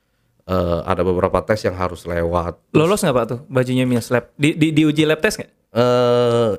Eh, 0.51 0.81
ada 0.83 1.07
beberapa 1.07 1.39
tes 1.41 1.63
yang 1.63 1.79
harus 1.79 2.03
lewat. 2.03 2.59
Lolos 2.75 2.99
nggak 2.99 3.15
Pak 3.15 3.27
tuh 3.31 3.41
bajunya 3.47 3.87
Mills 3.87 4.11
Lab? 4.11 4.35
Di, 4.35 4.59
di, 4.59 4.75
diuji 4.75 5.07
lab 5.07 5.23
test 5.23 5.39
nggak? 5.39 5.51
eh 5.71 6.51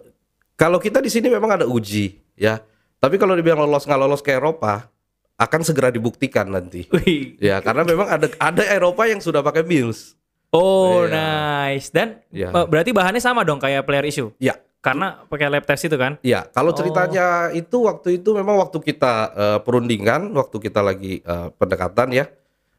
kalau 0.55 0.79
kita 0.79 1.03
di 1.03 1.11
sini 1.11 1.27
memang 1.27 1.59
ada 1.59 1.65
uji 1.67 2.15
ya. 2.39 2.63
Tapi 2.95 3.19
kalau 3.19 3.35
dibilang 3.35 3.59
lolos 3.59 3.83
nggak 3.83 3.99
lolos 3.99 4.23
ke 4.23 4.31
Eropa 4.31 4.87
akan 5.35 5.61
segera 5.65 5.91
dibuktikan 5.91 6.47
nanti. 6.47 6.87
Wih. 6.95 7.35
Ya 7.43 7.59
karena 7.59 7.83
memang 7.83 8.07
ada 8.07 8.31
ada 8.39 8.63
Eropa 8.63 9.09
yang 9.11 9.19
sudah 9.19 9.43
pakai 9.43 9.67
Mills. 9.67 10.15
Oh, 10.51 11.03
Iya. 11.03 11.15
nice. 11.75 11.91
Dan 11.91 12.19
eh, 12.31 12.47
berarti 12.47 12.91
bahannya 12.91 13.19
sama 13.19 13.43
dong 13.43 13.59
kayak 13.59 13.83
player 13.83 14.07
issue. 14.07 14.31
Ya, 14.35 14.55
Karena 14.79 15.19
pakai 15.27 15.47
lab 15.47 15.63
test 15.63 15.87
itu 15.87 15.95
kan? 15.95 16.15
ya. 16.23 16.47
Kalau 16.47 16.71
ceritanya 16.71 17.51
itu 17.51 17.83
waktu 17.83 18.19
itu 18.19 18.31
memang 18.31 18.55
waktu 18.55 18.79
kita 18.79 19.13
eh, 19.31 19.59
perundingan, 19.63 20.31
waktu 20.31 20.57
kita 20.59 20.79
lagi 20.79 21.19
eh, 21.19 21.47
pendekatan 21.55 22.11
ya, 22.11 22.25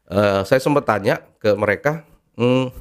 eh, 0.05 0.41
saya 0.41 0.59
sempat 0.59 0.83
tanya 0.83 1.21
ke 1.35 1.53
mereka, 1.53 2.03
"Hmm, 2.33 2.71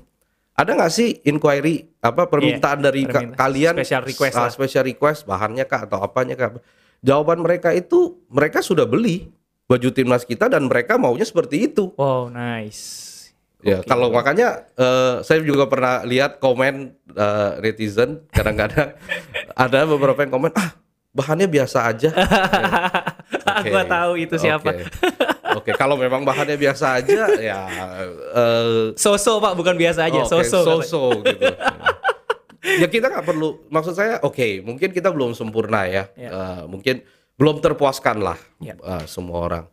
ada 0.52 0.70
nggak 0.72 0.90
sih 0.90 1.20
inquiry 1.22 1.88
apa 1.98 2.26
permintaan 2.26 2.78
dari 2.80 3.02
ka- 3.02 3.18
permintaan. 3.18 3.36
kalian 3.36 3.74
Special 3.76 4.02
request 4.04 4.34
lah. 4.36 4.50
special 4.50 4.84
request 4.84 5.20
bahannya 5.24 5.64
kak 5.64 5.86
atau 5.86 5.98
apanya 5.98 6.34
kak 6.34 6.60
jawaban 7.00 7.40
mereka 7.40 7.70
itu 7.70 8.20
mereka 8.28 8.60
sudah 8.60 8.84
beli 8.84 9.32
baju 9.64 9.88
timnas 9.88 10.22
kita 10.22 10.46
dan 10.46 10.66
mereka 10.66 10.94
maunya 10.94 11.22
seperti 11.22 11.66
itu 11.66 11.90
Wow, 11.96 12.28
nice. 12.28 13.08
ya 13.58 13.80
kalau 13.80 14.10
makanya 14.10 14.66
eh, 14.72 15.22
saya 15.22 15.40
juga 15.40 15.66
pernah 15.66 16.02
lihat 16.02 16.36
komen 16.36 16.74
eh, 17.08 17.50
netizen 17.60 18.26
kadang-kadang 18.28 18.92
ada 19.56 19.78
beberapa 19.84 20.20
yang 20.20 20.32
komen 20.32 20.52
ah 20.52 20.74
bahannya 21.10 21.46
biasa 21.46 21.86
aja 21.86 22.10
Oke. 23.32 23.68
Gua 23.68 23.82
tahu 23.82 24.12
itu 24.18 24.34
siapa. 24.36 24.70
Oke. 25.58 25.70
Kalau 25.76 25.94
memang 25.96 26.24
bahannya 26.24 26.56
biasa 26.56 27.02
aja 27.02 27.28
ya 27.36 27.60
eh, 28.32 28.96
Soso 28.96 29.38
Pak, 29.38 29.52
bukan 29.54 29.74
biasa 29.76 30.08
aja. 30.08 30.22
Oke, 30.24 30.30
Soso. 30.44 30.58
katanya. 30.62 30.82
so-so 30.82 31.02
gitu. 31.24 31.44
ya 32.82 32.86
kita 32.86 33.06
nggak 33.10 33.26
perlu, 33.26 33.66
maksud 33.68 33.94
saya, 33.98 34.22
oke, 34.22 34.62
mungkin 34.62 34.94
kita 34.94 35.10
belum 35.10 35.34
sempurna 35.34 35.84
ya, 35.90 36.06
Ya. 36.14 36.30
Eh, 36.30 36.62
mungkin 36.70 37.02
belum 37.34 37.58
terpuaskan 37.58 38.22
lah 38.22 38.38
Ya. 38.62 38.78
eh, 38.78 39.04
semua 39.10 39.44
orang. 39.50 39.64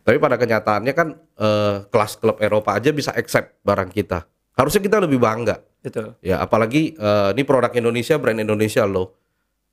Tapi 0.00 0.16
pada 0.16 0.40
kenyataannya 0.40 0.92
kan 0.96 1.08
eh, 1.36 1.76
kelas 1.86 2.16
klub 2.16 2.40
Eropa 2.40 2.72
aja 2.72 2.90
bisa 2.90 3.12
accept 3.12 3.60
barang 3.60 3.92
kita. 3.92 4.24
Harusnya 4.56 4.80
kita 4.80 4.98
lebih 5.00 5.20
bangga. 5.20 5.60
Betul. 5.84 6.16
Ya, 6.24 6.40
apalagi 6.40 6.96
eh, 6.96 7.28
ini 7.36 7.42
produk 7.44 7.72
Indonesia, 7.76 8.16
brand 8.16 8.40
Indonesia 8.40 8.88
loh. 8.88 9.12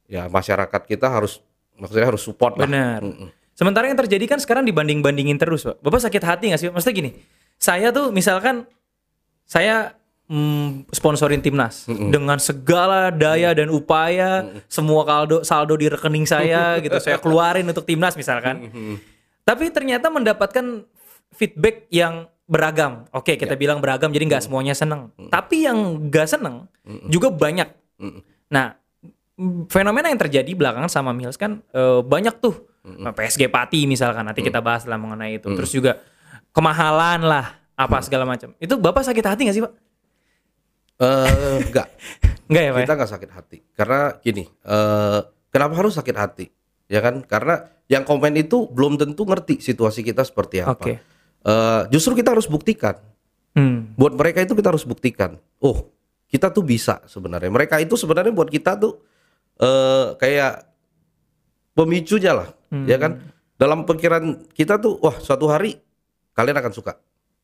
Ya, 0.07 0.27
masyarakat 0.31 0.81
kita 0.87 1.07
harus, 1.11 1.43
maksudnya 1.75 2.07
harus 2.07 2.23
support 2.23 2.55
lah. 2.55 2.67
Benar. 2.67 3.03
Sementara 3.57 3.89
yang 3.89 3.97
terjadi 3.97 4.29
kan 4.29 4.37
sekarang 4.37 4.69
dibanding-bandingin 4.69 5.41
terus, 5.41 5.65
Pak. 5.65 5.81
Bapak 5.81 5.97
sakit 5.97 6.21
hati 6.21 6.53
nggak 6.53 6.61
sih? 6.61 6.69
Maksudnya 6.69 6.93
gini, 6.93 7.11
saya 7.57 7.89
tuh 7.89 8.13
misalkan 8.13 8.69
saya 9.49 9.97
mm, 10.29 10.93
sponsorin 10.93 11.41
timnas 11.41 11.89
dengan 11.89 12.37
segala 12.37 13.09
daya 13.09 13.57
dan 13.57 13.73
upaya, 13.73 14.45
semua 14.69 15.01
saldo 15.09 15.41
saldo 15.41 15.73
di 15.73 15.89
rekening 15.89 16.29
saya 16.29 16.77
gitu, 16.85 17.01
saya 17.01 17.17
keluarin 17.17 17.65
untuk 17.65 17.81
timnas 17.81 18.13
misalkan. 18.13 18.69
Tapi 19.41 19.73
ternyata 19.73 20.13
mendapatkan 20.13 20.85
feedback 21.33 21.89
yang 21.89 22.29
beragam. 22.45 23.09
Oke, 23.09 23.41
kita 23.41 23.57
bilang 23.57 23.81
beragam, 23.81 24.13
jadi 24.13 24.37
nggak 24.37 24.45
semuanya 24.45 24.77
seneng. 24.77 25.09
Tapi 25.33 25.65
yang 25.65 26.05
nggak 26.13 26.29
seneng 26.29 26.69
juga 27.09 27.33
banyak. 27.33 27.73
Nah, 28.53 28.77
m- 29.33 29.65
fenomena 29.65 30.13
yang 30.13 30.21
terjadi 30.21 30.53
belakangan 30.53 30.93
sama 30.93 31.09
Mills 31.09 31.41
kan 31.41 31.65
eh, 31.73 32.05
banyak 32.05 32.37
tuh 32.37 32.66
PSG 32.87 33.47
Pati 33.47 33.83
misalkan 33.85 34.23
nanti 34.23 34.39
kita 34.39 34.59
bahas 34.59 34.87
lah 34.87 34.95
mengenai 34.95 35.37
itu. 35.37 35.47
Terus 35.51 35.69
juga 35.69 35.99
kemahalan 36.51 37.23
lah 37.23 37.45
apa 37.73 38.01
segala 38.01 38.23
macam. 38.23 38.55
Itu 38.57 38.77
Bapak 38.77 39.03
sakit 39.03 39.25
hati 39.25 39.41
nggak 39.45 39.55
sih, 39.55 39.63
Pak? 39.63 39.73
Eh, 40.97 41.57
enggak. 41.67 41.87
Enggak 42.49 42.63
ya, 42.67 42.71
Pak? 42.73 42.79
ya? 42.79 42.85
kita 42.87 42.93
nggak 42.97 43.11
sakit 43.11 43.29
hati 43.29 43.57
karena 43.75 43.99
gini 44.17 44.43
eh 44.47 45.19
kenapa 45.53 45.73
harus 45.77 45.93
sakit 45.93 46.15
hati 46.15 46.45
ya 46.87 47.03
kan 47.03 47.21
karena 47.21 47.69
yang 47.85 48.01
komen 48.01 48.33
itu 48.33 48.65
belum 48.71 48.97
tentu 48.97 49.27
ngerti 49.27 49.59
situasi 49.61 50.01
kita 50.01 50.23
seperti 50.25 50.63
apa 50.63 50.73
Oke. 50.73 50.93
Eh, 51.43 51.81
justru 51.91 52.17
kita 52.17 52.33
harus 52.33 52.47
buktikan 52.47 52.97
Hmm. 53.57 53.89
buat 53.97 54.13
mereka 54.13 54.45
itu 54.45 54.53
kita 54.53 54.69
harus 54.69 54.85
buktikan 54.85 55.41
oh 55.57 55.89
kita 56.29 56.53
tuh 56.53 56.61
bisa 56.61 57.01
sebenarnya 57.09 57.49
mereka 57.49 57.81
itu 57.81 57.97
sebenarnya 57.97 58.29
buat 58.29 58.53
kita 58.53 58.77
tuh 58.77 59.01
eh 59.57 60.13
kayak 60.13 60.61
pemicunya 61.73 62.37
lah 62.37 62.49
ya 62.87 62.97
kan? 62.99 63.23
Dalam 63.57 63.87
pikiran 63.89 64.47
kita 64.53 64.77
tuh 64.77 65.01
wah 65.01 65.17
suatu 65.17 65.49
hari 65.49 65.77
kalian 66.37 66.57
akan 66.61 66.73
suka. 66.73 66.93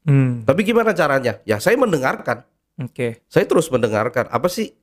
Hmm. 0.03 0.43
tapi 0.43 0.67
gimana 0.67 0.91
caranya? 0.91 1.39
Ya 1.47 1.63
saya 1.63 1.79
mendengarkan. 1.79 2.43
Oke. 2.75 3.23
saya 3.31 3.47
terus 3.47 3.71
mendengarkan. 3.71 4.27
Apa 4.27 4.51
sih? 4.51 4.75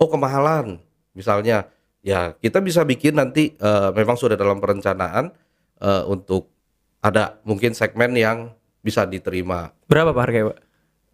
Oh 0.00 0.10
kemahalan. 0.10 0.82
Misalnya 1.14 1.70
ya 2.02 2.34
kita 2.42 2.58
bisa 2.58 2.82
bikin 2.82 3.14
nanti 3.14 3.54
eh, 3.54 3.90
memang 3.94 4.18
sudah 4.18 4.34
dalam 4.34 4.58
perencanaan 4.58 5.30
eh, 5.78 6.04
untuk 6.10 6.50
ada 6.98 7.38
mungkin 7.46 7.70
segmen 7.70 8.18
yang 8.18 8.50
bisa 8.82 9.06
diterima. 9.06 9.70
Berapa 9.86 10.10
Pak 10.10 10.22
harganya, 10.26 10.46
Pak? 10.52 10.58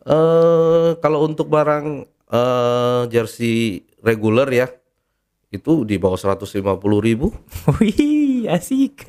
eh 0.00 0.90
kalau 1.04 1.28
untuk 1.28 1.52
barang 1.52 2.08
eh, 2.32 3.02
jersey 3.12 3.84
reguler 4.00 4.48
ya 4.48 4.66
itu 5.50 5.82
di 5.82 5.98
bawah 5.98 6.14
150.000 6.16 6.62
ribu 7.02 7.34
Wih, 7.82 8.46
asik. 8.46 9.02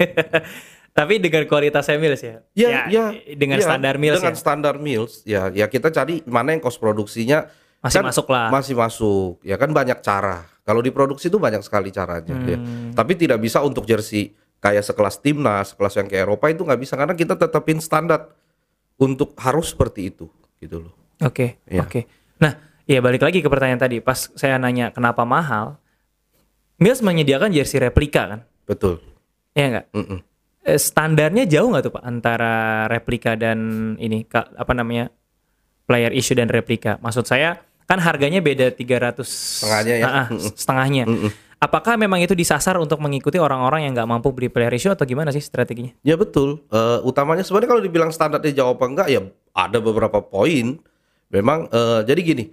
Tapi 0.97 1.23
dengan 1.23 1.47
kualitas 1.47 1.87
Mills 1.95 2.19
ya? 2.19 2.43
ya, 2.51 2.69
ya 2.91 3.05
Dengan 3.37 3.61
ya, 3.61 3.65
standar 3.65 3.95
Mills 3.95 4.19
dengan 4.19 4.35
ya? 4.35 4.39
standar 4.41 4.75
Mills 4.81 5.23
ya 5.23 5.47
ya 5.53 5.65
kita 5.71 5.87
cari 5.87 6.19
mana 6.27 6.51
yang 6.51 6.59
cost 6.59 6.81
produksinya 6.81 7.47
Masih 7.81 7.97
kan 7.97 8.03
masuk 8.13 8.27
lah. 8.29 8.47
Masih 8.53 8.75
masuk. 8.77 9.41
Ya 9.41 9.57
kan 9.57 9.73
banyak 9.73 10.05
cara. 10.05 10.45
Kalau 10.61 10.85
diproduksi 10.85 11.33
itu 11.33 11.41
banyak 11.41 11.65
sekali 11.65 11.89
caranya 11.89 12.37
ya. 12.45 12.57
Hmm. 12.61 12.93
Tapi 12.93 13.17
tidak 13.17 13.41
bisa 13.41 13.57
untuk 13.65 13.89
jersey 13.89 14.37
kayak 14.61 14.85
sekelas 14.85 15.17
timnas, 15.17 15.73
sekelas 15.73 15.97
yang 15.97 16.05
ke 16.05 16.21
Eropa 16.21 16.45
itu 16.53 16.61
nggak 16.61 16.77
bisa 16.77 16.93
karena 16.93 17.17
kita 17.17 17.33
tetapin 17.33 17.81
standar 17.81 18.29
untuk 19.01 19.33
harus 19.41 19.73
seperti 19.73 20.13
itu 20.13 20.29
gitu 20.61 20.85
loh. 20.85 20.93
Oke, 21.25 21.57
Iya. 21.65 21.81
oke. 21.89 22.05
Nah, 22.37 22.53
ya 22.85 23.01
balik 23.01 23.25
lagi 23.25 23.41
ke 23.41 23.49
pertanyaan 23.49 23.81
tadi. 23.81 23.97
Pas 23.97 24.29
saya 24.37 24.61
nanya 24.61 24.93
kenapa 24.93 25.25
mahal, 25.25 25.81
Mills 26.82 27.05
menyediakan 27.05 27.53
jersey 27.53 27.77
replika 27.77 28.25
kan? 28.25 28.39
Betul. 28.65 28.97
Iya 29.53 29.65
nggak? 29.69 29.86
Mm-mm. 29.93 30.19
Eh, 30.65 30.82
Standarnya 30.82 31.45
jauh 31.45 31.69
nggak 31.69 31.84
tuh 31.86 31.93
pak 31.93 32.03
antara 32.03 32.53
replika 32.89 33.38
dan 33.38 33.93
ini 34.01 34.25
apa 34.34 34.73
namanya 34.73 35.13
player 35.86 36.09
issue 36.09 36.34
dan 36.34 36.49
replika? 36.49 36.97
Maksud 36.97 37.29
saya 37.29 37.61
kan 37.86 38.01
harganya 38.01 38.41
beda 38.41 38.73
300 38.73 39.21
Setengahnya 39.21 39.93
ya. 40.01 40.05
Ah, 40.09 40.17
ah, 40.25 40.27
setengahnya. 40.57 41.03
Apakah 41.61 41.93
memang 41.93 42.17
itu 42.25 42.34
disasar 42.34 42.73
untuk 42.82 42.97
mengikuti 42.97 43.38
orang-orang 43.38 43.86
yang 43.86 43.93
nggak 43.93 44.09
mampu 44.09 44.34
beli 44.34 44.49
player 44.49 44.73
issue 44.73 44.89
atau 44.89 45.05
gimana 45.05 45.29
sih 45.29 45.43
strateginya? 45.45 45.93
Ya 46.01 46.17
betul. 46.17 46.65
Eh, 46.73 46.99
utamanya 47.05 47.45
sebenarnya 47.45 47.77
kalau 47.77 47.84
dibilang 47.86 48.09
standarnya 48.09 48.57
jawab 48.57 48.82
apa 48.82 48.86
enggak 48.89 49.07
ya 49.13 49.21
ada 49.53 49.77
beberapa 49.77 50.17
poin. 50.25 50.82
Memang 51.29 51.69
eh, 51.69 52.01
jadi 52.09 52.21
gini. 52.25 52.45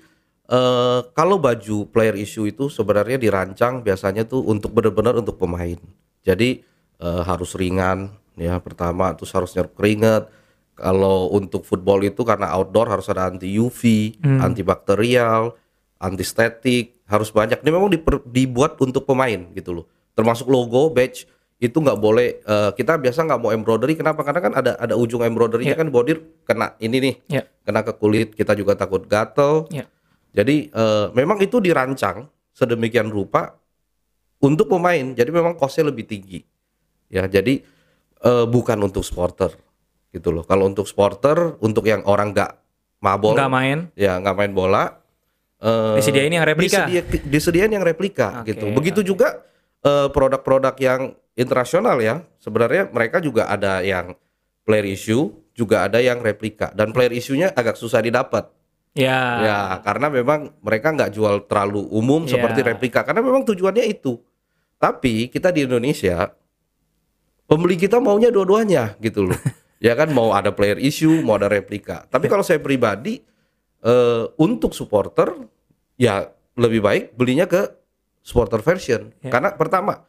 Eh 0.48 1.00
kalau 1.12 1.36
baju 1.36 1.84
player 1.86 2.16
issue 2.16 2.44
itu 2.44 2.66
sebenarnya 2.68 3.16
dirancang 3.16 3.80
biasanya 3.80 4.24
tuh 4.24 4.40
untuk 4.42 4.72
benar-benar 4.72 5.20
untuk 5.20 5.36
pemain. 5.36 5.76
Jadi 6.24 6.64
eh, 6.98 7.22
harus 7.22 7.52
ringan 7.52 8.08
ya 8.34 8.56
pertama 8.58 9.12
terus 9.12 9.30
harus 9.30 9.52
nyerap 9.52 9.76
keringat. 9.76 10.24
Kalau 10.72 11.34
untuk 11.34 11.66
football 11.66 12.00
itu 12.02 12.22
karena 12.22 12.54
outdoor 12.54 12.86
harus 12.88 13.10
ada 13.10 13.26
anti 13.26 13.50
UV, 13.52 14.14
antibakterial, 14.38 15.58
anti 15.98 16.22
statik, 16.22 17.02
harus 17.04 17.28
banyak. 17.28 17.58
Ini 17.58 17.70
memang 17.74 17.90
diper- 17.90 18.22
dibuat 18.22 18.78
untuk 18.78 19.02
pemain 19.02 19.42
gitu 19.52 19.74
loh. 19.74 19.84
Termasuk 20.14 20.46
logo, 20.46 20.86
badge 20.88 21.26
itu 21.58 21.74
nggak 21.74 21.98
boleh 21.98 22.38
eh, 22.38 22.70
kita 22.72 22.94
biasa 22.94 23.26
nggak 23.26 23.40
mau 23.42 23.50
embroidery 23.50 23.98
kenapa 23.98 24.22
karena 24.22 24.38
kan 24.38 24.52
ada 24.54 24.72
ada 24.78 24.94
ujung 24.94 25.18
embroidery-nya 25.20 25.74
Iya. 25.74 25.82
kan 25.82 25.90
bordir 25.90 26.18
kena 26.46 26.78
ini 26.78 26.96
nih 27.02 27.14
Ya. 27.26 27.42
kena 27.66 27.82
ke 27.82 27.90
kulit 27.92 28.30
kita 28.30 28.54
juga 28.54 28.78
takut 28.78 29.02
gatel 29.02 29.66
Ya. 29.74 29.90
Jadi 30.38 30.70
eh, 30.70 31.06
memang 31.18 31.42
itu 31.42 31.58
dirancang 31.58 32.30
sedemikian 32.54 33.10
rupa 33.10 33.58
untuk 34.38 34.70
pemain. 34.70 35.02
Jadi 35.10 35.30
memang 35.34 35.58
costnya 35.58 35.90
lebih 35.90 36.06
tinggi. 36.06 36.38
Ya 37.10 37.26
jadi 37.26 37.58
eh, 38.22 38.46
bukan 38.46 38.78
untuk 38.78 39.02
sporter 39.02 39.50
gitu 40.14 40.30
loh. 40.30 40.46
Kalau 40.46 40.70
untuk 40.70 40.86
sporter 40.86 41.58
untuk 41.58 41.82
yang 41.84 42.06
orang 42.06 42.30
nggak 42.30 42.54
mabol 43.02 43.34
Nggak 43.34 43.50
main. 43.50 43.78
ya 43.98 44.14
nggak 44.22 44.36
main 44.38 44.52
bola 44.54 44.94
eh, 45.58 45.98
Disediain 45.98 46.30
yang 46.30 46.46
replika. 46.46 46.86
disedia- 46.86 47.26
disediain 47.26 47.72
yang 47.74 47.82
replika 47.82 48.42
Oke, 48.46 48.54
gitu. 48.54 48.70
begitu 48.70 49.00
juga 49.02 49.42
eh, 49.82 50.06
produk-produk 50.06 50.74
yang 50.78 51.00
internasional 51.34 51.98
ya. 51.98 52.22
Sebenarnya 52.38 52.86
mereka 52.94 53.18
juga 53.18 53.50
ada 53.50 53.82
yang 53.82 54.14
player 54.62 54.86
issue 54.86 55.34
juga 55.50 55.82
ada 55.90 55.98
yang 55.98 56.22
replika. 56.22 56.70
Dan 56.70 56.94
player 56.94 57.10
issue-nya 57.10 57.50
agak 57.50 57.74
susah 57.74 57.98
didapat 57.98 58.46
Ya. 58.98 59.20
ya 59.46 59.58
karena 59.86 60.10
memang 60.10 60.50
mereka 60.58 60.90
nggak 60.90 61.14
jual 61.14 61.46
terlalu 61.46 61.86
umum 61.94 62.26
Ya. 62.26 62.34
seperti 62.34 62.66
replika 62.66 63.06
karena 63.06 63.22
memang 63.22 63.46
tujuannya 63.46 63.86
itu 63.86 64.18
tapi 64.74 65.30
kita 65.30 65.54
di 65.54 65.70
Indonesia 65.70 66.34
pembeli 67.46 67.78
kita 67.78 68.02
maunya 68.02 68.28
dua-duanya 68.28 68.98
gitu 68.98 69.30
loh 69.30 69.38
ya 69.86 69.94
kan 69.94 70.10
mau 70.10 70.34
ada 70.34 70.50
player 70.50 70.82
issue 70.82 71.22
mau 71.22 71.38
ada 71.38 71.46
replika 71.46 72.04
tapi 72.10 72.26
kalau 72.26 72.42
saya 72.42 72.58
pribadi 72.58 73.22
eh, 73.82 74.24
untuk 74.36 74.74
supporter 74.74 75.30
ya 75.94 76.26
lebih 76.58 76.82
baik 76.82 77.04
belinya 77.14 77.46
ke 77.46 77.70
supporter 78.20 78.60
version 78.60 79.14
Ya. 79.22 79.30
karena 79.30 79.54
pertama 79.54 80.02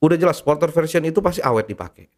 udah 0.00 0.16
jelas 0.16 0.40
supporter 0.40 0.72
version 0.72 1.04
itu 1.04 1.20
pasti 1.20 1.44
awet 1.44 1.68
dipakai 1.68 2.08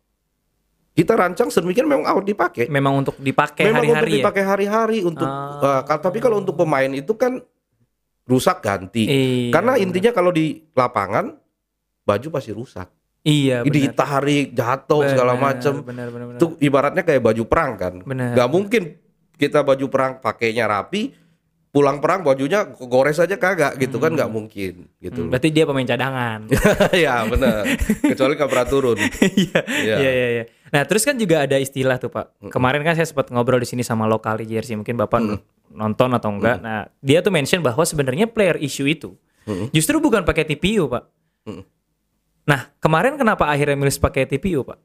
kita 0.93 1.13
rancang 1.13 1.49
sedemikian 1.49 1.85
memang 1.85 2.05
awet 2.05 2.27
dipakai 2.27 2.65
Memang 2.69 3.01
untuk 3.01 3.17
dipakai 3.17 3.65
memang 3.65 3.81
untuk 3.83 3.97
hari-hari 3.97 4.11
ya. 4.11 4.17
dipakai 4.19 4.43
hari-hari 4.43 4.99
untuk 5.01 5.25
Ah. 5.25 5.81
uh, 5.83 5.99
tapi 5.99 6.19
kalau 6.19 6.37
untuk 6.37 6.53
pemain 6.55 6.89
itu 6.89 7.13
kan 7.15 7.41
rusak 8.23 8.61
ganti 8.61 9.05
Iya, 9.05 9.51
karena 9.51 9.73
benar. 9.73 9.83
intinya 9.83 10.11
kalau 10.13 10.31
di 10.31 10.47
lapangan 10.71 11.33
baju 12.03 12.29
pasti 12.31 12.53
rusak 12.53 12.87
Iya, 13.23 13.63
benar. 13.63 13.73
ditarik 13.73 14.47
jatuh 14.51 15.03
segala 15.07 15.33
Benar, 15.33 15.45
macam 15.49 15.75
itu 16.33 16.47
ibaratnya 16.61 17.03
kayak 17.03 17.23
baju 17.23 17.43
perang 17.45 17.73
kan 17.75 17.95
Benar. 17.99 18.35
nggak 18.35 18.49
mungkin 18.49 18.83
kita 19.35 19.63
baju 19.63 19.87
perang 19.89 20.13
pakainya 20.19 20.67
rapi 20.67 21.15
pulang 21.69 21.99
perang 21.99 22.21
bajunya 22.21 22.63
gores 22.69 23.17
aja 23.17 23.33
kagak 23.35 23.81
gitu 23.81 23.97
kan 23.97 24.13
nggak 24.13 24.29
mungkin 24.29 24.93
gitu 24.99 25.25
Hmm, 25.25 25.33
Berarti 25.33 25.49
dia 25.49 25.65
pemain 25.65 25.89
cadangan. 25.89 26.45
ya 26.95 27.25
benar 27.25 27.65
kecuali 28.05 28.37
pernah 28.37 28.67
turun 28.67 28.99
Iya, 29.41 29.61
Iya. 29.81 29.97
iya, 29.97 30.11
iya, 30.13 30.29
iya. 30.31 30.45
Nah, 30.73 30.83
terus 30.89 31.05
kan 31.05 31.15
juga 31.21 31.45
ada 31.45 31.61
istilah 31.61 32.01
tuh, 32.01 32.09
Pak. 32.09 32.49
Kemarin 32.49 32.81
kan 32.81 32.97
saya 32.97 33.05
sempat 33.05 33.29
ngobrol 33.29 33.61
di 33.61 33.69
sini 33.69 33.85
sama 33.85 34.09
lokal 34.09 34.41
di 34.41 34.49
jersey, 34.49 34.73
mungkin 34.73 34.97
Bapak 34.97 35.21
nonton 35.69 36.11
atau 36.17 36.33
enggak. 36.33 36.65
Nah, 36.65 36.89
dia 37.05 37.21
tuh 37.21 37.29
mention 37.29 37.61
bahwa 37.61 37.85
sebenarnya 37.85 38.25
player 38.25 38.57
issue 38.57 38.89
itu 38.89 39.13
justru 39.71 40.01
bukan 40.01 40.25
pakai 40.25 40.49
TPU, 40.49 40.89
Pak. 40.89 41.05
Mm. 41.45 41.63
Nah, 42.49 42.73
kemarin 42.81 43.21
kenapa 43.21 43.47
akhirnya 43.53 43.77
milih 43.77 43.93
pakai 44.01 44.25
TPU, 44.25 44.65
Pak? 44.65 44.79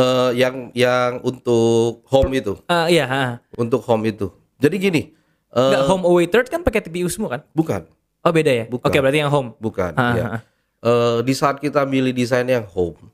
Eh, 0.00 0.30
yang 0.40 0.72
yang 0.72 1.20
untuk 1.20 2.00
home 2.08 2.32
itu 2.32 2.56
Ah, 2.64 2.88
iya, 2.88 3.04
ha. 3.04 3.24
untuk 3.60 3.84
home 3.84 4.08
itu 4.08 4.32
jadi 4.56 4.80
gini 4.80 5.12
Enggak 5.50 5.82
home 5.90 6.06
away 6.06 6.24
third 6.30 6.46
kan 6.46 6.62
pakai 6.62 6.80
TPU 6.80 7.10
semua 7.10 7.36
kan? 7.36 7.42
bukan 7.52 7.84
Oh, 8.20 8.32
beda 8.36 8.52
ya? 8.52 8.64
Bukan. 8.68 8.84
Oke, 8.84 9.00
berarti 9.00 9.24
yang 9.24 9.32
home. 9.32 9.56
Bukan. 9.56 9.96
Ah, 9.96 10.12
ya. 10.12 10.24
ah. 10.28 10.40
Eh, 10.84 11.18
di 11.24 11.32
saat 11.32 11.56
kita 11.56 11.88
milih 11.88 12.12
desain 12.12 12.44
yang 12.44 12.68
home, 12.68 13.08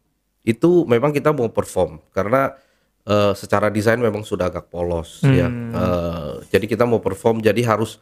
itu 0.47 0.87
memang 0.87 1.11
kita 1.11 1.35
mau 1.35 1.51
perform 1.51 1.99
karena 2.11 2.55
eh, 3.03 3.33
secara 3.35 3.67
desain 3.69 3.99
memang 3.99 4.23
sudah 4.23 4.47
agak 4.47 4.67
polos 4.67 5.21
ya. 5.23 5.47
Hmm. 5.47 5.71
Eh, 5.71 6.33
jadi 6.49 6.67
kita 6.67 6.87
mau 6.87 6.99
perform, 6.99 7.39
jadi 7.39 7.59
harus 7.63 7.99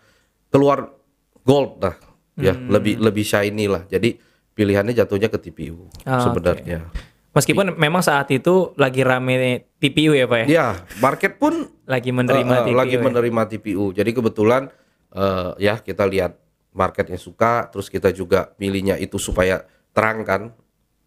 keluar 0.49 0.93
gold 1.41 1.81
lah, 1.81 1.97
ya 2.35 2.53
Hmm. 2.53 2.69
lebih 2.71 2.97
lebih 2.97 3.21
shiny 3.21 3.67
lah. 3.67 3.85
Jadi 3.85 4.17
pilihannya 4.53 4.95
jatuhnya 4.95 5.27
ke 5.27 5.37
TPU 5.37 5.89
Ah, 6.05 6.23
sebenarnya. 6.23 6.89
Meskipun 7.35 7.75
memang 7.75 7.99
saat 7.99 8.31
itu 8.31 8.71
lagi 8.79 9.03
rame 9.03 9.67
TPU 9.77 10.15
ya, 10.15 10.25
Pak 10.25 10.39
ya? 10.41 10.47
Ya, 10.47 10.67
market 11.01 11.37
pun 11.37 11.67
Lagi 11.85 12.09
menerima 12.09 12.41
Eh, 12.47 12.57
eh, 12.57 12.65
TPU. 12.65 12.79
lagi 12.79 12.95
ya? 12.95 13.03
menerima 13.03 13.43
TPU. 13.45 13.85
Jadi 13.91 14.11
kebetulan 14.13 14.63
eh, 15.11 15.51
ya 15.61 15.79
kita 15.79 16.07
lihat 16.07 16.39
marketnya 16.71 17.19
suka, 17.19 17.67
terus 17.69 17.87
kita 17.87 18.09
juga 18.09 18.55
milihnya 18.57 18.97
itu 18.97 19.15
supaya 19.15 19.63
terang 19.91 20.23
kan, 20.23 20.43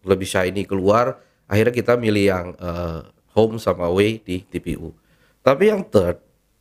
lebih 0.00 0.24
shiny 0.24 0.64
keluar. 0.64 1.18
Akhirnya 1.48 1.72
kita 1.72 1.96
milih 1.96 2.24
yang 2.24 2.46
eh, 2.54 3.00
home 3.32 3.56
sama 3.56 3.88
away 3.88 4.20
di 4.20 4.40
TPU. 4.42 4.92
Tapi 5.40 5.68
yang 5.68 5.80
third, 5.82 6.20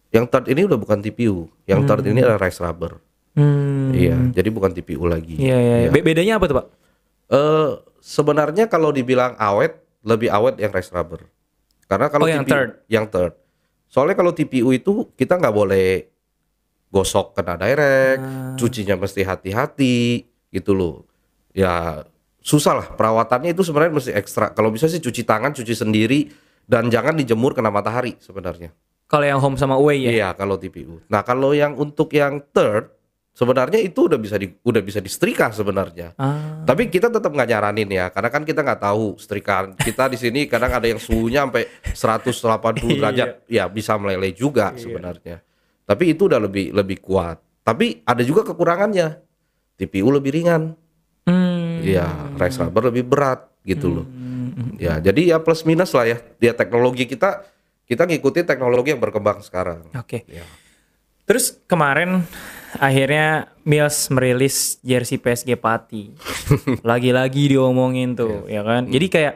yang 0.10 0.26
third 0.26 0.48
ini 0.48 0.64
udah 0.64 0.76
bukan 0.76 0.98
TPU, 0.98 1.46
yang 1.66 1.84
third 1.84 2.08
ini 2.08 2.20
adalah 2.20 2.40
rice 2.40 2.58
rubber. 2.58 3.04
Hmm. 3.36 3.92
Iya, 3.92 4.18
jadi 4.34 4.50
bukan 4.50 4.72
TPU 4.72 5.06
lagi. 5.06 5.36
Iya, 5.36 5.58
iya. 5.58 5.76
iya. 5.86 5.90
Be- 5.90 6.02
Bedanya 6.02 6.40
apa 6.40 6.46
tuh, 6.48 6.56
Pak? 6.58 6.68
Eh, 7.28 7.70
sebenarnya 8.00 8.66
kalau 8.66 8.90
dibilang 8.90 9.36
awet, 9.36 9.76
lebih 10.02 10.32
awet 10.32 10.56
yang 10.58 10.72
rice 10.72 10.90
rubber. 10.90 11.28
Karena 11.86 12.08
kalau 12.08 12.26
Oh, 12.26 12.32
yang 12.32 12.42
TPU 12.42 12.54
third. 12.56 12.70
yang 12.88 13.06
third. 13.06 13.34
Soalnya 13.88 14.16
kalau 14.16 14.32
TPU 14.32 14.72
itu 14.72 15.12
kita 15.14 15.36
nggak 15.36 15.54
boleh 15.54 16.08
gosok 16.88 17.36
kena 17.36 17.56
direct, 17.56 18.20
Ah. 18.20 18.56
cucinya 18.56 18.96
mesti 18.96 19.22
hati-hati 19.22 20.24
gitu 20.50 20.72
loh. 20.72 21.04
Ya 21.52 22.04
susah 22.48 22.74
lah 22.80 22.88
perawatannya 22.96 23.52
itu 23.52 23.60
sebenarnya 23.68 23.92
mesti 24.00 24.12
ekstra. 24.16 24.56
Kalau 24.56 24.72
bisa 24.72 24.88
sih 24.88 25.04
cuci 25.04 25.28
tangan, 25.28 25.52
cuci 25.52 25.76
sendiri 25.76 26.32
dan 26.64 26.88
jangan 26.88 27.20
dijemur 27.20 27.52
kena 27.52 27.68
matahari 27.68 28.16
sebenarnya. 28.24 28.72
Kalau 29.12 29.26
yang 29.28 29.40
home 29.44 29.60
sama 29.60 29.76
away 29.76 30.08
ya? 30.08 30.12
Iya, 30.16 30.30
kalau 30.40 30.56
TPU. 30.56 31.04
Nah, 31.12 31.28
kalau 31.28 31.52
yang 31.52 31.76
untuk 31.76 32.12
yang 32.16 32.40
third 32.56 32.88
sebenarnya 33.36 33.84
itu 33.84 34.08
udah 34.08 34.20
bisa 34.20 34.40
di, 34.40 34.48
udah 34.52 34.80
bisa 34.80 35.04
disetrika 35.04 35.52
sebenarnya. 35.52 36.16
Ah. 36.16 36.64
Tapi 36.64 36.88
kita 36.88 37.12
tetap 37.12 37.32
nggak 37.32 37.48
nyaranin 37.52 37.88
ya, 37.92 38.08
karena 38.12 38.30
kan 38.32 38.44
kita 38.48 38.64
nggak 38.64 38.82
tahu 38.84 39.16
setrikaan 39.20 39.76
kita 39.80 40.12
di 40.12 40.18
sini 40.20 40.48
kadang 40.48 40.76
ada 40.76 40.88
yang 40.88 41.00
suhunya 41.00 41.48
sampai 41.48 41.68
180 41.96 43.00
derajat, 43.00 43.30
ya 43.48 43.68
bisa 43.68 43.96
meleleh 44.00 44.32
juga 44.32 44.76
sebenarnya. 44.76 45.44
Tapi 45.88 46.04
itu 46.16 46.28
udah 46.28 46.40
lebih 46.40 46.76
lebih 46.76 47.00
kuat. 47.00 47.40
Tapi 47.64 48.04
ada 48.08 48.24
juga 48.24 48.44
kekurangannya. 48.44 49.24
TPU 49.78 50.10
lebih 50.10 50.34
ringan, 50.34 50.74
Hmm. 51.88 51.98
ya 52.04 52.06
rice 52.36 52.58
rubber 52.60 52.92
lebih 52.92 53.08
berat 53.08 53.48
gitu 53.64 53.88
loh. 54.02 54.08
Ya, 54.78 54.98
jadi 54.98 55.36
ya 55.36 55.38
plus 55.42 55.64
minus 55.64 55.92
lah 55.94 56.06
ya. 56.06 56.18
Dia 56.38 56.54
teknologi 56.54 57.06
kita 57.06 57.46
kita 57.88 58.04
ngikutin 58.04 58.46
teknologi 58.46 58.92
yang 58.92 59.00
berkembang 59.00 59.40
sekarang. 59.42 59.88
Oke. 59.96 60.28
Ya. 60.28 60.44
Terus 61.28 61.60
kemarin 61.68 62.24
akhirnya 62.78 63.52
Mills 63.68 64.08
merilis 64.12 64.80
jersey 64.80 65.20
PSG 65.20 65.56
Pati. 65.60 66.16
Lagi-lagi 66.90 67.52
diomongin 67.52 68.16
tuh, 68.16 68.48
Iya. 68.48 68.60
ya 68.60 68.68
kan? 68.68 68.82
Jadi 68.88 69.08
kayak 69.12 69.34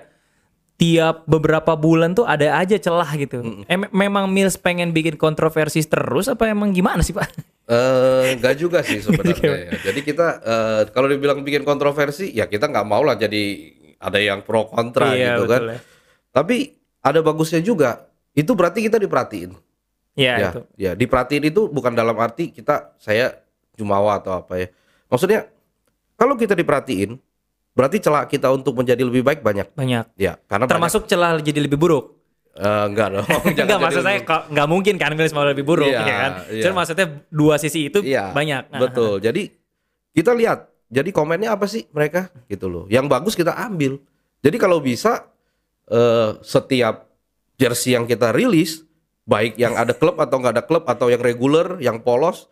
tiap 0.81 1.29
beberapa 1.29 1.77
bulan 1.77 2.17
tuh 2.17 2.25
ada 2.25 2.57
aja 2.57 2.73
celah 2.73 3.13
gitu. 3.13 3.61
Em- 3.69 3.91
memang 3.93 4.25
Mills 4.25 4.57
pengen 4.57 4.89
bikin 4.89 5.13
kontroversi 5.13 5.77
terus 5.85 6.25
apa 6.25 6.49
emang 6.49 6.73
gimana 6.73 7.05
sih, 7.05 7.13
Pak? 7.13 7.29
Eh, 7.69 8.33
enggak 8.33 8.57
juga 8.57 8.81
sih 8.81 8.97
sebenarnya 9.05 9.69
ya. 9.69 9.71
Jadi 9.85 10.01
kita 10.01 10.41
eh, 10.41 10.81
kalau 10.89 11.05
dibilang 11.05 11.45
bikin 11.45 11.61
kontroversi, 11.61 12.33
ya 12.33 12.49
kita 12.49 12.65
nggak 12.65 12.87
mau 12.89 13.05
lah 13.05 13.13
jadi 13.13 13.69
ada 14.01 14.17
yang 14.17 14.41
pro 14.41 14.65
kontra 14.65 15.13
Iya, 15.13 15.37
gitu 15.37 15.45
kan. 15.45 15.61
ya. 15.69 15.77
Tapi 16.33 16.73
ada 17.05 17.21
bagusnya 17.21 17.61
juga. 17.61 18.09
Itu 18.33 18.57
berarti 18.57 18.81
kita 18.81 18.97
diperhatiin. 18.97 19.53
Ya, 20.17 20.33
ya, 20.35 20.49
itu. 20.49 20.61
ya 20.75 20.91
diperhatiin 20.97 21.45
itu 21.45 21.69
bukan 21.69 21.93
dalam 21.93 22.17
arti 22.17 22.49
kita 22.51 22.97
saya 22.97 23.37
jumawa 23.77 24.17
atau 24.17 24.33
apa 24.33 24.57
ya. 24.57 24.67
Maksudnya 25.07 25.45
kalau 26.17 26.33
kita 26.35 26.57
diperhatiin, 26.57 27.21
berarti 27.71 27.97
celah 27.99 28.27
kita 28.27 28.51
untuk 28.51 28.75
menjadi 28.75 29.01
lebih 29.01 29.23
baik 29.23 29.39
banyak. 29.41 29.71
Banyak. 29.73 30.15
Ya, 30.19 30.35
karena 30.45 30.67
Termasuk 30.67 31.07
celah 31.07 31.39
jadi 31.39 31.59
lebih 31.63 31.79
buruk. 31.79 32.19
banyak, 32.51 32.67
eh, 32.67 32.83
enggak 32.91 33.07
dong. 33.15 33.27
Enggak 33.47 33.79
maksud 33.79 34.03
saya 34.03 34.19
kok 34.27 34.51
nggak 34.51 34.67
mungkin 34.67 34.99
kan 34.99 35.15
Mills 35.15 35.31
mau 35.31 35.47
lebih 35.47 35.63
buruk 35.63 35.87
Iya, 35.87 36.03
ya 36.03 36.15
kan. 36.19 36.31
iya. 36.51 36.63
Cuma 36.67 36.83
maksudnya 36.83 37.07
dua 37.31 37.55
sisi 37.55 37.87
itu 37.87 38.03
Iya, 38.03 38.35
banyak. 38.35 38.75
Nah, 38.75 38.79
Betul. 38.83 39.23
Jadi 39.23 39.47
kita 40.11 40.35
lihat. 40.35 40.67
Jadi 40.91 41.15
komennya 41.15 41.55
apa 41.55 41.71
sih 41.71 41.87
mereka 41.95 42.27
gitu 42.51 42.67
loh. 42.67 42.83
Yang 42.91 43.07
bagus 43.07 43.33
kita 43.39 43.55
ambil. 43.55 44.03
Jadi 44.43 44.57
kalau 44.59 44.83
bisa 44.83 45.31
eh, 45.87 46.35
setiap 46.43 47.07
jersey 47.55 47.95
yang 47.95 48.03
kita 48.03 48.35
rilis, 48.35 48.83
baik 49.23 49.55
yang 49.55 49.79
ada 49.79 49.95
klub 49.95 50.19
atau 50.19 50.35
nggak 50.35 50.53
ada 50.59 50.63
klub 50.67 50.83
atau 50.83 51.07
yang 51.07 51.23
reguler, 51.23 51.79
yang 51.79 52.03
polos, 52.03 52.51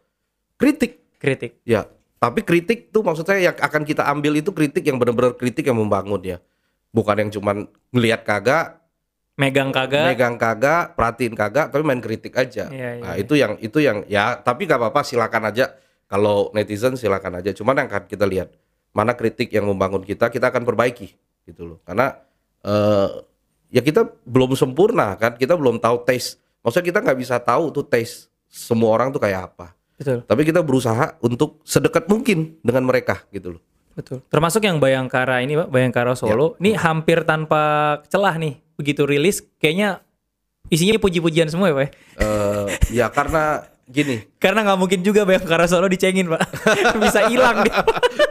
kritik. 0.55 1.03
kritik. 1.19 1.59
Ya. 1.67 1.83
Tapi 2.19 2.43
kritik 2.43 2.91
tuh 2.91 2.99
maksud 2.99 3.23
saya 3.23 3.39
yang 3.51 3.55
akan 3.55 3.87
kita 3.87 4.03
ambil 4.11 4.35
itu 4.35 4.51
kritik 4.51 4.83
yang 4.83 4.99
benar-benar 4.99 5.39
kritik 5.39 5.63
yang 5.63 5.79
membangun 5.79 6.19
ya. 6.19 6.37
Bukan 6.91 7.15
yang 7.15 7.31
cuman 7.31 7.63
ngelihat 7.95 8.27
kagak, 8.27 8.79
Megang 9.39 9.71
kagak. 9.71 10.03
megang 10.03 10.35
kagak, 10.35 10.99
perhatiin 10.99 11.31
kagak, 11.31 11.71
tapi 11.71 11.79
main 11.79 12.03
kritik 12.03 12.35
aja. 12.35 12.67
Iya, 12.67 12.99
iya, 12.99 12.99
nah, 12.99 13.15
iya. 13.15 13.23
itu 13.23 13.33
yang 13.39 13.55
itu 13.63 13.77
yang 13.79 14.03
ya, 14.11 14.35
tapi 14.35 14.67
gak 14.67 14.83
apa-apa 14.83 14.99
silakan 15.07 15.47
aja. 15.47 15.71
Kalau 16.11 16.51
netizen 16.51 16.99
silakan 16.99 17.39
aja. 17.39 17.55
Cuman 17.55 17.79
yang 17.79 17.87
akan 17.87 18.03
kita 18.03 18.27
lihat 18.27 18.51
mana 18.91 19.15
kritik 19.15 19.47
yang 19.55 19.63
membangun 19.63 20.03
kita, 20.03 20.27
kita 20.27 20.51
akan 20.51 20.67
perbaiki 20.67 21.15
gitu 21.47 21.71
loh. 21.71 21.79
Karena 21.87 22.19
eh 22.67 23.09
ya 23.71 23.79
kita 23.79 24.11
belum 24.27 24.59
sempurna 24.59 25.15
kan, 25.15 25.39
kita 25.39 25.55
belum 25.55 25.79
tahu 25.79 26.03
taste. 26.03 26.35
Maksudnya 26.59 26.85
kita 26.91 26.99
nggak 26.99 27.19
bisa 27.23 27.39
tahu 27.39 27.71
tuh 27.71 27.87
taste 27.87 28.27
semua 28.51 28.91
orang 28.91 29.07
tuh 29.15 29.23
kayak 29.23 29.55
apa. 29.55 29.71
Betul. 29.99 30.23
Tapi 30.23 30.41
kita 30.47 30.63
berusaha 30.63 31.19
untuk 31.19 31.59
sedekat 31.67 32.07
mungkin 32.07 32.55
dengan 32.63 32.87
mereka 32.87 33.27
gitu 33.35 33.59
loh. 33.59 33.61
Betul. 33.99 34.23
Termasuk 34.31 34.63
yang 34.63 34.79
Bayangkara 34.79 35.43
ini, 35.43 35.59
Pak, 35.59 35.67
Bayangkara 35.67 36.15
Solo, 36.15 36.55
ini 36.63 36.71
hampir 36.71 37.27
tanpa 37.27 37.99
celah 38.07 38.39
nih. 38.39 38.63
Begitu 38.79 39.03
rilis 39.03 39.43
kayaknya 39.59 39.99
isinya 40.71 40.95
puji-pujian 41.03 41.51
semua 41.51 41.67
ya, 41.67 41.75
Pak. 41.75 41.83
ya? 41.83 41.91
Eh 42.23 42.67
ya 42.95 43.05
karena 43.11 43.67
gini, 43.91 44.23
Karena 44.43 44.63
nggak 44.63 44.79
mungkin 44.79 45.03
juga 45.03 45.27
Bayangkara 45.27 45.67
Solo 45.67 45.91
dicengin, 45.91 46.31
Pak. 46.31 46.41
Bisa 47.03 47.27
hilang 47.27 47.67
dia. 47.67 47.83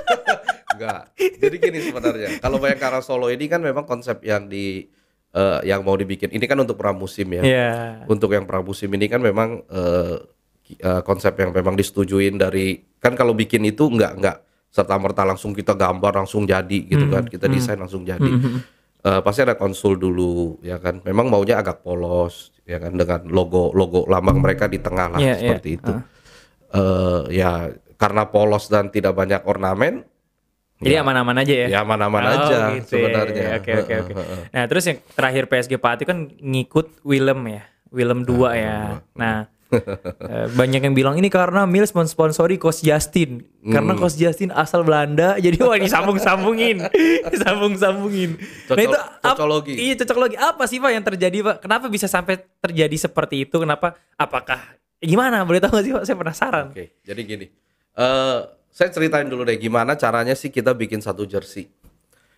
Enggak. 0.73 1.13
Jadi 1.21 1.57
gini 1.61 1.79
sebenarnya. 1.85 2.29
Kalau 2.41 2.57
Bayangkara 2.57 3.05
Solo 3.05 3.29
ini 3.29 3.45
kan 3.45 3.61
memang 3.61 3.85
konsep 3.85 4.25
yang 4.25 4.49
di 4.49 4.89
eh, 5.37 5.59
yang 5.69 5.85
mau 5.85 6.01
dibikin. 6.01 6.33
Ini 6.33 6.49
kan 6.49 6.65
untuk 6.65 6.81
pramusim 6.81 7.29
ya. 7.29 7.43
Iya. 7.45 7.71
Untuk 8.09 8.33
yang 8.33 8.49
pramusim 8.49 8.89
ini 8.97 9.05
kan 9.05 9.21
memang 9.21 9.69
eh, 9.69 10.17
eh, 10.79 11.03
konsep 11.03 11.35
yang 11.39 11.51
memang 11.51 11.75
disetujuin 11.75 12.39
dari 12.39 12.79
kan 12.99 13.15
kalau 13.15 13.35
bikin 13.35 13.63
itu 13.67 13.87
enggak 13.87 14.13
enggak 14.19 14.37
serta 14.69 14.95
merta 15.01 15.25
langsung 15.25 15.57
kita 15.57 15.73
gambar 15.75 16.23
langsung 16.25 16.45
jadi 16.45 16.79
gitu 16.87 17.09
kan. 17.09 17.25
Kita 17.27 17.49
desain 17.49 17.81
langsung 17.81 18.05
jadi. 18.05 18.31
Eh, 18.99 19.21
pasti 19.23 19.41
ada 19.47 19.55
konsul 19.55 19.97
dulu 19.97 20.59
ya 20.61 20.77
kan. 20.83 21.01
Memang 21.07 21.31
maunya 21.31 21.59
agak 21.63 21.87
polos 21.87 22.51
ya 22.69 22.77
kan 22.77 22.93
dengan 22.93 23.25
logo 23.31 23.73
logo 23.73 24.05
lambang 24.11 24.45
mereka 24.45 24.69
di 24.69 24.77
tengah 24.83 25.17
lah 25.17 25.21
iya. 25.23 25.39
seperti 25.41 25.79
itu. 25.81 25.95
Eh, 26.69 27.21
ya 27.39 27.73
karena 27.97 28.29
polos 28.29 28.69
dan 28.69 28.93
tidak 28.93 29.17
banyak 29.17 29.43
ornamen 29.49 30.05
Jadi 30.79 30.95
aman-aman 30.95 31.43
aja 31.43 31.55
ya. 31.67 31.67
Ya 31.75 31.79
aman-aman 31.83 32.23
Oh, 32.23 32.31
aja 32.39 32.59
gitu 32.79 33.03
ya. 33.03 33.11
sebenarnya. 33.11 33.47
Oke 33.59 33.71
oke 33.83 33.95
oke. 33.99 34.13
Nah, 34.55 34.65
terus 34.71 34.85
yang 34.87 34.99
terakhir 35.11 35.51
PSG 35.51 35.75
Pati 35.75 36.07
kan 36.07 36.31
ngikut 36.39 37.03
Willem 37.03 37.41
ya. 37.51 37.67
Willem 37.91 38.23
2 38.23 38.55
ya. 38.55 39.03
Nah, 39.19 39.51
banyak 40.59 40.81
yang 40.81 40.93
bilang 40.93 41.15
ini 41.15 41.29
karena 41.29 41.65
Mills 41.65 41.93
mensponsori 41.93 42.57
Coach 42.57 42.81
Justin. 42.81 43.45
Karena 43.61 43.93
Hmm. 43.93 44.01
Coach 44.01 44.17
Justin 44.17 44.49
asal 44.51 44.81
Belanda, 44.81 45.37
jadi 45.45 45.61
wah 45.61 45.77
disambung-sambungin. 45.77 46.81
Disambung-sambungin. 47.33 48.31
Nah, 48.35 48.47
Cocok- 48.67 48.81
itu 48.81 48.97
ap- 48.97 49.13
cocokologi. 49.23 49.75
Iya, 49.75 49.95
cocokologi. 49.97 50.37
Apa 50.37 50.65
sih 50.65 50.79
Pak 50.79 50.91
yang 50.91 51.05
terjadi, 51.05 51.39
Pak? 51.43 51.57
Kenapa 51.61 51.87
bisa 51.87 52.07
sampai 52.07 52.41
terjadi 52.59 52.97
seperti 52.99 53.45
itu? 53.45 53.57
Kenapa? 53.57 53.97
Apakah 54.15 54.61
gimana? 54.99 55.43
Boleh 55.43 55.59
tahu 55.59 55.75
nggak 55.75 55.85
sih, 55.85 55.93
Pak? 55.93 56.05
Saya 56.05 56.17
penasaran. 56.17 56.67
Oke, 56.71 56.97
jadi 57.01 57.21
gini. 57.21 57.47
Eh, 57.93 58.39
saya 58.69 58.89
ceritain 58.89 59.27
dulu 59.27 59.43
deh 59.43 59.57
gimana 59.57 59.95
caranya 59.95 60.33
sih 60.33 60.49
kita 60.49 60.71
bikin 60.71 60.99
satu 60.99 61.23
jersey. 61.23 61.67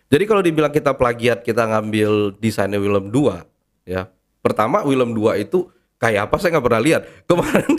Jadi 0.07 0.23
kalau 0.25 0.41
dibilang 0.41 0.69
kita 0.69 0.91
plagiat, 0.91 1.39
kita 1.39 1.63
ngambil 1.65 2.35
desainnya 2.35 2.75
Willem 2.75 3.07
2, 3.07 3.47
ya. 3.85 4.11
Pertama 4.41 4.81
Willem 4.81 5.13
2 5.13 5.39
itu 5.39 5.71
kayak 6.01 6.25
apa 6.25 6.35
saya 6.41 6.57
nggak 6.57 6.65
pernah 6.65 6.81
lihat. 6.81 7.01
Kemarin 7.29 7.69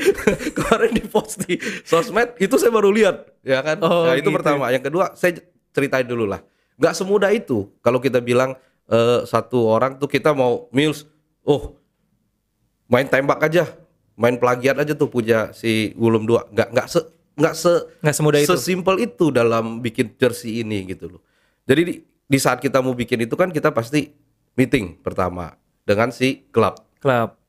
kemarin 0.54 0.90
di 0.94 1.02
post 1.02 1.42
di 1.42 1.58
sosmed 1.82 2.38
itu 2.38 2.54
saya 2.54 2.70
baru 2.70 2.94
lihat, 2.94 3.26
ya 3.42 3.58
kan. 3.60 3.82
Oh, 3.82 4.06
Nah, 4.06 4.14
itu 4.14 4.30
gitu. 4.30 4.36
pertama. 4.38 4.70
Yang 4.70 4.86
kedua 4.86 5.10
saya 5.12 5.42
ceritain 5.74 6.06
dulu 6.06 6.30
lah. 6.30 6.38
Nggak 6.78 6.94
semudah 6.94 7.34
itu 7.34 7.66
kalau 7.82 7.98
kita 7.98 8.22
bilang 8.22 8.54
eh, 8.86 9.20
satu 9.26 9.66
orang 9.66 9.98
tuh 9.98 10.06
kita 10.06 10.30
mau 10.32 10.70
Mills, 10.70 11.02
oh 11.42 11.74
main 12.86 13.04
tembak 13.04 13.42
aja, 13.42 13.66
main 14.14 14.36
plagiat 14.36 14.78
aja 14.78 14.94
tuh 14.94 15.10
punya 15.10 15.50
si 15.50 15.90
Willem 15.98 16.22
2. 16.24 16.54
Nggak 16.54 16.68
nggak 16.72 16.86
se 16.86 17.00
nggak 17.32 17.54
se 17.56 17.72
Nggak 18.04 18.14
semudah 18.14 18.38
itu. 18.38 18.48
sesimpel 18.54 18.96
itu 19.02 19.32
dalam 19.32 19.80
bikin 19.80 20.14
jersey 20.14 20.62
ini 20.62 20.86
gitu 20.86 21.18
loh. 21.18 21.22
Jadi 21.64 21.80
di, 21.82 21.94
di 22.04 22.38
saat 22.38 22.60
kita 22.60 22.78
mau 22.78 22.92
bikin 22.92 23.24
itu 23.24 23.34
kan 23.34 23.48
kita 23.48 23.72
pasti 23.72 24.12
meeting 24.54 25.00
pertama 25.00 25.52
dengan 25.82 26.12
si 26.12 26.46
klub. 26.52 26.76
Klub. 27.00 27.41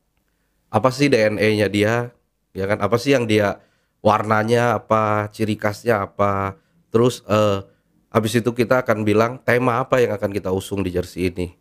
Apa 0.73 0.89
sih 0.89 1.05
DNA-nya 1.05 1.69
dia? 1.69 2.09
Ya 2.57 2.65
kan 2.65 2.81
apa 2.81 2.97
sih 2.97 3.13
yang 3.13 3.29
dia 3.29 3.61
warnanya 4.01 4.81
apa, 4.81 5.29
ciri 5.29 5.53
khasnya 5.53 6.09
apa. 6.09 6.57
Terus 6.89 7.21
eh 7.29 7.61
habis 8.09 8.33
itu 8.33 8.49
kita 8.53 8.81
akan 8.81 9.05
bilang 9.05 9.37
tema 9.41 9.77
apa 9.81 10.01
yang 10.01 10.17
akan 10.17 10.33
kita 10.33 10.49
usung 10.49 10.81
di 10.81 10.89
jersey 10.89 11.29
ini. 11.29 11.53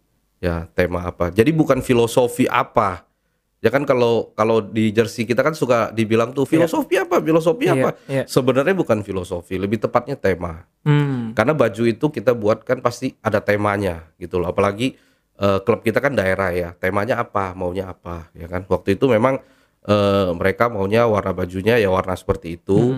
Ya, 0.43 0.67
tema 0.75 1.07
apa. 1.07 1.31
Jadi 1.31 1.55
bukan 1.55 1.85
filosofi 1.85 2.49
apa. 2.51 3.07
Ya 3.63 3.71
kan 3.71 3.87
kalau 3.87 4.35
kalau 4.35 4.59
di 4.59 4.91
jersey 4.91 5.23
kita 5.23 5.39
kan 5.39 5.55
suka 5.55 5.95
dibilang 5.95 6.35
tuh 6.35 6.43
filosofi 6.43 6.99
apa, 6.99 7.23
filosofi 7.23 7.71
Iya, 7.71 7.75
apa. 7.79 7.91
iya. 8.11 8.25
Sebenarnya 8.27 8.75
bukan 8.75 9.07
filosofi, 9.07 9.55
lebih 9.55 9.79
tepatnya 9.79 10.19
tema. 10.19 10.67
Hmm. 10.83 11.31
Karena 11.31 11.55
baju 11.55 11.87
itu 11.87 12.11
kita 12.11 12.35
buat 12.35 12.67
kan 12.67 12.83
pasti 12.83 13.15
ada 13.23 13.39
temanya 13.39 14.11
gitu 14.19 14.43
loh. 14.43 14.51
Apalagi 14.51 14.99
eh, 15.39 15.59
klub 15.63 15.81
kita 15.81 16.01
kan 16.01 16.13
daerah 16.13 16.51
ya. 16.51 16.69
Temanya 16.77 17.23
apa, 17.23 17.55
maunya 17.55 17.93
apa, 17.93 18.29
ya 18.35 18.51
kan. 18.51 18.65
Waktu 18.67 18.97
itu 18.97 19.07
memang 19.07 19.39
eh, 19.85 20.29
mereka 20.35 20.67
maunya 20.69 21.07
warna 21.07 21.33
bajunya 21.33 21.79
ya 21.79 21.89
warna 21.89 22.13
seperti 22.17 22.57
itu. 22.59 22.97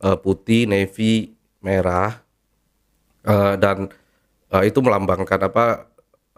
Eh, 0.00 0.16
putih, 0.18 0.64
navy, 0.64 1.36
merah. 1.60 2.24
Eh, 3.22 3.54
dan 3.60 3.92
eh, 4.50 4.64
itu 4.64 4.80
melambangkan 4.80 5.40
apa? 5.46 5.66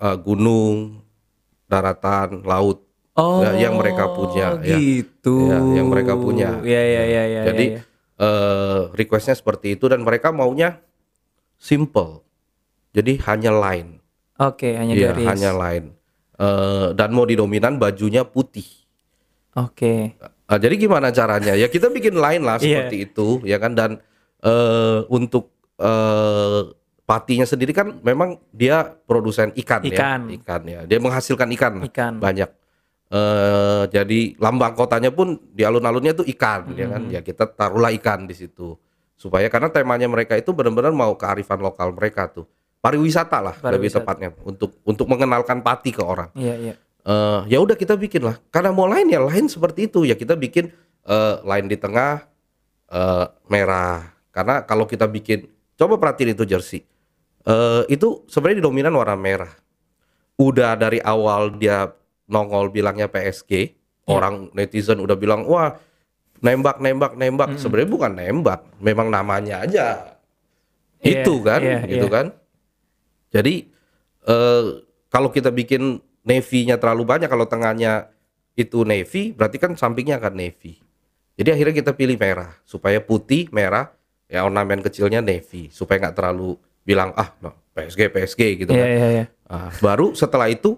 eh, 0.03 0.17
gunung, 0.19 0.99
daratan, 1.71 2.43
laut. 2.43 2.83
Oh, 3.13 3.45
Ya, 3.45 3.69
yang 3.69 3.77
mereka 3.77 4.09
punya, 4.09 4.57
ya. 4.65 4.81
gitu. 4.81 5.53
Ya, 5.53 5.61
yang 5.79 5.87
mereka 5.93 6.17
punya. 6.17 6.59
Ya, 6.65 6.81
ya, 6.81 7.03
ya, 7.05 7.23
ya. 7.29 7.43
Jadi 7.53 7.65
ya, 7.77 7.79
ya. 7.79 7.83
eh, 8.19 8.81
requestnya 8.97 9.37
seperti 9.37 9.77
itu 9.77 9.85
dan 9.87 10.01
mereka 10.03 10.33
maunya 10.35 10.81
simple. 11.55 12.25
Jadi 12.91 13.23
hanya 13.31 13.53
line. 13.55 14.02
Oke, 14.43 14.75
hanya 14.75 14.93
Iya, 14.93 15.09
garis. 15.13 15.27
hanya 15.29 15.51
line. 15.55 15.87
Eh, 16.35 16.87
dan 16.93 17.11
mau 17.11 17.23
dominan 17.23 17.79
bajunya 17.79 18.27
putih. 18.27 18.67
Oke. 19.55 20.17
Eh, 20.19 20.59
jadi 20.59 20.75
gimana 20.75 21.09
caranya? 21.09 21.55
Ya 21.55 21.69
kita 21.69 21.87
bikin 21.87 22.17
line 22.17 22.43
lah 22.43 22.59
Iya. 22.63 22.89
seperti 22.89 22.97
itu, 23.07 23.39
ya 23.45 23.57
kan. 23.57 23.73
Dan 23.73 23.91
eh, 24.43 24.99
untuk 25.07 25.55
eh, 25.79 26.61
patinya 27.03 27.45
sendiri 27.45 27.71
kan 27.71 28.01
memang 28.01 28.43
dia 28.51 28.83
produsen 29.05 29.53
ikan, 29.55 29.83
Ikan. 29.83 30.21
ya, 30.27 30.35
ikan 30.41 30.63
ya. 30.65 30.81
Dia 30.83 30.99
menghasilkan 30.99 31.47
ikan, 31.55 31.73
Ikan. 31.85 32.19
banyak. 32.19 32.51
Eh, 33.13 33.83
jadi 33.93 34.21
lambang 34.41 34.73
kotanya 34.73 35.13
pun 35.13 35.37
di 35.53 35.63
alun-alunnya 35.63 36.17
tuh 36.17 36.27
ikan, 36.27 36.73
ya 36.73 36.89
Hmm. 36.89 36.93
kan. 36.97 37.03
Ya 37.13 37.21
kita 37.21 37.45
taruhlah 37.47 37.93
ikan 37.93 38.25
di 38.25 38.33
situ 38.33 38.75
supaya 39.15 39.47
karena 39.47 39.69
temanya 39.69 40.09
mereka 40.09 40.35
itu 40.35 40.51
benar-benar 40.51 40.91
mau 40.91 41.15
kearifan 41.15 41.61
lokal 41.61 41.95
mereka 41.95 42.27
tuh 42.27 42.49
pariwisata 42.83 43.39
lah 43.39 43.55
lebih 43.63 43.89
Pariwisata. 43.89 44.03
tepatnya 44.03 44.29
untuk 44.43 44.83
untuk 44.83 45.07
mengenalkan 45.07 45.63
pati 45.63 45.95
ke 45.95 46.03
orang. 46.03 46.29
Iya, 46.35 46.55
iya. 46.59 46.75
eh 47.07 47.41
ya 47.47 47.59
udah 47.63 47.79
kita 47.79 47.95
bikin 47.95 48.27
lah. 48.27 48.37
Karena 48.51 48.75
mau 48.75 48.91
lain 48.91 49.07
ya 49.07 49.23
lain 49.23 49.47
seperti 49.47 49.87
itu. 49.87 50.03
Ya 50.03 50.19
kita 50.19 50.35
bikin 50.35 50.75
eh 51.07 51.35
line 51.47 51.71
di 51.71 51.79
tengah 51.79 52.27
eh 52.91 53.27
merah. 53.47 54.11
Karena 54.35 54.67
kalau 54.67 54.91
kita 54.91 55.07
bikin 55.07 55.47
coba 55.79 55.97
perhatiin 55.97 56.35
itu 56.35 56.43
jersey. 56.43 56.83
Eh 57.47 57.83
itu 57.87 58.27
sebenarnya 58.27 58.67
dominan 58.67 58.99
warna 58.99 59.15
merah. 59.15 59.55
Udah 60.43 60.75
dari 60.75 60.99
awal 60.99 61.55
dia 61.55 61.87
nongol 62.27 62.75
bilangnya 62.75 63.07
PSG 63.07 63.79
orang 64.11 64.51
netizen 64.59 64.99
udah 64.99 65.15
bilang 65.15 65.47
wah 65.47 65.79
nembak 66.43 66.83
nembak 66.83 67.15
nembak. 67.15 67.63
Sebenarnya 67.63 67.91
bukan 67.95 68.13
nembak 68.19 68.61
memang 68.83 69.07
namanya 69.07 69.63
aja. 69.63 70.19
Iya, 71.03 71.23
itu 71.23 71.35
kan 71.43 71.61
iya, 71.63 71.79
gitu 71.87 72.07
iya. 72.07 72.15
kan 72.15 72.27
jadi 73.33 73.67
eh 74.23 74.65
kalau 75.09 75.29
kita 75.29 75.51
bikin 75.51 75.99
navy-nya 76.23 76.79
terlalu 76.79 77.03
banyak 77.05 77.27
kalau 77.27 77.45
tengahnya 77.45 78.13
itu 78.55 78.85
navy 78.85 79.33
berarti 79.33 79.57
kan 79.59 79.73
sampingnya 79.75 80.21
akan 80.21 80.37
navy. 80.39 80.79
Jadi 81.35 81.49
akhirnya 81.49 81.75
kita 81.75 81.93
pilih 81.97 82.21
merah 82.21 82.53
supaya 82.63 83.01
putih 83.01 83.49
merah 83.51 83.91
ya 84.29 84.45
ornamen 84.45 84.85
kecilnya 84.85 85.25
navy 85.25 85.73
supaya 85.73 85.99
nggak 85.99 86.17
terlalu 86.17 86.55
bilang 86.85 87.17
ah 87.17 87.33
no, 87.41 87.57
PSG 87.73 88.13
PSG 88.13 88.41
gitu 88.63 88.71
Iya, 88.77 88.85
kan. 88.85 88.89
iya, 88.93 89.09
iya. 89.09 89.25
Ah, 89.49 89.69
baru 89.81 90.13
setelah 90.13 90.49
itu 90.53 90.77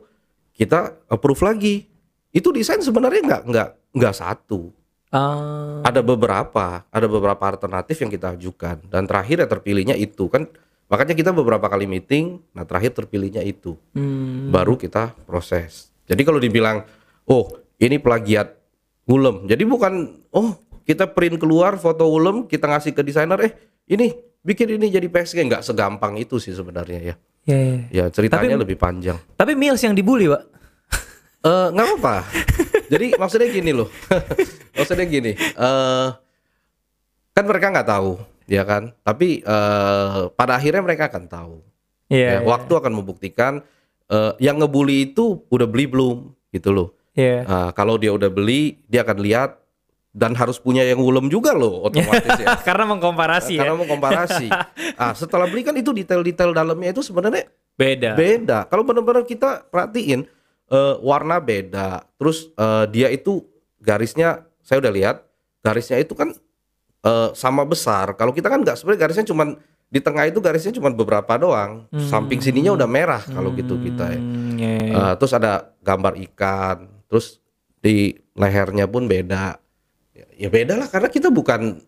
kita 0.54 0.94
approve 1.10 1.42
lagi. 1.42 1.86
Itu 2.34 2.50
desain 2.50 2.82
sebenarnya 2.82 3.22
nggak 3.22 3.42
nggak 3.50 3.68
nggak 3.94 4.14
satu. 4.14 4.70
Ah, 5.14 5.82
ada 5.86 6.02
beberapa 6.02 6.82
ada 6.90 7.06
beberapa 7.06 7.42
alternatif 7.46 8.02
yang 8.02 8.10
kita 8.10 8.34
ajukan. 8.34 8.82
Dan 8.90 9.06
terakhir 9.06 9.42
ya 9.42 9.48
terpilihnya 9.50 9.94
itu 9.94 10.26
kan 10.26 10.46
makanya 10.86 11.14
kita 11.16 11.30
beberapa 11.32 11.66
kali 11.66 11.88
meeting 11.88 12.40
nah 12.52 12.62
terakhir 12.62 12.92
terpilihnya 12.94 13.40
itu 13.40 13.76
hmm, 13.96 14.52
baru 14.52 14.76
kita 14.76 15.16
proses 15.24 15.90
jadi 16.04 16.20
kalau 16.22 16.38
dibilang 16.38 16.84
oh 17.26 17.48
ini 17.80 17.96
plagiat 17.98 18.54
Ulem 19.04 19.44
jadi 19.44 19.64
bukan 19.68 20.24
oh 20.32 20.56
kita 20.84 21.08
print 21.08 21.40
keluar 21.40 21.76
foto 21.80 22.08
Ulem 22.08 22.44
kita 22.44 22.68
ngasih 22.68 22.92
ke 22.92 23.00
desainer 23.00 23.40
eh 23.40 23.52
ini 23.88 24.12
bikin 24.44 24.76
ini 24.76 24.92
jadi 24.92 25.08
PSG 25.08 25.44
nggak 25.48 25.64
segampang 25.64 26.20
itu 26.20 26.36
sih 26.36 26.52
sebenarnya 26.52 27.00
ya 27.00 27.14
iya, 27.48 27.56
iya. 27.56 27.80
ya 27.88 28.04
ceritanya 28.12 28.56
Tapi- 28.56 28.62
lebih 28.68 28.76
panjang 28.76 29.16
Tapi 29.36 29.52
Mills 29.56 29.80
yang 29.84 29.96
dibully, 29.96 30.28
Pak. 30.28 30.42
Eh 31.44 31.66
nggak 31.76 31.84
apa-apa. 31.84 32.16
Jadi 32.92 33.20
maksudnya 33.20 33.48
gini 33.52 33.76
loh. 33.76 33.88
maksudnya 34.76 35.04
gini. 35.04 35.36
eh 35.36 36.08
kan 37.36 37.44
mereka 37.44 37.68
nggak 37.68 37.88
tahu, 37.88 38.16
ya 38.48 38.62
kan. 38.64 38.92
Tapi 39.02 39.40
eh 39.44 40.20
pada 40.34 40.56
akhirnya 40.58 40.82
mereka 40.84 41.08
akan 41.12 41.24
tahu. 41.28 41.56
Iya, 42.12 42.20
Ya, 42.20 42.32
iya. 42.38 42.46
Waktu 42.46 42.72
akan 42.76 42.92
membuktikan 43.00 43.64
eh, 44.08 44.32
yang 44.40 44.60
ngebully 44.60 45.12
itu 45.12 45.42
udah 45.48 45.66
beli 45.68 45.88
belum 45.88 46.30
gitu 46.52 46.70
loh. 46.70 46.88
Iya. 47.14 47.46
Ah, 47.46 47.70
kalau 47.70 47.94
dia 47.94 48.10
udah 48.10 48.26
beli, 48.28 48.82
dia 48.90 49.06
akan 49.06 49.18
lihat 49.22 49.62
dan 50.14 50.30
harus 50.38 50.62
punya 50.62 50.86
yang 50.86 51.02
ulem 51.02 51.26
juga 51.26 51.50
loh 51.54 51.86
otomatis 51.90 52.38
ya. 52.38 52.54
Karena 52.68 52.86
mengkomparasi 52.90 53.58
ya. 53.58 53.66
Karena 53.66 53.74
mau 53.78 53.86
komparasi. 53.86 54.46
ah, 55.02 55.14
setelah 55.14 55.46
beli 55.50 55.62
kan 55.66 55.74
itu 55.74 55.90
detail-detail 55.90 56.54
dalamnya 56.54 56.94
itu 56.94 57.02
sebenarnya 57.02 57.50
Beda. 57.74 58.14
beda. 58.14 58.70
Kalau 58.70 58.86
benar-benar 58.86 59.26
kita 59.26 59.66
perhatiin 59.66 60.22
eh, 60.70 60.94
warna 61.02 61.42
beda, 61.42 62.06
terus 62.14 62.50
eh, 62.54 62.84
dia 62.94 63.10
itu 63.10 63.42
garisnya 63.82 64.46
saya 64.62 64.78
udah 64.82 64.92
lihat 64.94 65.16
garisnya 65.60 65.98
itu 65.98 66.14
kan 66.14 66.30
eh, 67.04 67.28
sama 67.36 67.62
besar. 67.68 68.16
Kalau 68.16 68.32
kita 68.32 68.48
kan 68.48 68.64
nggak 68.64 68.80
sebenarnya 68.80 69.00
garisnya 69.06 69.26
cuman 69.28 69.54
di 69.92 70.00
tengah 70.02 70.26
itu 70.26 70.42
garisnya 70.42 70.74
cuman 70.74 70.92
beberapa 70.96 71.38
doang. 71.38 71.86
Samping 71.94 72.42
sininya 72.42 72.74
udah 72.74 72.88
merah 72.88 73.22
kalau 73.22 73.54
gitu 73.54 73.78
kita 73.78 74.10
ya. 74.10 74.20
Hmm, 74.20 74.56
iya, 74.58 74.72
iya. 74.80 74.94
Eh, 74.96 75.14
terus 75.20 75.32
ada 75.36 75.70
gambar 75.84 76.18
ikan, 76.32 76.90
terus 77.06 77.38
di 77.78 78.16
lehernya 78.34 78.90
pun 78.90 79.06
beda. 79.06 79.60
Ya, 80.16 80.26
ya 80.34 80.48
beda 80.50 80.74
lah 80.80 80.88
karena 80.90 81.12
kita 81.12 81.30
bukan 81.30 81.78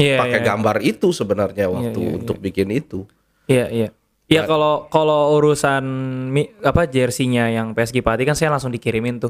Iya, 0.00 0.16
pakai 0.16 0.40
iya. 0.40 0.46
gambar 0.46 0.76
itu 0.80 1.08
sebenarnya 1.12 1.66
waktu 1.68 2.00
iya, 2.00 2.08
iya. 2.08 2.16
untuk 2.16 2.36
bikin 2.40 2.68
itu. 2.72 3.04
Iya, 3.50 3.66
iya. 3.68 3.88
Ya 4.30 4.46
kalau 4.46 4.86
kalau 4.86 5.34
urusan 5.34 5.82
mi, 6.30 6.46
apa 6.60 6.86
jersinya 6.86 7.50
yang 7.50 7.74
PSG 7.74 7.98
Pati 7.98 8.22
kan 8.22 8.32
saya 8.32 8.48
langsung 8.48 8.70
dikirimin 8.70 9.18
tuh. 9.18 9.26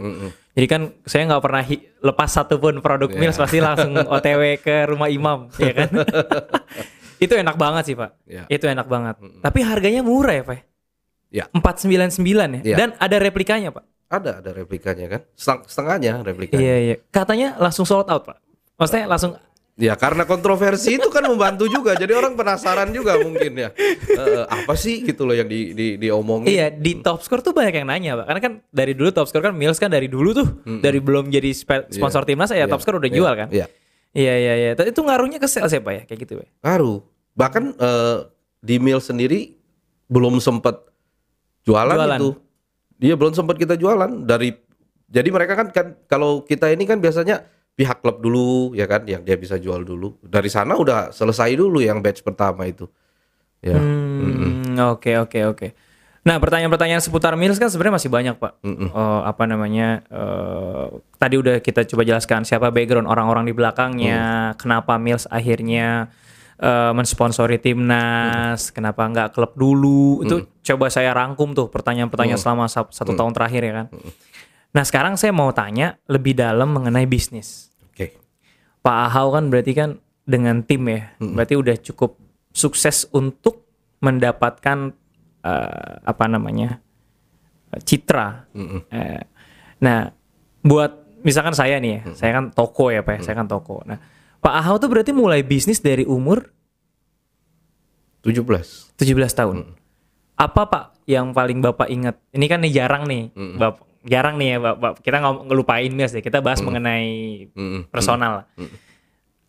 Jadi 0.52 0.66
kan 0.66 0.92
saya 1.02 1.24
nggak 1.24 1.40
pernah 1.40 1.62
hi- 1.62 1.88
lepas 1.98 2.28
satupun 2.28 2.78
produk 2.78 3.08
Iya. 3.08 3.16
Mills 3.18 3.34
pasti 3.34 3.58
langsung 3.58 3.96
OTW 4.14 4.60
ke 4.60 4.84
rumah 4.84 5.08
Imam, 5.08 5.48
ya 5.56 5.72
kan? 5.74 5.88
itu 7.24 7.32
enak 7.32 7.56
banget 7.56 7.82
sih 7.86 7.96
pak. 7.96 8.12
Iya. 8.24 8.44
Itu 8.46 8.64
enak 8.66 8.84
banget. 8.84 9.16
Tapi 9.40 9.58
harganya 9.60 10.00
murah 10.00 10.34
ya 10.34 10.44
pak. 10.44 10.58
Ya. 11.30 11.44
Empat 11.48 11.80
sembilan 11.80 12.08
sembilan 12.10 12.48
ya. 12.50 12.62
Iya. 12.62 12.76
Dan 12.76 12.88
ada 12.94 13.16
replikanya 13.16 13.72
pak. 13.72 13.84
Ada 14.06 14.42
ada 14.42 14.50
replikanya 14.50 15.06
kan, 15.08 15.20
Seteng- 15.32 15.64
setengahnya 15.64 16.20
replikanya. 16.20 16.60
Iya 16.60 16.76
iya. 16.78 16.96
Katanya 17.08 17.56
langsung 17.56 17.86
sold 17.86 18.04
out 18.04 18.26
pak. 18.26 18.36
Maksudnya 18.76 19.06
langsung 19.06 19.32
Ya 19.80 19.96
karena 19.96 20.22
kontroversi 20.22 20.94
itu 20.94 21.08
kan 21.08 21.24
membantu 21.24 21.64
juga, 21.64 21.96
jadi 21.96 22.12
orang 22.12 22.36
penasaran 22.36 22.92
juga 22.92 23.16
mungkin 23.16 23.56
ya. 23.56 23.72
Eh, 23.72 24.44
apa 24.44 24.76
sih 24.76 25.00
gitu 25.00 25.24
loh 25.24 25.32
yang 25.32 25.48
di, 25.48 25.72
di 25.72 25.96
diomongin? 25.96 26.46
Iya 26.46 26.68
di 26.68 27.00
top 27.00 27.20
score 27.20 27.40
tuh 27.40 27.50
banyak 27.50 27.72
yang 27.74 27.88
nanya 27.88 28.12
pak 28.14 28.26
karena 28.26 28.40
kan 28.40 28.52
dari 28.68 28.92
dulu 28.92 29.08
top 29.08 29.24
score 29.24 29.40
kan 29.42 29.52
Mills 29.52 29.76
kan 29.76 29.88
dari 29.88 30.04
dulu 30.04 30.36
tuh 30.36 30.46
dari 30.78 31.00
belum 31.00 31.28
jadi 31.28 31.48
spe- 31.50 31.88
sponsor 31.88 32.22
timnas 32.22 32.52
ya 32.52 32.60
Iya. 32.60 32.68
top 32.68 32.78
score 32.78 33.00
udah 33.00 33.08
jual 33.08 33.32
kan 33.34 33.48
Iya. 33.48 33.66
iya 34.12 34.34
iya 34.36 34.54
iya 34.54 34.70
Tapi 34.74 34.92
itu 34.92 35.00
ngaruhnya 35.00 35.38
ke 35.38 35.48
sales 35.48 35.70
ya 35.70 35.80
pak 35.80 35.92
ya 35.94 36.02
kayak 36.04 36.18
gitu 36.20 36.32
pak 36.36 36.48
Ngaruh. 36.60 36.98
Bahkan 37.32 37.64
eh, 37.74 38.18
di 38.60 38.76
Mil 38.76 39.00
sendiri 39.00 39.56
belum 40.06 40.36
sempat 40.38 40.76
jualan, 41.62 41.96
Jualan. 41.96 42.18
itu. 42.18 42.28
Dia 42.96 43.16
belum 43.16 43.32
sempat 43.32 43.56
kita 43.56 43.74
jualan 43.74 44.28
dari 44.28 44.52
jadi 45.06 45.26
mereka 45.26 45.56
kan 45.56 45.72
kan 45.72 45.86
kalau 46.04 46.44
kita 46.44 46.68
ini 46.68 46.84
kan 46.84 47.00
biasanya 47.00 47.48
pihak 47.80 48.04
klub 48.04 48.20
dulu 48.20 48.76
ya 48.76 48.84
kan 48.84 49.08
yang 49.08 49.24
dia 49.24 49.40
bisa 49.40 49.56
jual 49.56 49.80
dulu. 49.80 50.20
Dari 50.20 50.46
sana 50.46 50.76
udah 50.76 51.08
selesai 51.10 51.56
dulu 51.56 51.80
yang 51.80 52.04
batch 52.04 52.20
pertama 52.20 52.68
itu. 52.68 52.84
Ya. 53.60 53.80
Hmm, 53.80 54.76
oke 54.92 55.16
oke 55.18 55.40
oke. 55.48 55.68
Nah 56.20 56.36
pertanyaan-pertanyaan 56.36 57.00
seputar 57.00 57.32
Mills 57.32 57.56
kan 57.56 57.72
sebenarnya 57.72 57.96
masih 57.96 58.12
banyak 58.12 58.36
pak. 58.36 58.60
Oh, 58.92 59.24
apa 59.24 59.48
namanya 59.48 60.04
eh, 60.04 60.86
tadi 61.16 61.40
udah 61.40 61.58
kita 61.58 61.88
coba 61.88 62.04
jelaskan 62.04 62.44
siapa 62.44 62.68
background 62.68 63.08
orang-orang 63.08 63.48
di 63.48 63.56
belakangnya 63.56 64.20
kenapa 64.54 65.00
Mills 65.00 65.24
akhirnya 65.26 66.12
eh, 66.56 66.92
mensponsori 66.92 67.56
timnas 67.56 68.68
kenapa 68.68 69.08
nggak 69.08 69.32
klub 69.32 69.56
dulu. 69.56 70.20
Itu 70.20 70.36
coba 70.62 70.92
saya 70.92 71.16
rangkum 71.16 71.56
tuh 71.56 71.72
pertanyaan-pertanyaan 71.72 72.36
selama 72.36 72.68
sa- 72.68 72.84
satu 72.86 73.16
tahun 73.16 73.32
terakhir 73.32 73.62
ya 73.64 73.72
kan. 73.74 73.86
Nah 74.70 74.84
sekarang 74.84 75.16
saya 75.16 75.32
mau 75.32 75.48
tanya 75.50 75.96
lebih 76.04 76.36
dalam 76.36 76.68
mengenai 76.68 77.02
bisnis. 77.02 77.69
Pak 78.80 78.98
Ahau 79.12 79.36
kan 79.36 79.52
berarti 79.52 79.72
kan 79.76 80.00
dengan 80.24 80.64
tim 80.64 80.88
ya, 80.88 81.12
berarti 81.20 81.54
udah 81.58 81.76
cukup 81.80 82.16
sukses 82.54 83.04
untuk 83.12 83.66
mendapatkan 84.00 84.96
eh, 85.44 85.94
apa 86.00 86.24
namanya 86.30 86.80
eh, 87.76 87.80
citra. 87.84 88.48
Eh, 88.88 89.22
nah, 89.84 90.08
buat 90.64 91.20
misalkan 91.20 91.52
saya 91.52 91.76
nih 91.76 92.00
ya, 92.00 92.00
saya 92.16 92.32
kan 92.40 92.44
toko 92.56 92.88
ya 92.88 93.04
pak, 93.04 93.20
ya, 93.20 93.30
saya 93.30 93.36
kan 93.36 93.48
toko. 93.50 93.84
Nah, 93.84 94.00
Pak 94.40 94.54
Ahau 94.56 94.80
tuh 94.80 94.88
berarti 94.88 95.12
mulai 95.12 95.44
bisnis 95.44 95.84
dari 95.84 96.08
umur 96.08 96.48
17. 98.24 98.96
17 98.96 99.04
tahun. 99.36 99.76
Apa 100.40 100.62
Pak 100.68 100.84
yang 101.04 101.36
paling 101.36 101.60
Bapak 101.60 101.92
ingat? 101.92 102.16
Ini 102.32 102.46
kan 102.48 102.64
nih 102.64 102.72
jarang 102.72 103.04
nih, 103.04 103.32
Bapak 103.36 103.89
jarang 104.04 104.36
nih 104.40 104.56
ya 104.56 104.58
Bapak. 104.60 105.00
Kita 105.04 105.20
nggak 105.20 105.34
ngelupain 105.50 105.92
Mills 105.92 106.12
deh. 106.12 106.24
Kita 106.24 106.40
bahas 106.40 106.60
mengenai 106.64 107.08
Mm-mm. 107.52 107.88
personal. 107.92 108.44
lah. 108.44 108.46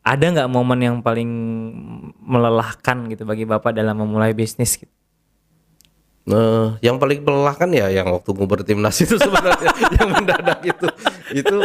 Ada 0.02 0.26
nggak 0.34 0.50
momen 0.50 0.80
yang 0.82 0.98
paling 1.06 1.30
melelahkan 2.18 3.06
gitu 3.14 3.24
bagi 3.24 3.46
Bapak 3.46 3.78
dalam 3.78 4.02
memulai 4.02 4.34
bisnis? 4.34 4.82
Gitu? 4.82 4.90
Nah, 6.22 6.78
yang 6.86 7.02
paling 7.02 7.26
melelahkan 7.26 7.70
ya 7.74 7.90
yang 7.90 8.06
waktu 8.14 8.30
nguber 8.30 8.62
timnas 8.62 8.94
itu 9.02 9.18
sebenarnya 9.18 9.72
yang 9.98 10.10
mendadak 10.10 10.60
itu. 10.62 10.88
Itu 11.32 11.56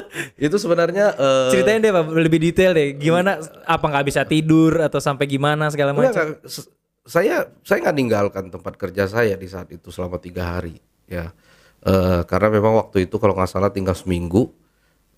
itu 0.40 0.56
sebenarnya 0.56 1.12
eh, 1.12 1.50
Ceritain 1.52 1.80
deh 1.80 1.92
Pak 1.92 2.12
lebih 2.12 2.40
detail 2.40 2.72
deh. 2.72 2.96
Gimana? 2.96 3.36
Apa 3.68 3.84
nggak 3.92 4.06
bisa 4.08 4.24
tidur 4.24 4.80
atau 4.80 5.00
sampai 5.00 5.28
gimana 5.28 5.68
segala 5.68 5.92
macam? 5.92 6.36
saya 7.06 7.46
saya 7.62 7.78
nggak 7.86 7.96
ninggalkan 7.96 8.44
tempat 8.50 8.74
kerja 8.74 9.06
saya 9.06 9.38
di 9.38 9.46
saat 9.46 9.70
itu 9.70 9.94
selama 9.94 10.18
tiga 10.18 10.58
hari 10.58 10.74
ya 11.06 11.30
Eh, 11.86 12.20
karena 12.26 12.50
memang 12.50 12.82
waktu 12.82 13.06
itu 13.06 13.14
kalau 13.22 13.38
nggak 13.38 13.46
salah 13.46 13.70
tinggal 13.70 13.94
seminggu 13.94 14.50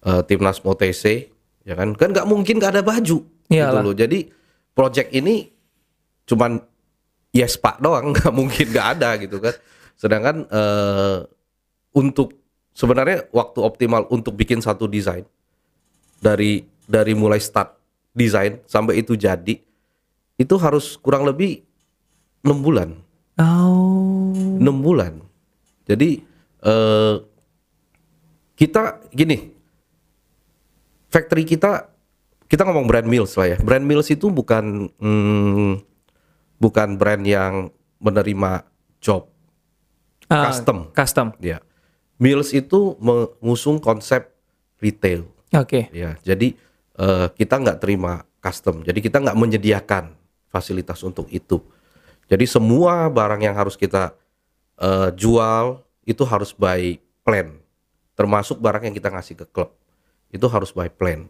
eh, 0.05 0.21
timnas 0.29 0.61
mau 0.61 0.77
TC 0.77 1.33
ya 1.65 1.73
kan? 1.73 1.97
Kan 1.97 2.13
nggak 2.13 2.29
mungkin 2.29 2.61
nggak 2.61 2.77
ada 2.77 2.85
baju. 2.85 3.25
Gitu 3.25 3.57
Iyalah. 3.57 3.81
loh. 3.81 3.97
Jadi 3.97 4.29
project 4.77 5.09
ini 5.17 5.49
cuman 6.29 6.61
yes 7.33 7.57
pak 7.57 7.81
doang. 7.81 8.11
Nggak 8.13 8.35
mungkin 8.37 8.67
nggak 8.69 8.89
ada 9.01 9.17
gitu 9.17 9.41
kan? 9.41 9.57
Sedangkan 9.97 10.45
eh, 10.45 11.19
untuk 11.97 12.37
sebenarnya 12.77 13.33
waktu 13.33 13.65
optimal 13.65 14.05
untuk 14.13 14.37
bikin 14.37 14.61
satu 14.61 14.85
desain 14.85 15.25
dari 16.21 16.69
dari 16.85 17.17
mulai 17.17 17.41
start 17.41 17.73
desain 18.13 18.61
sampai 18.69 19.01
itu 19.01 19.17
jadi 19.17 19.57
itu 20.37 20.55
harus 20.61 21.01
kurang 21.01 21.25
lebih 21.25 21.65
enam 22.45 22.61
bulan. 22.61 22.93
Oh. 23.41 24.37
enam 24.37 24.85
bulan. 24.85 25.25
Jadi 25.89 26.28
eh, 26.69 27.15
kita 28.59 29.01
gini 29.09 29.57
factory 31.09 31.49
kita 31.49 31.89
kita 32.49 32.63
ngomong 32.69 32.85
brand 32.85 33.09
Mills 33.09 33.33
lah 33.41 33.57
ya 33.57 33.59
brand 33.65 33.85
Mills 33.89 34.13
itu 34.13 34.29
bukan 34.29 34.93
hmm, 35.01 35.81
bukan 36.61 36.89
brand 37.01 37.25
yang 37.25 37.73
menerima 37.99 38.69
job 39.01 39.33
Ah, 40.29 40.53
Custom. 40.53 40.93
Custom. 40.93 41.33
ya 41.41 41.65
Mills 42.21 42.53
itu 42.53 43.01
mengusung 43.01 43.81
konsep 43.81 44.29
retail 44.77 45.25
Oke. 45.57 45.89
Ya, 45.97 46.21
jadi 46.21 46.53
eh, 46.99 47.27
kita 47.33 47.57
nggak 47.57 47.81
terima 47.81 48.29
custom. 48.45 48.85
Jadi 48.85 49.01
kita 49.01 49.21
nggak 49.23 49.39
menyediakan 49.39 50.13
fasilitas 50.53 51.01
untuk 51.01 51.25
itu. 51.33 51.65
Jadi 52.29 52.45
semua 52.45 53.09
barang 53.09 53.41
yang 53.41 53.57
harus 53.57 53.73
kita 53.81 54.13
eh, 54.77 55.09
jual 55.17 55.81
itu 56.09 56.25
harus 56.25 56.57
by 56.57 56.97
plan. 57.21 57.61
Termasuk 58.17 58.57
barang 58.57 58.89
yang 58.89 58.97
kita 58.97 59.13
ngasih 59.13 59.45
ke 59.45 59.47
klub. 59.53 59.77
Itu 60.33 60.49
harus 60.49 60.73
by 60.73 60.89
plan. 60.89 61.29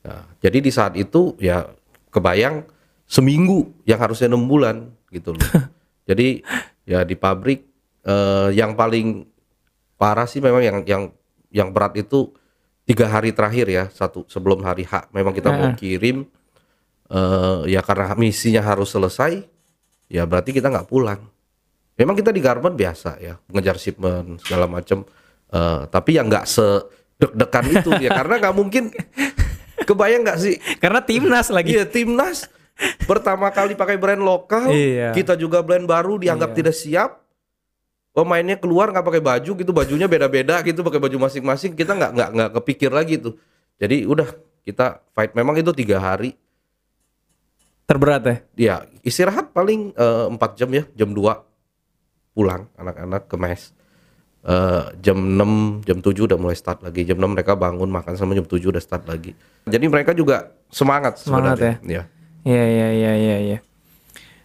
Nah, 0.00 0.24
jadi 0.40 0.64
di 0.64 0.72
saat 0.72 0.96
itu 0.96 1.36
ya 1.36 1.68
kebayang 2.08 2.64
seminggu 3.04 3.68
yang 3.84 4.00
harusnya 4.00 4.32
enam 4.32 4.48
bulan 4.48 4.88
gitu 5.12 5.36
loh. 5.36 5.44
jadi 6.08 6.40
ya 6.88 7.04
di 7.04 7.12
pabrik 7.16 7.68
eh, 8.08 8.48
yang 8.56 8.72
paling 8.72 9.28
parah 10.00 10.24
sih 10.24 10.40
memang 10.40 10.64
yang 10.64 10.78
yang 10.88 11.02
yang 11.52 11.68
berat 11.70 11.96
itu 12.00 12.32
tiga 12.84 13.08
hari 13.08 13.32
terakhir 13.32 13.66
ya 13.68 13.84
satu 13.88 14.28
sebelum 14.28 14.60
hari 14.60 14.84
H 14.84 15.08
memang 15.14 15.32
kita 15.32 15.48
mau 15.54 15.72
kirim 15.72 16.28
eh 17.08 17.60
ya 17.72 17.80
karena 17.80 18.12
misinya 18.16 18.60
harus 18.60 18.92
selesai 18.92 19.44
ya 20.08 20.28
berarti 20.28 20.52
kita 20.52 20.68
nggak 20.68 20.88
pulang 20.88 21.24
memang 21.94 22.14
kita 22.14 22.30
di 22.34 22.42
garment 22.42 22.74
biasa 22.74 23.18
ya 23.22 23.38
mengejar 23.50 23.78
shipment 23.78 24.42
segala 24.42 24.66
macam 24.66 25.02
Eh, 25.54 25.82
tapi 25.86 26.18
yang 26.18 26.26
nggak 26.26 26.50
sedek-dekan 26.50 27.64
itu 27.70 27.90
ya 28.02 28.10
karena 28.18 28.42
nggak 28.42 28.54
mungkin 28.58 28.90
kebayang 29.86 30.26
nggak 30.26 30.38
sih 30.42 30.58
Karena 30.82 30.98
timnas 30.98 31.46
lagi. 31.54 31.78
Iya 31.78 31.86
timnas 31.86 32.50
pertama 33.06 33.54
kali 33.54 33.78
pakai 33.78 33.94
brand 33.94 34.18
lokal, 34.18 34.74
Iya. 34.74 35.14
kita 35.14 35.38
juga 35.38 35.62
brand 35.62 35.86
baru 35.86 36.18
dianggap 36.18 36.58
tidak 36.58 36.74
siap. 36.74 37.22
Pemainnya 38.10 38.58
keluar 38.58 38.90
nggak 38.90 39.06
pakai 39.06 39.22
baju 39.22 39.52
gitu, 39.54 39.70
bajunya 39.70 40.10
beda-beda 40.10 40.58
gitu, 40.66 40.82
pakai 40.82 40.98
baju 40.98 41.30
masing-masing. 41.30 41.78
Kita 41.78 41.94
nggak 41.94 42.10
nggak 42.18 42.30
nggak 42.34 42.50
kepikir 42.58 42.90
lagi 42.90 43.22
tuh. 43.22 43.38
Jadi 43.78 44.02
udah 44.10 44.26
kita 44.66 45.06
fight. 45.14 45.38
Memang 45.38 45.54
itu 45.54 45.70
tiga 45.70 46.02
hari. 46.02 46.34
Terberat 47.86 48.22
ya. 48.26 48.36
Ya 48.58 48.76
istirahat 49.06 49.54
paling 49.54 49.94
eh, 49.94 50.26
empat 50.34 50.58
jam 50.58 50.70
ya, 50.74 50.82
jam 50.98 51.14
2 51.14 51.53
pulang 52.34 52.68
anak-anak 52.76 53.30
ke 53.30 53.36
mes. 53.38 53.70
Eh, 54.44 54.84
jam 55.00 55.16
6, 55.16 55.80
jam 55.88 56.04
7 56.04 56.28
udah 56.28 56.36
mulai 56.36 56.52
start 56.52 56.84
lagi. 56.84 57.08
Jam 57.08 57.16
6 57.16 57.32
mereka 57.32 57.56
bangun 57.56 57.88
makan 57.88 58.12
sama 58.12 58.36
jam 58.36 58.44
7 58.44 58.60
udah 58.68 58.82
start 58.82 59.08
lagi. 59.08 59.32
Jadi 59.64 59.88
mereka 59.88 60.12
juga 60.12 60.52
semangat, 60.68 61.16
Semangat 61.16 61.56
sebenarnya. 61.56 61.74
Ya. 61.80 62.02
Iya 62.44 62.64
iya 62.68 62.88
iya 62.92 63.12
iya. 63.16 63.36
iya. 63.40 63.58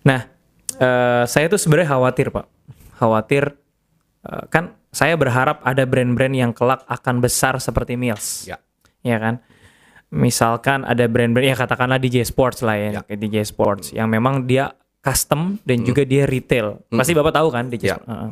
Nah, 0.07 0.23
eh, 0.79 1.23
saya 1.27 1.51
tuh 1.51 1.59
sebenarnya 1.59 1.91
khawatir 1.99 2.31
pak, 2.31 2.47
khawatir 2.95 3.59
eh, 4.23 4.45
kan 4.47 4.79
saya 4.95 5.19
berharap 5.19 5.59
ada 5.67 5.83
brand-brand 5.83 6.31
yang 6.31 6.51
kelak 6.55 6.87
akan 6.87 7.19
besar 7.19 7.59
seperti 7.59 7.99
Mills, 7.99 8.47
Ya. 8.47 8.57
ya 9.03 9.19
kan? 9.19 9.43
Misalkan 10.09 10.87
ada 10.87 11.05
brand-brand 11.11 11.45
ya 11.45 11.59
katakanlah 11.59 11.99
DJ 11.99 12.23
Sports 12.23 12.63
lah 12.63 12.79
ya, 12.79 13.03
Ya. 13.03 13.15
DJ 13.19 13.43
Sports 13.43 13.91
yang 13.91 14.07
memang 14.07 14.47
dia 14.47 14.78
custom 14.99 15.57
dan 15.63 15.81
juga 15.81 16.03
dia 16.03 16.23
retail. 16.23 16.83
Pasti 16.91 17.11
bapak 17.13 17.33
tahu 17.33 17.47
kan 17.49 17.67
DJ. 17.67 17.83
Ya. 17.85 17.95
Sports? 17.95 18.07
Heeh. 18.07 18.29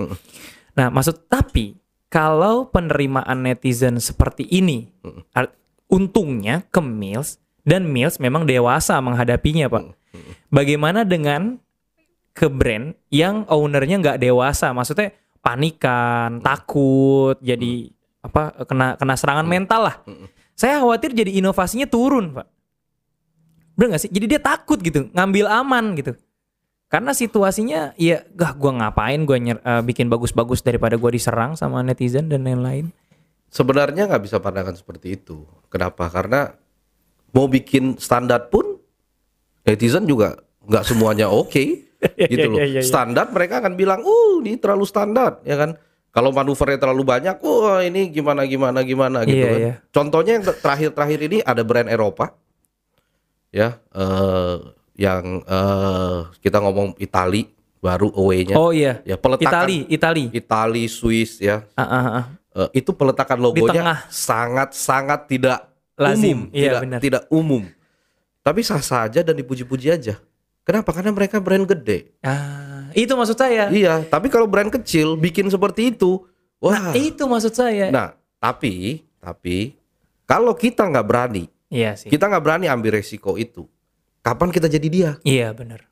Nah, 0.77 0.87
maksud 0.91 1.25
tapi 1.25 1.79
kalau 2.07 2.67
penerimaan 2.67 3.41
netizen 3.41 3.97
seperti 3.97 4.45
ini, 4.45 4.87
ar- 5.33 5.51
untungnya 5.87 6.63
ke 6.67 6.79
Mills 6.79 7.39
dan 7.63 7.87
Mills 7.87 8.19
memang 8.19 8.43
dewasa 8.43 8.99
menghadapinya, 8.99 9.67
Pak. 9.67 9.83
Bagaimana 10.47 11.03
dengan 11.03 11.59
ke 12.31 12.47
brand 12.47 12.93
yang 13.09 13.43
ownernya 13.49 13.97
nggak 13.97 14.19
dewasa, 14.21 14.69
maksudnya 14.71 15.11
panikan, 15.41 16.39
takut, 16.39 17.35
jadi 17.41 17.89
apa 18.21 18.67
kena 18.67 18.93
kena 18.95 19.15
serangan 19.15 19.47
mental 19.47 19.87
lah. 19.87 19.95
Saya 20.53 20.81
khawatir 20.81 21.13
jadi 21.13 21.37
inovasinya 21.37 21.87
turun, 21.87 22.33
Pak. 22.33 22.47
Bener 23.73 23.87
nggak 23.93 24.01
sih? 24.05 24.11
Jadi 24.11 24.25
dia 24.25 24.41
takut 24.41 24.77
gitu, 24.77 25.09
ngambil 25.13 25.45
aman 25.49 25.93
gitu. 25.95 26.13
Karena 26.87 27.11
situasinya 27.11 27.91
ya 27.99 28.23
gah 28.31 28.55
gua 28.55 28.71
ngapain 28.79 29.27
gua 29.27 29.35
nyer- 29.35 29.59
eh, 29.59 29.83
bikin 29.83 30.07
bagus-bagus 30.07 30.63
daripada 30.63 30.95
gua 30.95 31.11
diserang 31.11 31.59
sama 31.59 31.83
netizen 31.83 32.31
dan 32.31 32.47
lain-lain. 32.47 32.95
Sebenarnya 33.51 34.07
nggak 34.07 34.23
bisa 34.23 34.39
pandangan 34.39 34.75
seperti 34.75 35.19
itu. 35.19 35.43
Kenapa? 35.67 36.07
Karena 36.07 36.55
mau 37.35 37.47
bikin 37.51 37.99
standar 37.99 38.47
pun 38.47 38.79
netizen 39.67 40.07
juga 40.07 40.39
nggak 40.63 40.83
semuanya 40.87 41.27
oke 41.43 41.63
gitu 42.31 42.47
loh. 42.55 42.59
Iya, 42.59 42.65
iya, 42.67 42.79
iya. 42.79 42.87
Standar 42.87 43.35
mereka 43.35 43.59
akan 43.59 43.75
bilang, 43.75 43.99
"Uh, 44.07 44.39
ini 44.47 44.55
terlalu 44.55 44.87
standar," 44.87 45.43
ya 45.43 45.59
kan? 45.59 45.75
Kalau 46.15 46.31
manuvernya 46.31 46.79
terlalu 46.79 47.03
banyak, 47.03 47.35
"Oh, 47.43 47.77
ini 47.83 48.09
gimana 48.09 48.47
gimana 48.47 48.79
gimana" 48.81 49.27
gitu 49.27 49.43
Iya, 49.43 49.51
kan. 49.51 49.59
iya. 49.59 49.73
Contohnya 49.91 50.31
yang 50.39 50.45
terakhir-terakhir 50.47 51.19
ini 51.25 51.37
ada 51.43 51.61
brand 51.67 51.91
Eropa. 51.91 52.31
Ya, 53.51 53.79
eh 53.91 54.55
yang 54.97 55.45
eh 55.45 56.19
kita 56.41 56.57
ngomong 56.59 56.97
Itali 56.97 57.47
baru 57.77 58.09
away-nya. 58.17 58.57
Oh 58.57 58.73
iya. 58.73 58.99
Ya, 59.05 59.15
peletakan 59.15 59.69
Itali, 59.69 59.77
Itali. 59.87 60.23
Itali, 60.33 60.83
Swiss 60.89 61.37
ya. 61.39 61.63
Ah, 61.77 61.85
ah, 61.85 62.05
ah. 62.09 62.25
Eh, 62.57 62.81
itu 62.81 62.89
peletakan 62.89 63.37
logonya 63.37 64.09
sangat-sangat 64.09 65.29
tidak 65.29 65.69
Lazim, 65.97 66.49
umum, 66.49 66.53
iya, 66.53 66.77
tidak 66.77 66.81
benar. 66.81 66.99
tidak 67.01 67.23
umum. 67.29 67.63
Tapi 68.41 68.61
sah 68.65 68.81
saja 68.81 69.21
dan 69.21 69.33
dipuji-puji 69.37 69.93
aja. 69.93 70.17
Kenapa? 70.65 70.89
Karena 70.93 71.13
mereka 71.13 71.37
brand 71.37 71.69
gede. 71.69 72.17
Ah, 72.25 72.89
itu 72.97 73.13
maksud 73.13 73.37
saya. 73.37 73.69
Iya, 73.69 74.03
tapi 74.09 74.27
kalau 74.27 74.49
brand 74.49 74.73
kecil 74.73 75.13
bikin 75.15 75.47
seperti 75.53 75.93
itu, 75.93 76.25
wah. 76.57 76.91
Itu 76.97 77.29
maksud 77.29 77.53
saya. 77.53 77.93
Nah, 77.93 78.17
tapi 78.41 79.05
tapi 79.21 79.77
kalau 80.25 80.53
kita 80.57 80.85
nggak 80.85 81.07
berani, 81.07 81.45
iya 81.69 81.93
sih. 81.93 82.09
kita 82.09 82.25
nggak 82.25 82.43
berani 82.43 82.65
ambil 82.69 82.97
resiko 82.97 83.37
itu. 83.37 83.69
Kapan 84.27 84.51
kita 84.51 84.67
jadi 84.67 84.87
dia? 84.91 85.11
Iya, 85.23 85.55
benar. 85.55 85.87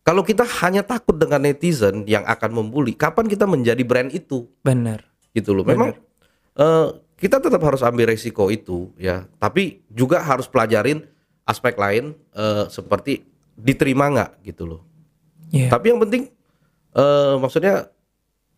Kalau 0.00 0.24
kita 0.24 0.48
hanya 0.64 0.80
takut 0.80 1.12
dengan 1.12 1.44
netizen 1.44 2.08
yang 2.08 2.24
akan 2.24 2.64
membuli, 2.64 2.96
kapan 2.96 3.28
kita 3.28 3.44
menjadi 3.44 3.84
brand 3.84 4.08
itu? 4.08 4.48
Benar. 4.64 5.04
gitu 5.36 5.52
loh. 5.52 5.68
Memang 5.68 5.92
eh, 6.56 6.88
kita 7.20 7.36
tetap 7.36 7.60
harus 7.60 7.84
ambil 7.84 8.08
resiko 8.08 8.48
itu 8.48 8.88
ya, 8.96 9.28
tapi 9.36 9.84
juga 9.92 10.24
harus 10.24 10.48
pelajarin 10.48 11.04
aspek 11.44 11.76
lain 11.76 12.16
eh, 12.32 12.64
seperti 12.72 13.28
diterima 13.52 14.08
nggak 14.08 14.30
gitu 14.48 14.64
loh. 14.64 14.80
Iya. 15.52 15.68
Tapi 15.68 15.92
yang 15.92 16.00
penting 16.00 16.32
eh, 16.96 17.34
maksudnya 17.36 17.92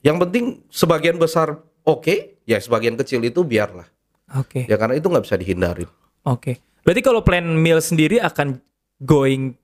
yang 0.07 0.23
penting 0.23 0.63
sebagian 0.71 1.19
besar 1.19 1.59
oke, 1.83 2.39
ya 2.47 2.63
sebagian 2.63 2.95
kecil 2.95 3.19
itu 3.27 3.43
biarlah. 3.43 3.91
Oke. 4.39 4.71
Ya 4.71 4.79
karena 4.79 4.95
itu 4.95 5.11
nggak 5.11 5.27
bisa 5.27 5.35
dihindarin. 5.35 5.91
Oke. 6.23 6.63
Berarti 6.87 7.03
kalau 7.03 7.27
plan 7.27 7.43
meal 7.43 7.83
sendiri 7.83 8.23
akan 8.23 8.63
going 8.99 9.55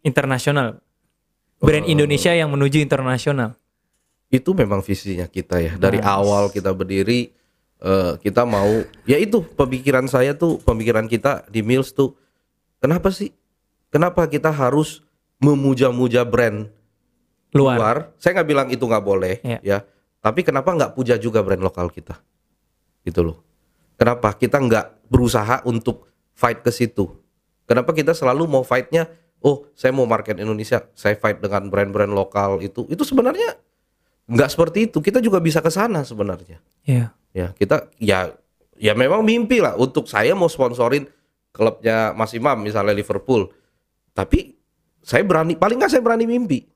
internasional. 0.00 0.80
Brand 1.58 1.86
Oh. 1.86 1.92
Indonesia 1.92 2.32
yang 2.32 2.50
menuju 2.50 2.78
internasional. 2.78 3.54
Itu 4.28 4.52
memang 4.52 4.80
visinya 4.80 5.26
kita 5.26 5.60
ya. 5.60 5.72
Dari 5.76 6.00
Nice. 6.00 6.08
awal 6.08 6.48
kita 6.48 6.72
berdiri 6.72 7.30
eh, 7.78 8.14
kita 8.16 8.46
mau 8.46 8.70
ya 9.04 9.18
itu 9.18 9.42
pemikiran 9.42 10.06
saya 10.06 10.32
tuh 10.32 10.62
pemikiran 10.62 11.06
kita 11.06 11.42
di 11.50 11.60
Mills 11.60 11.90
tuh 11.90 12.14
kenapa 12.78 13.10
sih? 13.10 13.34
Kenapa 13.90 14.24
kita 14.24 14.48
harus 14.48 15.02
memuja-muja 15.36 16.22
brand 16.22 16.70
Luar. 17.52 17.76
luar. 17.76 17.96
Saya 18.16 18.40
nggak 18.40 18.48
bilang 18.48 18.68
itu 18.70 18.80
nggak 18.80 19.04
boleh, 19.04 19.34
Iya. 19.44 19.58
ya. 19.60 19.78
Tapi 20.22 20.40
kenapa 20.40 20.72
nggak 20.72 20.94
puja 20.94 21.18
juga 21.18 21.42
brand 21.42 21.60
lokal 21.60 21.90
kita? 21.90 22.16
Gitu 23.02 23.20
loh. 23.20 23.42
Kenapa 23.98 24.32
kita 24.32 24.56
nggak 24.56 25.10
berusaha 25.10 25.60
untuk 25.66 26.08
fight 26.32 26.62
ke 26.62 26.70
situ? 26.70 27.10
Kenapa 27.72 27.96
kita 27.96 28.12
selalu 28.12 28.44
mau 28.44 28.60
fightnya? 28.60 29.08
Oh, 29.40 29.64
saya 29.72 29.96
mau 29.96 30.04
market 30.04 30.36
Indonesia, 30.36 30.84
saya 30.92 31.16
fight 31.16 31.40
dengan 31.40 31.72
brand-brand 31.72 32.12
lokal 32.12 32.60
itu. 32.60 32.84
Itu 32.92 33.00
sebenarnya 33.00 33.56
nggak 34.28 34.50
seperti 34.52 34.92
itu. 34.92 35.00
Kita 35.00 35.24
juga 35.24 35.40
bisa 35.40 35.64
ke 35.64 35.72
sana 35.72 36.04
sebenarnya. 36.04 36.60
Iya. 36.84 37.16
Ya, 37.32 37.56
kita 37.56 37.88
ya 37.96 38.28
ya 38.76 38.92
memang 38.92 39.24
mimpi 39.24 39.64
lah 39.64 39.72
untuk 39.80 40.04
saya 40.04 40.36
mau 40.36 40.52
sponsorin 40.52 41.08
klubnya 41.48 42.12
Mas 42.12 42.36
Imam 42.36 42.60
misalnya 42.60 42.92
Liverpool. 42.92 43.48
Tapi 44.12 44.52
saya 45.00 45.24
berani, 45.24 45.56
paling 45.56 45.80
nggak 45.80 45.96
saya 45.96 46.04
berani 46.04 46.28
mimpi. 46.28 46.68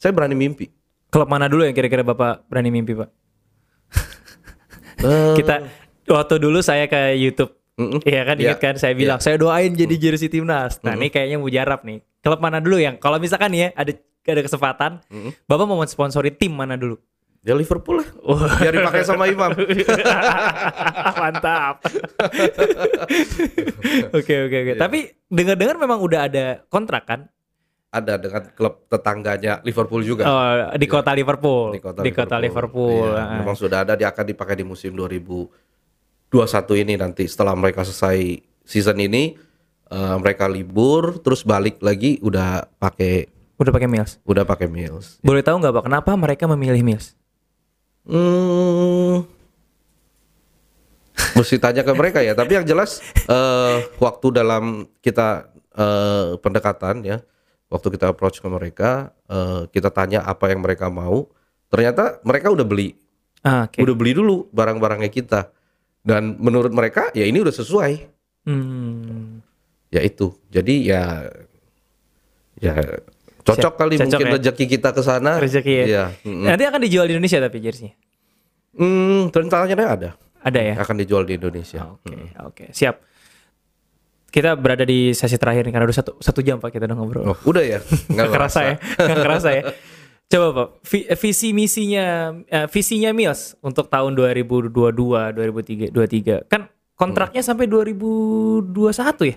Saya 0.00 0.16
berani 0.16 0.32
mimpi. 0.32 0.72
Klub 1.12 1.28
mana 1.28 1.44
dulu 1.44 1.68
yang 1.68 1.76
kira-kira 1.76 2.00
Bapak 2.00 2.48
berani 2.48 2.72
mimpi, 2.72 2.96
Pak? 2.96 3.10
Eh, 5.04 5.34
Kita 5.44 5.60
waktu 6.08 6.34
dulu 6.40 6.64
saya 6.64 6.88
ke 6.88 7.20
YouTube 7.20 7.52
Mm-mm. 7.76 8.00
Iya 8.02 8.22
kan 8.24 8.36
ingat 8.40 8.56
Iya, 8.56 8.64
kan 8.64 8.74
saya 8.80 8.94
bilang 8.96 9.20
saya 9.20 9.36
doain 9.36 9.68
jadi 9.70 9.94
jersey 9.94 10.32
timnas. 10.32 10.80
Nah, 10.80 10.96
ini 10.96 11.12
kayaknya 11.12 11.36
mujarab 11.36 11.84
nih. 11.84 12.00
Klub 12.18 12.40
mana 12.40 12.56
dulu 12.56 12.80
yang 12.80 12.96
kalau 12.96 13.20
misalkan 13.20 13.52
ya 13.52 13.68
ada 13.72 13.92
ada 14.26 14.40
kesempatan, 14.42 14.98
Bapak 15.44 15.64
mau 15.64 15.84
sponsori 15.84 16.32
tim 16.32 16.50
mana 16.50 16.74
dulu? 16.74 16.96
Ya 17.46 17.54
Liverpool 17.54 18.02
lah. 18.02 18.08
Biar 18.58 18.74
dipakai 18.74 19.06
sama 19.06 19.30
Imam. 19.30 19.54
Mantap. 21.20 21.78
Oke 24.10 24.34
oke 24.42 24.56
oke. 24.56 24.72
Tapi 24.74 24.98
dengar-dengar 25.28 25.76
memang 25.78 26.02
udah 26.02 26.26
ada 26.26 26.44
kontrak 26.66 27.06
kan? 27.06 27.20
Ada 27.86 28.18
dengan 28.18 28.42
klub 28.50 28.90
tetangganya 28.90 29.62
Liverpool 29.62 30.02
juga. 30.02 30.26
Oh, 30.26 30.74
di 30.74 30.90
kota 30.90 31.14
Liverpool. 31.14 31.78
Di 32.02 32.12
kota 32.12 32.36
Liverpool. 32.36 33.14
Iya, 33.14 33.22
Ah. 33.22 33.38
memang 33.38 33.54
sudah 33.54 33.86
ada 33.86 33.94
dia 33.94 34.10
akan 34.10 34.26
dipakai 34.26 34.58
di 34.58 34.66
musim 34.66 34.92
2021 36.28 36.82
ini 36.82 36.94
nanti 36.96 37.24
setelah 37.24 37.54
mereka 37.54 37.82
selesai 37.82 38.18
season 38.62 38.98
ini 38.98 39.38
eh, 39.86 40.16
mereka 40.16 40.46
libur 40.46 41.20
terus 41.20 41.42
balik 41.42 41.78
lagi 41.78 42.18
udah 42.20 42.66
pakai 42.76 43.30
Udah 43.56 43.72
pakai 43.72 43.88
Mills. 43.88 44.20
udah 44.22 44.44
pakai 44.44 44.68
Mills. 44.68 45.16
Boleh 45.24 45.40
tahu 45.40 45.56
nggak 45.56 45.72
Pak 45.72 45.84
kenapa 45.88 46.12
mereka 46.12 46.44
memilih 46.44 46.84
Mills? 46.84 47.16
Hmm, 48.04 49.24
mesti 51.32 51.56
tanya 51.56 51.80
ke 51.80 51.88
mereka 51.90 52.20
ya. 52.20 52.36
Tapi 52.36 52.52
yang 52.54 52.66
jelas 52.68 53.00
eh, 53.24 53.76
waktu 53.96 54.26
dalam 54.30 54.84
kita 55.00 55.48
eh, 55.72 56.36
pendekatan 56.36 57.00
ya, 57.00 57.24
waktu 57.66 57.88
kita 57.90 58.12
approach 58.12 58.38
ke 58.38 58.46
mereka, 58.46 59.08
eh, 59.24 59.64
kita 59.72 59.88
tanya 59.88 60.20
apa 60.20 60.52
yang 60.52 60.60
mereka 60.60 60.92
mau. 60.92 61.32
Ternyata 61.66 62.20
mereka 62.22 62.52
udah 62.52 62.62
beli, 62.62 62.92
Ah, 63.40 63.66
oke. 63.66 63.80
udah 63.80 63.94
beli 63.96 64.12
dulu 64.14 64.46
barang-barangnya 64.52 65.08
kita. 65.08 65.48
Dan 66.06 66.38
menurut 66.38 66.70
mereka 66.70 67.10
ya 67.10 67.26
ini 67.26 67.42
udah 67.42 67.50
sesuai. 67.50 67.92
Hmm. 68.46 69.42
Ya 69.90 70.06
itu. 70.06 70.30
Jadi 70.54 70.86
ya 70.86 71.26
ya 72.62 72.78
cocok 73.42 73.74
Siap. 73.74 73.74
kali 73.74 73.94
Cocok 73.98 74.06
mungkin 74.06 74.26
ya. 74.30 74.34
rezeki 74.38 74.64
kita 74.78 74.94
ke 74.94 75.02
sana. 75.02 75.42
Rezeki 75.42 75.74
ya. 75.74 75.84
Iya. 75.86 76.04
mm-mm. 76.22 76.46
Nanti 76.46 76.62
akan 76.62 76.80
dijual 76.86 77.06
di 77.10 77.12
Indonesia 77.18 77.38
tapi 77.42 77.58
jersey. 77.58 77.90
Hmm, 78.78 79.34
rencananya 79.34 79.76
ada. 79.98 80.10
Ada 80.46 80.60
ya? 80.62 80.74
Akan 80.78 80.94
dijual 80.94 81.26
di 81.26 81.34
Indonesia. 81.34 81.90
Oke, 81.90 82.30
oke, 82.38 82.64
siap. 82.70 83.02
Kita 84.30 84.54
berada 84.54 84.84
di 84.86 85.10
sesi 85.16 85.34
terakhir 85.40 85.64
nih 85.66 85.72
karena 85.74 85.86
udah 85.88 85.96
satu, 85.96 86.12
satu 86.22 86.38
jam 86.44 86.60
pak 86.62 86.70
kita 86.70 86.86
udah 86.86 86.96
ngobrol. 86.98 87.24
Oh, 87.34 87.38
udah 87.50 87.64
ya? 87.66 87.80
Nggak 88.14 88.28
kerasa 88.30 88.60
ya, 88.62 88.74
nggak 88.78 89.18
kerasa 89.26 89.48
ya. 89.50 89.62
Coba 90.26 90.46
pak, 90.50 90.68
vi- 90.82 91.06
visi 91.16 91.48
misinya, 91.50 92.06
eh, 92.44 92.66
visinya 92.66 93.14
Mills 93.14 93.54
untuk 93.62 93.86
tahun 93.86 94.12
2022, 94.12 95.30
2023, 95.30 96.42
kan 96.44 96.66
kontraknya 96.92 97.46
Hmm. 97.46 97.48
sampai 97.48 97.70
2021 97.70 99.22
ya? 99.22 99.36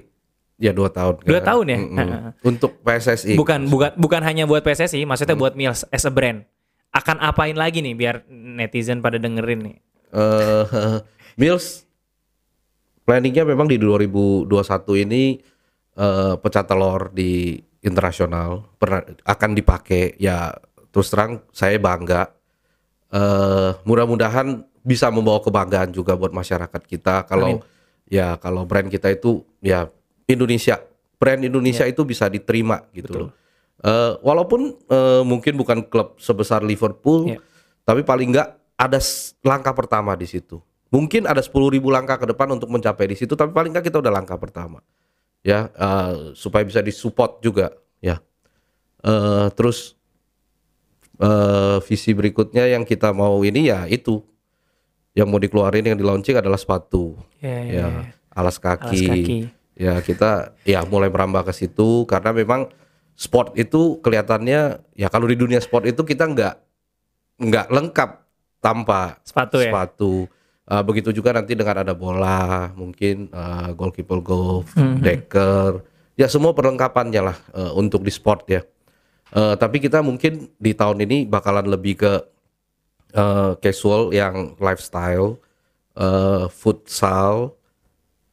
Ya 0.59 0.71
dua 0.73 0.89
tahun. 0.89 1.21
Dua 1.21 1.39
kan? 1.39 1.47
tahun 1.55 1.65
ya? 1.67 1.77
Mm-mm. 1.77 1.95
Heeh. 1.95 2.21
Untuk 2.41 2.81
PSSI. 2.81 3.37
Bukan, 3.37 3.69
bukan, 3.69 3.95
bukan 3.95 4.21
hanya 4.23 4.43
buat 4.43 4.59
PSSI, 4.59 5.05
maksudnya 5.05 5.37
Hmm. 5.37 5.43
buat 5.45 5.53
Mills 5.53 5.85
as 5.87 6.03
a 6.03 6.11
brand. 6.11 6.43
akan 6.89 7.21
apain 7.21 7.53
lagi 7.53 7.85
nih 7.85 7.93
biar 7.93 8.25
netizen 8.27 8.97
pada 8.97 9.21
dengerin 9.21 9.61
nih? 9.61 9.77
eh 10.09 10.65
Mills 11.37 11.85
planningnya 13.05 13.45
memang 13.45 13.69
di 13.69 13.77
2021 13.77 14.49
ini 14.97 15.37
eh 15.93 16.33
pecah 16.33 16.65
telur 16.65 17.13
di 17.13 17.61
internasional 17.79 18.73
akan 19.21 19.49
dipakai 19.53 20.17
ya 20.17 20.49
terus 20.89 21.07
terang 21.09 21.41
saya 21.53 21.77
bangga 21.77 22.33
eh 23.09 23.71
mudah-mudahan 23.83 24.61
bisa 24.85 25.09
membawa 25.09 25.41
kebanggaan 25.41 25.89
juga 25.91 26.13
buat 26.13 26.31
masyarakat 26.31 26.81
kita 26.85 27.25
kalau 27.25 27.59
ya 28.05 28.37
kalau 28.37 28.65
brand 28.65 28.89
kita 28.89 29.09
itu 29.13 29.41
ya 29.61 29.89
Indonesia 30.25 30.81
brand 31.19 31.41
Indonesia 31.43 31.83
itu 31.83 32.01
bisa 32.07 32.31
diterima 32.31 32.87
gitu 32.95 33.27
loh. 33.27 33.29
Eh, 33.79 34.13
walaupun 34.23 34.75
eh, 34.75 35.23
mungkin 35.23 35.55
bukan 35.55 35.83
klub 35.87 36.15
sebesar 36.19 36.63
Liverpool 36.63 37.31
Iya. 37.31 37.39
tapi 37.83 38.03
paling 38.03 38.31
nggak 38.35 38.49
ada 38.79 38.99
langkah 39.43 39.75
pertama 39.75 40.15
di 40.15 40.27
situ. 40.27 40.63
Mungkin 40.89 41.27
ada 41.29 41.43
10.000 41.43 41.69
ribu 41.77 41.91
langkah 41.93 42.17
ke 42.17 42.25
depan 42.25 42.49
untuk 42.49 42.65
mencapai 42.71 43.05
di 43.11 43.15
situ, 43.19 43.37
tapi 43.37 43.53
paling 43.53 43.69
nggak 43.75 43.91
kita 43.91 44.01
udah 44.01 44.09
langkah 44.09 44.39
pertama, 44.41 44.81
ya 45.43 45.69
eh, 45.69 46.33
supaya 46.33 46.65
bisa 46.65 46.79
disupport 46.81 47.37
juga, 47.43 47.67
ya. 48.01 48.17
Eh, 49.03 49.47
terus 49.53 49.98
eh, 51.19 51.77
visi 51.83 52.11
berikutnya 52.11 52.65
yang 52.65 52.83
kita 52.83 53.11
mau 53.11 53.43
ini 53.43 53.67
ya 53.67 53.85
itu, 53.85 54.23
yang 55.13 55.27
mau 55.27 55.37
dikeluarin 55.37 55.83
yang 55.85 55.97
di 55.97 56.05
launching 56.05 56.35
adalah 56.35 56.55
sepatu, 56.55 57.19
Ya, 57.39 57.59
ya, 57.59 57.63
ya, 57.63 57.85
ya. 57.85 57.87
alas 58.31 58.57
kaki. 58.57 58.87
Alas 58.87 59.01
kaki. 59.05 59.37
Ya 59.75 59.93
kita 59.99 60.31
ya 60.63 60.83
mulai 60.83 61.07
merambah 61.07 61.43
ke 61.43 61.53
situ 61.55 62.03
karena 62.03 62.35
memang 62.35 62.67
sport 63.15 63.55
itu 63.55 63.99
kelihatannya 63.99 64.79
ya 64.93 65.07
kalau 65.07 65.23
di 65.23 65.35
dunia 65.35 65.59
sport 65.59 65.87
itu 65.87 66.03
kita 66.03 66.27
nggak 66.27 66.55
nggak 67.39 67.67
lengkap 67.71 68.09
tanpa 68.59 69.23
Sepatu 69.23 69.59
ya? 69.59 69.71
sepatu. 69.71 70.27
Uh, 70.69 70.83
begitu 70.85 71.09
juga 71.09 71.33
nanti 71.33 71.57
dengan 71.57 71.81
ada 71.81 71.97
bola, 71.97 72.69
mungkin 72.77 73.25
uh, 73.33 73.73
goalkeeper 73.73 74.21
golf, 74.21 74.69
Mhm. 74.77 75.01
decker, 75.01 75.81
ya 76.13 76.29
semua 76.29 76.53
perlengkapannya 76.53 77.21
lah 77.25 77.37
uh, 77.55 77.71
untuk 77.73 78.05
di 78.05 78.13
sport 78.13 78.45
ya. 78.45 78.61
Uh, 79.29 79.53
tapi 79.53 79.77
kita 79.77 80.01
mungkin 80.01 80.49
di 80.57 80.73
tahun 80.73 81.05
ini 81.05 81.23
bakalan 81.23 81.69
lebih 81.69 82.01
ke 82.01 82.13
uh, 83.13 83.53
casual 83.57 84.09
yang 84.09 84.57
lifestyle, 84.57 85.37
uh, 85.93 86.49
futsal, 86.49 87.53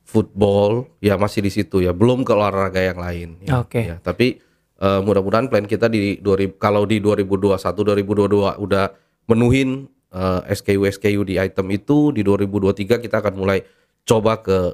football, 0.02 0.88
ya 0.98 1.16
masih 1.16 1.44
di 1.44 1.50
situ 1.50 1.84
ya. 1.84 1.92
Belum 1.92 2.24
ke 2.24 2.32
olahraga 2.32 2.80
yang 2.80 2.96
lain. 2.96 3.28
Ya, 3.44 3.60
Oke. 3.60 3.84
ya. 3.84 3.96
Tapi 4.00 4.40
uh, 4.80 5.04
mudah-mudahan 5.04 5.52
plan 5.52 5.66
kita 5.66 5.88
di 5.88 6.16
2000 6.16 6.56
kalau 6.56 6.88
di 6.88 6.96
2021 6.96 7.60
2022 7.60 8.56
udah 8.56 8.86
menuhin 9.26 9.84
uh, 10.16 10.40
SKU 10.48 10.86
SKU 10.88 11.20
di 11.26 11.36
item 11.36 11.66
itu 11.70 12.08
di 12.08 12.24
2023 12.24 13.04
kita 13.04 13.20
akan 13.20 13.34
mulai 13.36 13.60
coba 14.06 14.38
ke 14.40 14.72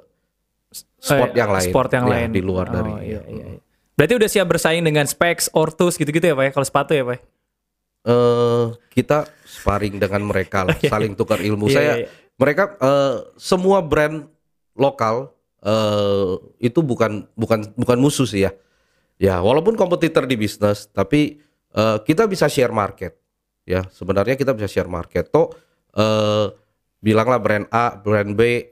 sport 1.02 1.32
Eh, 1.32 1.38
yang 1.40 1.50
lain. 1.50 1.70
Sport 1.72 1.90
yang 1.92 2.06
Ya, 2.06 2.12
lain. 2.14 2.30
di 2.30 2.42
luar 2.44 2.66
Oh, 2.68 2.72
dari. 2.72 2.92
iya, 3.10 3.18
ya. 3.18 3.22
iya, 3.26 3.46
iya. 3.56 3.60
Berarti 4.02 4.18
udah 4.18 4.30
siap 4.34 4.50
bersaing 4.50 4.82
dengan 4.82 5.06
Specs, 5.06 5.46
Ortus 5.54 5.94
gitu-gitu 5.94 6.26
ya 6.26 6.34
Pak 6.34 6.42
ya? 6.42 6.50
Kalau 6.50 6.66
sepatu 6.66 6.90
ya 6.90 7.06
Pak? 7.06 7.22
eh 8.02 8.66
kita 8.90 9.30
sparring 9.46 10.02
dengan 10.02 10.26
mereka 10.26 10.66
lah, 10.66 10.74
saling 10.90 11.14
tukar 11.14 11.38
ilmu. 11.38 11.70
Iya, 11.70 11.74
Saya 11.78 11.86
iya, 11.86 11.94
iya. 12.02 12.08
mereka 12.34 12.74
eh, 12.82 13.30
semua 13.38 13.78
brand 13.78 14.26
lokal 14.74 15.30
eh 15.62 16.34
itu 16.58 16.82
bukan 16.82 17.30
bukan 17.38 17.62
bukan 17.78 17.98
musuh 18.02 18.26
sih 18.26 18.42
ya. 18.42 18.50
Ya, 19.22 19.38
walaupun 19.38 19.78
kompetitor 19.78 20.26
di 20.26 20.34
bisnis, 20.34 20.90
tapi 20.90 21.38
eh, 21.70 21.98
kita 22.02 22.26
bisa 22.26 22.50
share 22.50 22.74
market. 22.74 23.14
Ya, 23.62 23.86
sebenarnya 23.94 24.34
kita 24.34 24.50
bisa 24.50 24.66
share 24.66 24.90
market. 24.90 25.30
Toh 25.30 25.54
eh 25.94 26.50
bilanglah 26.98 27.38
brand 27.38 27.70
A, 27.70 27.94
brand 27.94 28.34
B, 28.34 28.66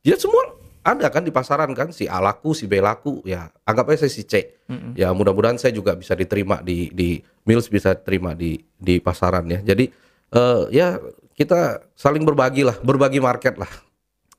ya 0.00 0.16
semua 0.16 0.55
ada 0.86 1.10
kan 1.10 1.26
di 1.26 1.34
pasaran 1.34 1.74
kan 1.74 1.90
si 1.90 2.06
A 2.06 2.22
laku, 2.22 2.54
si 2.54 2.70
B 2.70 2.78
laku, 2.78 3.18
ya 3.26 3.50
anggap 3.66 3.90
aja 3.90 4.06
saya 4.06 4.12
si 4.14 4.22
C. 4.22 4.54
Ya 4.94 5.10
mudah-mudahan 5.10 5.58
saya 5.58 5.74
juga 5.74 5.98
bisa 5.98 6.14
diterima 6.14 6.62
di 6.62 6.94
di 6.94 7.18
Mills 7.42 7.66
bisa 7.66 7.98
terima 7.98 8.38
di 8.38 8.62
di 8.78 9.02
pasaran 9.02 9.50
ya. 9.50 9.58
Jadi 9.66 9.90
eh 10.30 10.62
ya 10.70 11.02
kita 11.34 11.90
saling 11.98 12.22
berbagi 12.22 12.62
lah, 12.62 12.78
berbagi 12.78 13.18
market 13.18 13.58
lah. 13.58 13.68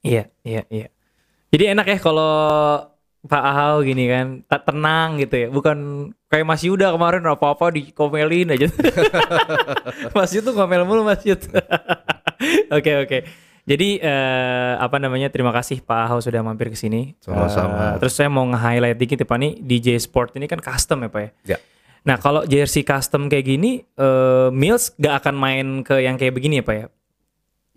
Iya, 0.01 0.31
iya, 0.47 0.63
iya. 0.71 0.87
Jadi 1.51 1.63
enak 1.75 1.85
ya 1.87 1.97
kalau 1.99 2.31
Pak 3.27 3.43
Ahau 3.43 3.83
gini 3.83 4.07
kan, 4.07 4.41
tak 4.47 4.71
tenang 4.71 5.19
gitu 5.19 5.35
ya. 5.35 5.47
Bukan 5.51 6.09
kayak 6.31 6.47
Mas 6.47 6.63
Yuda 6.63 6.95
kemarin 6.95 7.27
apa-apa 7.27 7.75
dikomelin 7.75 8.55
aja. 8.55 8.71
Mas 10.15 10.31
Yuda 10.31 10.51
tuh 10.51 10.55
ngomel 10.55 10.87
mulu 10.87 11.03
Mas 11.03 11.23
Yuda. 11.27 11.59
Oke, 12.77 12.93
oke. 13.01 13.46
Jadi 13.67 13.99
eh, 13.99 14.73
apa 14.79 14.95
namanya? 14.95 15.27
Terima 15.27 15.51
kasih 15.51 15.83
Pak 15.83 15.99
Ahau 16.07 16.23
sudah 16.23 16.39
mampir 16.39 16.71
ke 16.71 16.79
sini. 16.79 17.19
Sama-sama. 17.19 17.99
Eh, 17.99 17.99
terus 17.99 18.15
saya 18.15 18.31
mau 18.31 18.47
nge-highlight 18.47 18.95
dikit 18.95 19.19
ya 19.19 19.27
Pak 19.27 19.37
nih 19.43 19.53
DJ 19.59 19.99
Sport 19.99 20.39
ini 20.39 20.47
kan 20.47 20.63
custom 20.63 21.03
ya 21.03 21.11
Pak 21.11 21.21
ya. 21.21 21.29
Ya. 21.55 21.57
Nah, 22.07 22.15
kalau 22.15 22.47
jersey 22.47 22.87
custom 22.87 23.27
kayak 23.27 23.43
gini 23.43 23.83
eh, 23.83 24.49
Mills 24.55 24.95
gak 24.95 25.19
akan 25.19 25.35
main 25.35 25.67
ke 25.83 25.99
yang 25.99 26.15
kayak 26.15 26.39
begini 26.39 26.63
ya 26.63 26.65
Pak 26.65 26.75
ya? 26.79 26.87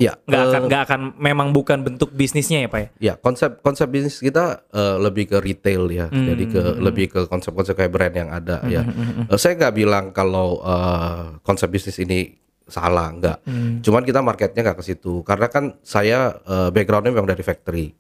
Ya, 0.01 0.17
Nggak 0.17 0.41
eh, 0.41 0.49
akan 0.49 0.61
nggak 0.73 0.83
akan 0.89 1.01
memang 1.21 1.49
bukan 1.53 1.85
bentuk 1.85 2.09
bisnisnya 2.17 2.65
ya 2.65 2.73
Pak 2.73 2.81
ya? 2.81 2.89
ya 3.13 3.15
konsep 3.21 3.61
konsep 3.61 3.85
bisnis 3.93 4.17
kita 4.17 4.65
eh, 4.73 4.97
lebih 4.97 5.29
ke 5.29 5.37
retail 5.45 5.93
ya. 5.93 6.09
Jadi 6.09 6.45
ke 6.49 6.63
lebih 6.81 7.13
ke 7.13 7.21
konsep-konsep 7.29 7.77
kayak 7.77 7.93
brand 7.93 8.15
yang 8.17 8.31
ada 8.33 8.65
ya. 8.65 8.81
Eh, 9.29 9.37
saya 9.37 9.61
nggak 9.61 9.75
bilang 9.77 10.05
kalau 10.17 10.63
eh, 10.65 11.37
konsep 11.45 11.69
bisnis 11.69 12.01
ini 12.01 12.33
salah, 12.71 13.11
nggak. 13.11 13.39
Cuman 13.83 14.03
kita 14.03 14.21
marketnya 14.21 14.61
nggak 14.65 14.79
ke 14.79 14.85
situ 14.87 15.21
karena 15.23 15.47
kan 15.47 15.77
saya 15.83 16.39
eh, 16.41 16.69
backgroundnya 16.71 17.11
memang 17.11 17.29
dari 17.29 17.43
factory. 17.43 17.93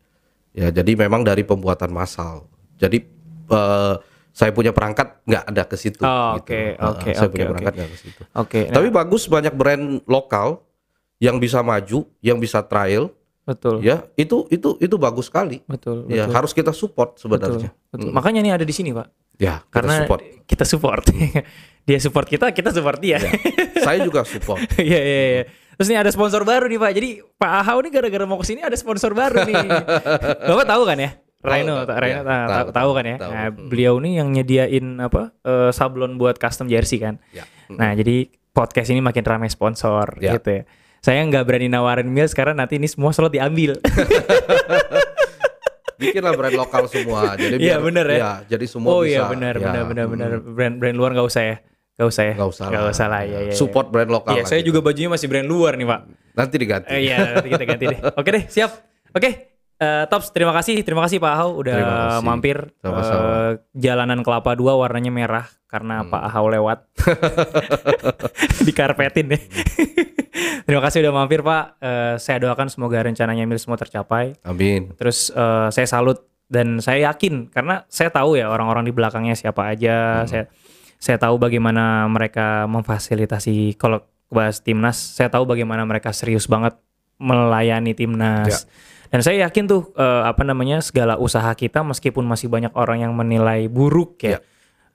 Ya, 0.51 0.71
jadi 0.71 0.99
memang 0.99 1.23
dari 1.23 1.43
pembuatan 1.43 1.91
massal. 1.91 2.47
Jadi 2.75 3.05
eh, 3.51 3.95
saya 4.31 4.51
punya 4.51 4.71
perangkat 4.71 5.21
nggak 5.27 5.45
ada 5.47 5.63
ke 5.67 5.77
situ. 5.77 6.03
Oh, 6.03 6.39
gitu. 6.39 6.47
oke, 6.47 6.59
Eh, 6.59 6.75
oke, 6.81 7.11
saya 7.13 7.27
oke, 7.27 7.35
punya 7.35 7.45
oke. 7.45 7.53
perangkat 7.55 7.75
nggak 7.77 7.91
ke 7.91 7.99
situ. 7.99 8.21
Oke. 8.33 8.61
nah, 8.67 8.75
Tapi 8.79 8.89
bagus 8.89 9.23
banyak 9.27 9.55
brand 9.55 9.85
lokal 10.07 10.63
yang 11.19 11.37
bisa 11.37 11.61
maju, 11.61 12.09
yang 12.25 12.41
bisa 12.41 12.65
trial, 12.65 13.13
betul. 13.45 13.83
ya 13.85 14.07
itu 14.17 14.49
itu 14.49 14.79
itu 14.81 14.97
bagus 14.97 15.29
sekali. 15.29 15.61
Betul. 15.69 16.09
Ya 16.09 16.25
betul, 16.25 16.35
harus 16.35 16.53
kita 16.55 16.73
support 16.73 17.19
betul, 17.19 17.23
sebenarnya. 17.37 17.71
betul. 17.93 18.11
Makanya 18.11 18.41
ini 18.41 18.51
ada 18.51 18.65
di 18.65 18.73
sini, 18.73 18.91
Pak. 18.91 19.07
Ya, 19.37 19.61
kita 19.61 19.73
Karena 19.73 19.95
support. 20.05 20.21
kita 20.47 20.65
support. 20.65 21.05
dia 21.83 21.99
support 21.99 22.25
kita, 22.25 22.49
kita 22.51 22.71
support 22.71 22.97
dia. 22.99 23.19
Saya 23.77 23.99
juga 24.01 24.23
support. 24.23 24.63
Iya, 24.79 24.99
iya, 24.99 25.21
iya. 25.33 25.43
Terus 25.75 25.87
ini 25.89 25.97
ada 25.97 26.09
sponsor 26.09 26.43
baru 26.43 26.65
nih, 26.65 26.77
Pak. 26.77 26.91
Jadi 26.93 27.09
Pak 27.35 27.51
Ahau 27.59 27.81
nih 27.81 27.91
gara-gara 27.91 28.25
mau 28.25 28.37
ke 28.37 28.45
sini 28.45 28.61
ada 28.61 28.75
sponsor 28.75 29.11
baru 29.11 29.43
nih. 29.43 29.55
Bapak 30.53 30.65
tahu 30.67 30.83
kan 30.85 30.97
ya? 30.97 31.11
Rhino, 31.41 31.83
tahu. 31.83 31.97
Rhino 31.97 32.15
Iya, 32.15 32.21
nah, 32.21 32.45
tahu, 32.47 32.67
tahu, 32.69 32.89
kan 32.93 33.05
ya. 33.07 33.17
tahu. 33.17 33.31
Nah, 33.33 33.47
beliau 33.49 33.95
nih 33.97 34.13
yang 34.21 34.29
nyediain 34.29 34.87
apa 35.01 35.33
eh, 35.41 35.71
sablon 35.73 36.15
buat 36.15 36.37
custom 36.37 36.69
jersey 36.69 37.01
kan. 37.01 37.17
Ya. 37.33 37.43
Nah, 37.73 37.97
jadi 37.97 38.29
podcast 38.53 38.89
ini 38.89 39.01
makin 39.01 39.25
ramai 39.25 39.49
sponsor 39.49 40.05
Ya. 40.21 40.37
gitu 40.37 40.49
ya. 40.53 40.63
Saya 41.01 41.25
nggak 41.25 41.43
berani 41.49 41.67
nawarin 41.67 42.07
Mills 42.07 42.37
karena 42.37 42.53
nanti 42.55 42.77
ini 42.77 42.85
semua 42.85 43.09
slot 43.11 43.33
diambil. 43.33 43.81
Bikinlah 45.97 46.33
brand 46.33 46.57
lokal 46.57 46.89
semua. 46.89 47.37
Jadi 47.37 47.61
Iya, 47.61 47.77
biar- 47.77 47.85
bener 47.85 48.07
ya. 48.09 48.21
jadi 48.45 48.65
semua 48.65 48.89
oh 48.91 49.01
bisa. 49.05 49.17
iya 49.17 49.21
benar 49.25 49.55
ya, 49.57 49.65
benar 49.65 49.83
benar 49.85 50.05
mm, 50.05 50.13
benar 50.13 50.31
brand 50.41 50.75
brand 50.77 50.97
luar 50.97 51.13
nggak 51.13 51.25
usah 51.25 51.45
ya 51.45 51.57
nggak 52.01 52.09
usah 52.09 52.25
ya 52.25 52.35
Nggak 52.35 52.51
usah 52.51 52.65
lah. 52.67 52.89
usah 52.89 53.07
lah 53.07 53.23
ya, 53.23 53.39
ya, 53.45 53.53
Support 53.53 53.87
brand 53.89 54.09
lokal. 54.09 54.33
Iya 54.35 54.43
saya 54.45 54.61
gitu. 54.61 54.73
juga 54.73 54.81
bajunya 54.83 55.11
masih 55.11 55.29
brand 55.29 55.45
luar 55.45 55.77
nih 55.77 55.85
pak 55.85 56.01
Nanti 56.31 56.55
diganti. 56.57 56.89
Eh, 56.89 57.01
iya 57.05 57.17
nanti 57.37 57.49
kita 57.51 57.65
ganti 57.65 57.85
deh 57.87 57.99
oke 58.19 58.29
deh 58.29 58.45
siap 58.47 58.71
oke 59.11 59.31
eh, 59.77 60.05
Tops 60.07 60.31
terima 60.31 60.53
kasih 60.53 60.81
terima 60.81 61.05
kasih 61.05 61.19
Pak 61.19 61.31
Ahau 61.31 61.51
udah 61.57 61.75
Terima 61.75 61.95
kasih. 62.09 62.25
mampir 62.25 62.57
Sama-sama. 62.79 63.21
Eh, 63.21 63.51
jalanan 63.75 64.21
Kelapa 64.21 64.53
2 64.53 64.65
warnanya 64.73 65.11
merah 65.11 65.45
karena 65.67 66.01
Hmm. 66.01 66.09
Pak 66.09 66.23
Ahau 66.25 66.47
lewat 66.47 66.79
dikarpetin 68.67 69.27
deh 69.29 69.43
terima 70.65 70.81
kasih 70.81 71.03
udah 71.03 71.13
mampir 71.15 71.41
Pak 71.41 71.65
Eh, 71.81 72.15
saya 72.17 72.37
doakan 72.39 72.69
semoga 72.69 73.01
rencananya 73.01 73.43
Mil 73.43 73.57
semua 73.57 73.75
tercapai 73.75 74.37
Amin. 74.43 74.93
Terus 74.95 75.29
eh, 75.31 75.69
saya 75.71 75.87
salut 75.87 76.21
dan 76.47 76.77
saya 76.79 77.09
yakin 77.09 77.49
karena 77.49 77.87
saya 77.87 78.11
tahu 78.11 78.35
ya 78.35 78.47
orang-orang 78.47 78.83
di 78.83 78.91
belakangnya 78.91 79.33
siapa 79.33 79.71
aja. 79.71 80.27
Saya 80.27 80.51
saya 81.01 81.17
tahu 81.17 81.41
bagaimana 81.41 82.05
mereka 82.07 82.69
memfasilitasi 82.69 83.75
kalau 83.75 84.05
bahas 84.29 84.61
timnas. 84.61 85.01
Saya 85.17 85.33
tahu 85.33 85.49
bagaimana 85.49 85.83
mereka 85.83 86.13
serius 86.13 86.45
banget 86.45 86.77
melayani 87.17 87.97
timnas. 87.97 88.69
Dan 89.11 89.25
saya 89.25 89.49
yakin 89.49 89.67
tuh 89.67 89.91
eh, 89.97 90.23
apa 90.23 90.45
namanya 90.45 90.79
segala 90.79 91.19
usaha 91.19 91.51
kita 91.51 91.83
meskipun 91.83 92.23
masih 92.23 92.47
banyak 92.47 92.71
orang 92.77 93.03
yang 93.03 93.13
menilai 93.17 93.67
buruk 93.67 94.23
ya. 94.23 94.39
Ya. 94.39 94.39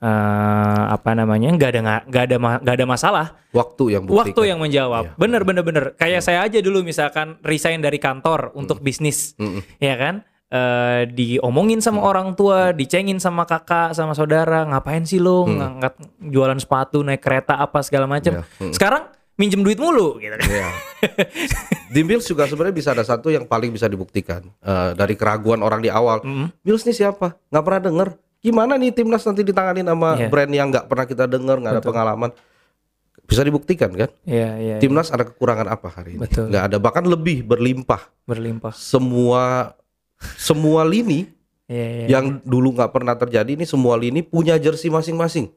eh, 0.00 0.82
apa 0.94 1.12
namanya 1.12 1.52
nggak 1.52 1.70
ada 1.74 1.80
nggak 2.06 2.22
ada 2.28 2.36
nggak 2.62 2.76
ada 2.80 2.86
masalah 2.86 3.26
Waktu 3.50 3.84
yang 3.96 4.02
buktikan. 4.06 4.20
waktu 4.22 4.40
yang 4.46 4.58
menjawab. 4.62 5.02
Iya. 5.04 5.12
Bener 5.18 5.42
bener 5.42 5.64
bener. 5.66 5.84
Kayak 5.98 6.22
saya 6.22 6.46
aja 6.46 6.58
dulu 6.62 6.80
misalkan 6.80 7.36
resign 7.42 7.82
dari 7.82 7.96
kantor 7.98 8.52
untuk 8.54 8.80
bisnis, 8.80 9.34
Mm-mm. 9.36 9.60
ya 9.82 9.96
kan? 9.98 10.22
Eh, 10.46 11.02
diomongin 11.10 11.82
sama 11.82 12.06
orang 12.06 12.38
tua, 12.38 12.70
dicengin 12.70 13.18
sama 13.18 13.42
kakak, 13.42 13.98
sama 13.98 14.14
saudara, 14.14 14.62
ngapain 14.62 15.02
sih 15.02 15.18
lo 15.18 15.42
ngangkat 15.42 15.98
jualan 16.22 16.54
sepatu, 16.62 17.02
naik 17.02 17.18
kereta 17.18 17.58
apa 17.58 17.82
segala 17.82 18.06
macam. 18.06 18.30
Iya. 18.30 18.46
Mm. 18.62 18.70
Sekarang 18.70 19.02
minjem 19.34 19.66
duit 19.66 19.74
mulu 19.74 20.22
gitu 20.22 20.38
kan. 20.38 20.46
Iya. 20.46 20.68
Di 21.90 22.06
Mills 22.06 22.30
juga 22.30 22.46
sebenarnya 22.46 22.78
bisa 22.78 22.94
ada 22.94 23.02
satu 23.02 23.26
yang 23.26 23.42
paling 23.42 23.74
bisa 23.74 23.90
dibuktikan 23.90 24.46
Eh, 24.62 24.90
dari 24.94 25.18
keraguan 25.18 25.66
orang 25.66 25.82
di 25.82 25.90
awal. 25.90 26.22
Mills 26.62 26.86
nih 26.86 26.94
siapa? 26.94 27.34
Nggak 27.50 27.64
pernah 27.66 27.82
denger. 27.82 28.08
Gimana 28.38 28.78
nih 28.78 28.94
timnas 28.94 29.26
nanti 29.26 29.42
ditangani 29.42 29.82
sama 29.82 30.14
Iya. 30.14 30.30
brand 30.30 30.52
yang 30.54 30.70
nggak 30.70 30.86
pernah 30.86 31.06
kita 31.10 31.26
denger, 31.26 31.56
nggak 31.58 31.74
ada 31.74 31.82
pengalaman. 31.82 32.30
Bisa 33.26 33.42
dibuktikan 33.42 33.90
kan? 33.90 34.14
Iya, 34.22 34.50
iya. 34.62 34.76
Timnas 34.78 35.10
ada 35.10 35.26
kekurangan 35.26 35.66
apa 35.66 35.90
hari 35.90 36.14
ini? 36.14 36.22
Betul. 36.22 36.54
Nggak 36.54 36.64
ada, 36.70 36.76
bahkan 36.78 37.02
lebih 37.02 37.42
berlimpah. 37.42 38.14
berlimpah. 38.22 38.70
Semua 38.78 39.74
semua 40.36 40.82
lini 40.84 41.28
Iya, 41.66 41.86
iya. 41.90 42.06
yang 42.06 42.38
dulu 42.46 42.78
nggak 42.78 42.94
pernah 42.94 43.18
terjadi 43.18 43.58
ini 43.58 43.66
semua 43.66 43.98
lini 43.98 44.22
punya 44.22 44.54
jersey 44.54 44.86
masing-masing. 44.86 45.50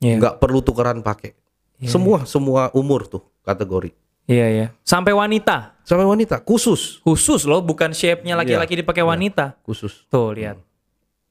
Iya. 0.00 0.16
Nggak 0.16 0.34
perlu 0.40 0.64
tukeran 0.64 1.04
pakai. 1.04 1.36
Semua 1.84 2.24
semua 2.24 2.72
umur 2.72 3.04
tuh 3.04 3.20
kategori. 3.44 3.92
Iya, 4.24 4.46
iya. 4.48 4.66
Sampai 4.80 5.12
wanita. 5.12 5.76
Sampai 5.84 6.08
wanita 6.08 6.40
khusus, 6.40 6.98
Khusus 7.04 7.44
loh, 7.46 7.60
bukan 7.62 7.92
shape-nya 7.92 8.34
laki-laki 8.34 8.80
dipakai 8.80 9.04
wanita. 9.04 9.54
khusus. 9.62 10.08
Tuh, 10.10 10.32
lihat. 10.34 10.56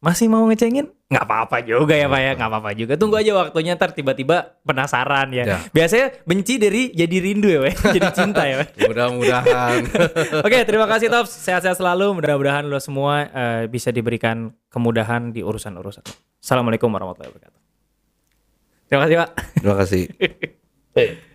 Masih 0.06 0.30
mau 0.30 0.45
ngecengin? 0.45 0.86
Nggak 1.10 1.26
apa-apa 1.26 1.66
juga 1.66 1.97
ya 1.97 2.06
Pak 2.06 2.22
ya, 2.22 2.32
nggak 2.38 2.49
apa-apa 2.53 2.72
juga. 2.78 2.93
Tunggu 2.93 3.18
aja 3.18 3.34
waktunya 3.34 3.74
ntar 3.74 3.89
tiba-tiba 3.97 4.53
penasaran 4.62 5.34
ya. 5.34 5.43
Ya. 5.49 5.58
Biasanya 5.74 6.14
benci 6.30 6.62
dari 6.62 6.93
jadi 6.93 7.18
rindu 7.26 7.49
ya 7.49 7.66
Pak, 7.66 7.74
jadi 7.97 8.10
cinta 8.14 8.45
ya 8.45 8.62
Pak. 8.62 8.86
Mudah-mudahan. 8.86 9.82
Oke, 10.45 10.62
terima 10.62 10.86
kasih 10.86 11.10
Tops. 11.10 11.34
Sehat-sehat 11.34 11.82
selalu. 11.82 12.22
Mudah-mudahan 12.22 12.70
lo 12.70 12.78
semua 12.78 13.26
eh, 13.34 13.66
bisa 13.66 13.89
diberikan 13.89 14.53
kemudahan 14.70 15.34
di 15.34 15.41
urusan-urusan. 15.41 16.06
Assalamualaikum 16.38 16.93
warahmatullahi 16.93 17.34
wabarakatuh. 17.34 17.62
Terima 18.86 19.01
kasih 19.10 19.16
Pak. 19.18 19.30
Terima 19.58 19.76
kasih. 19.82 20.03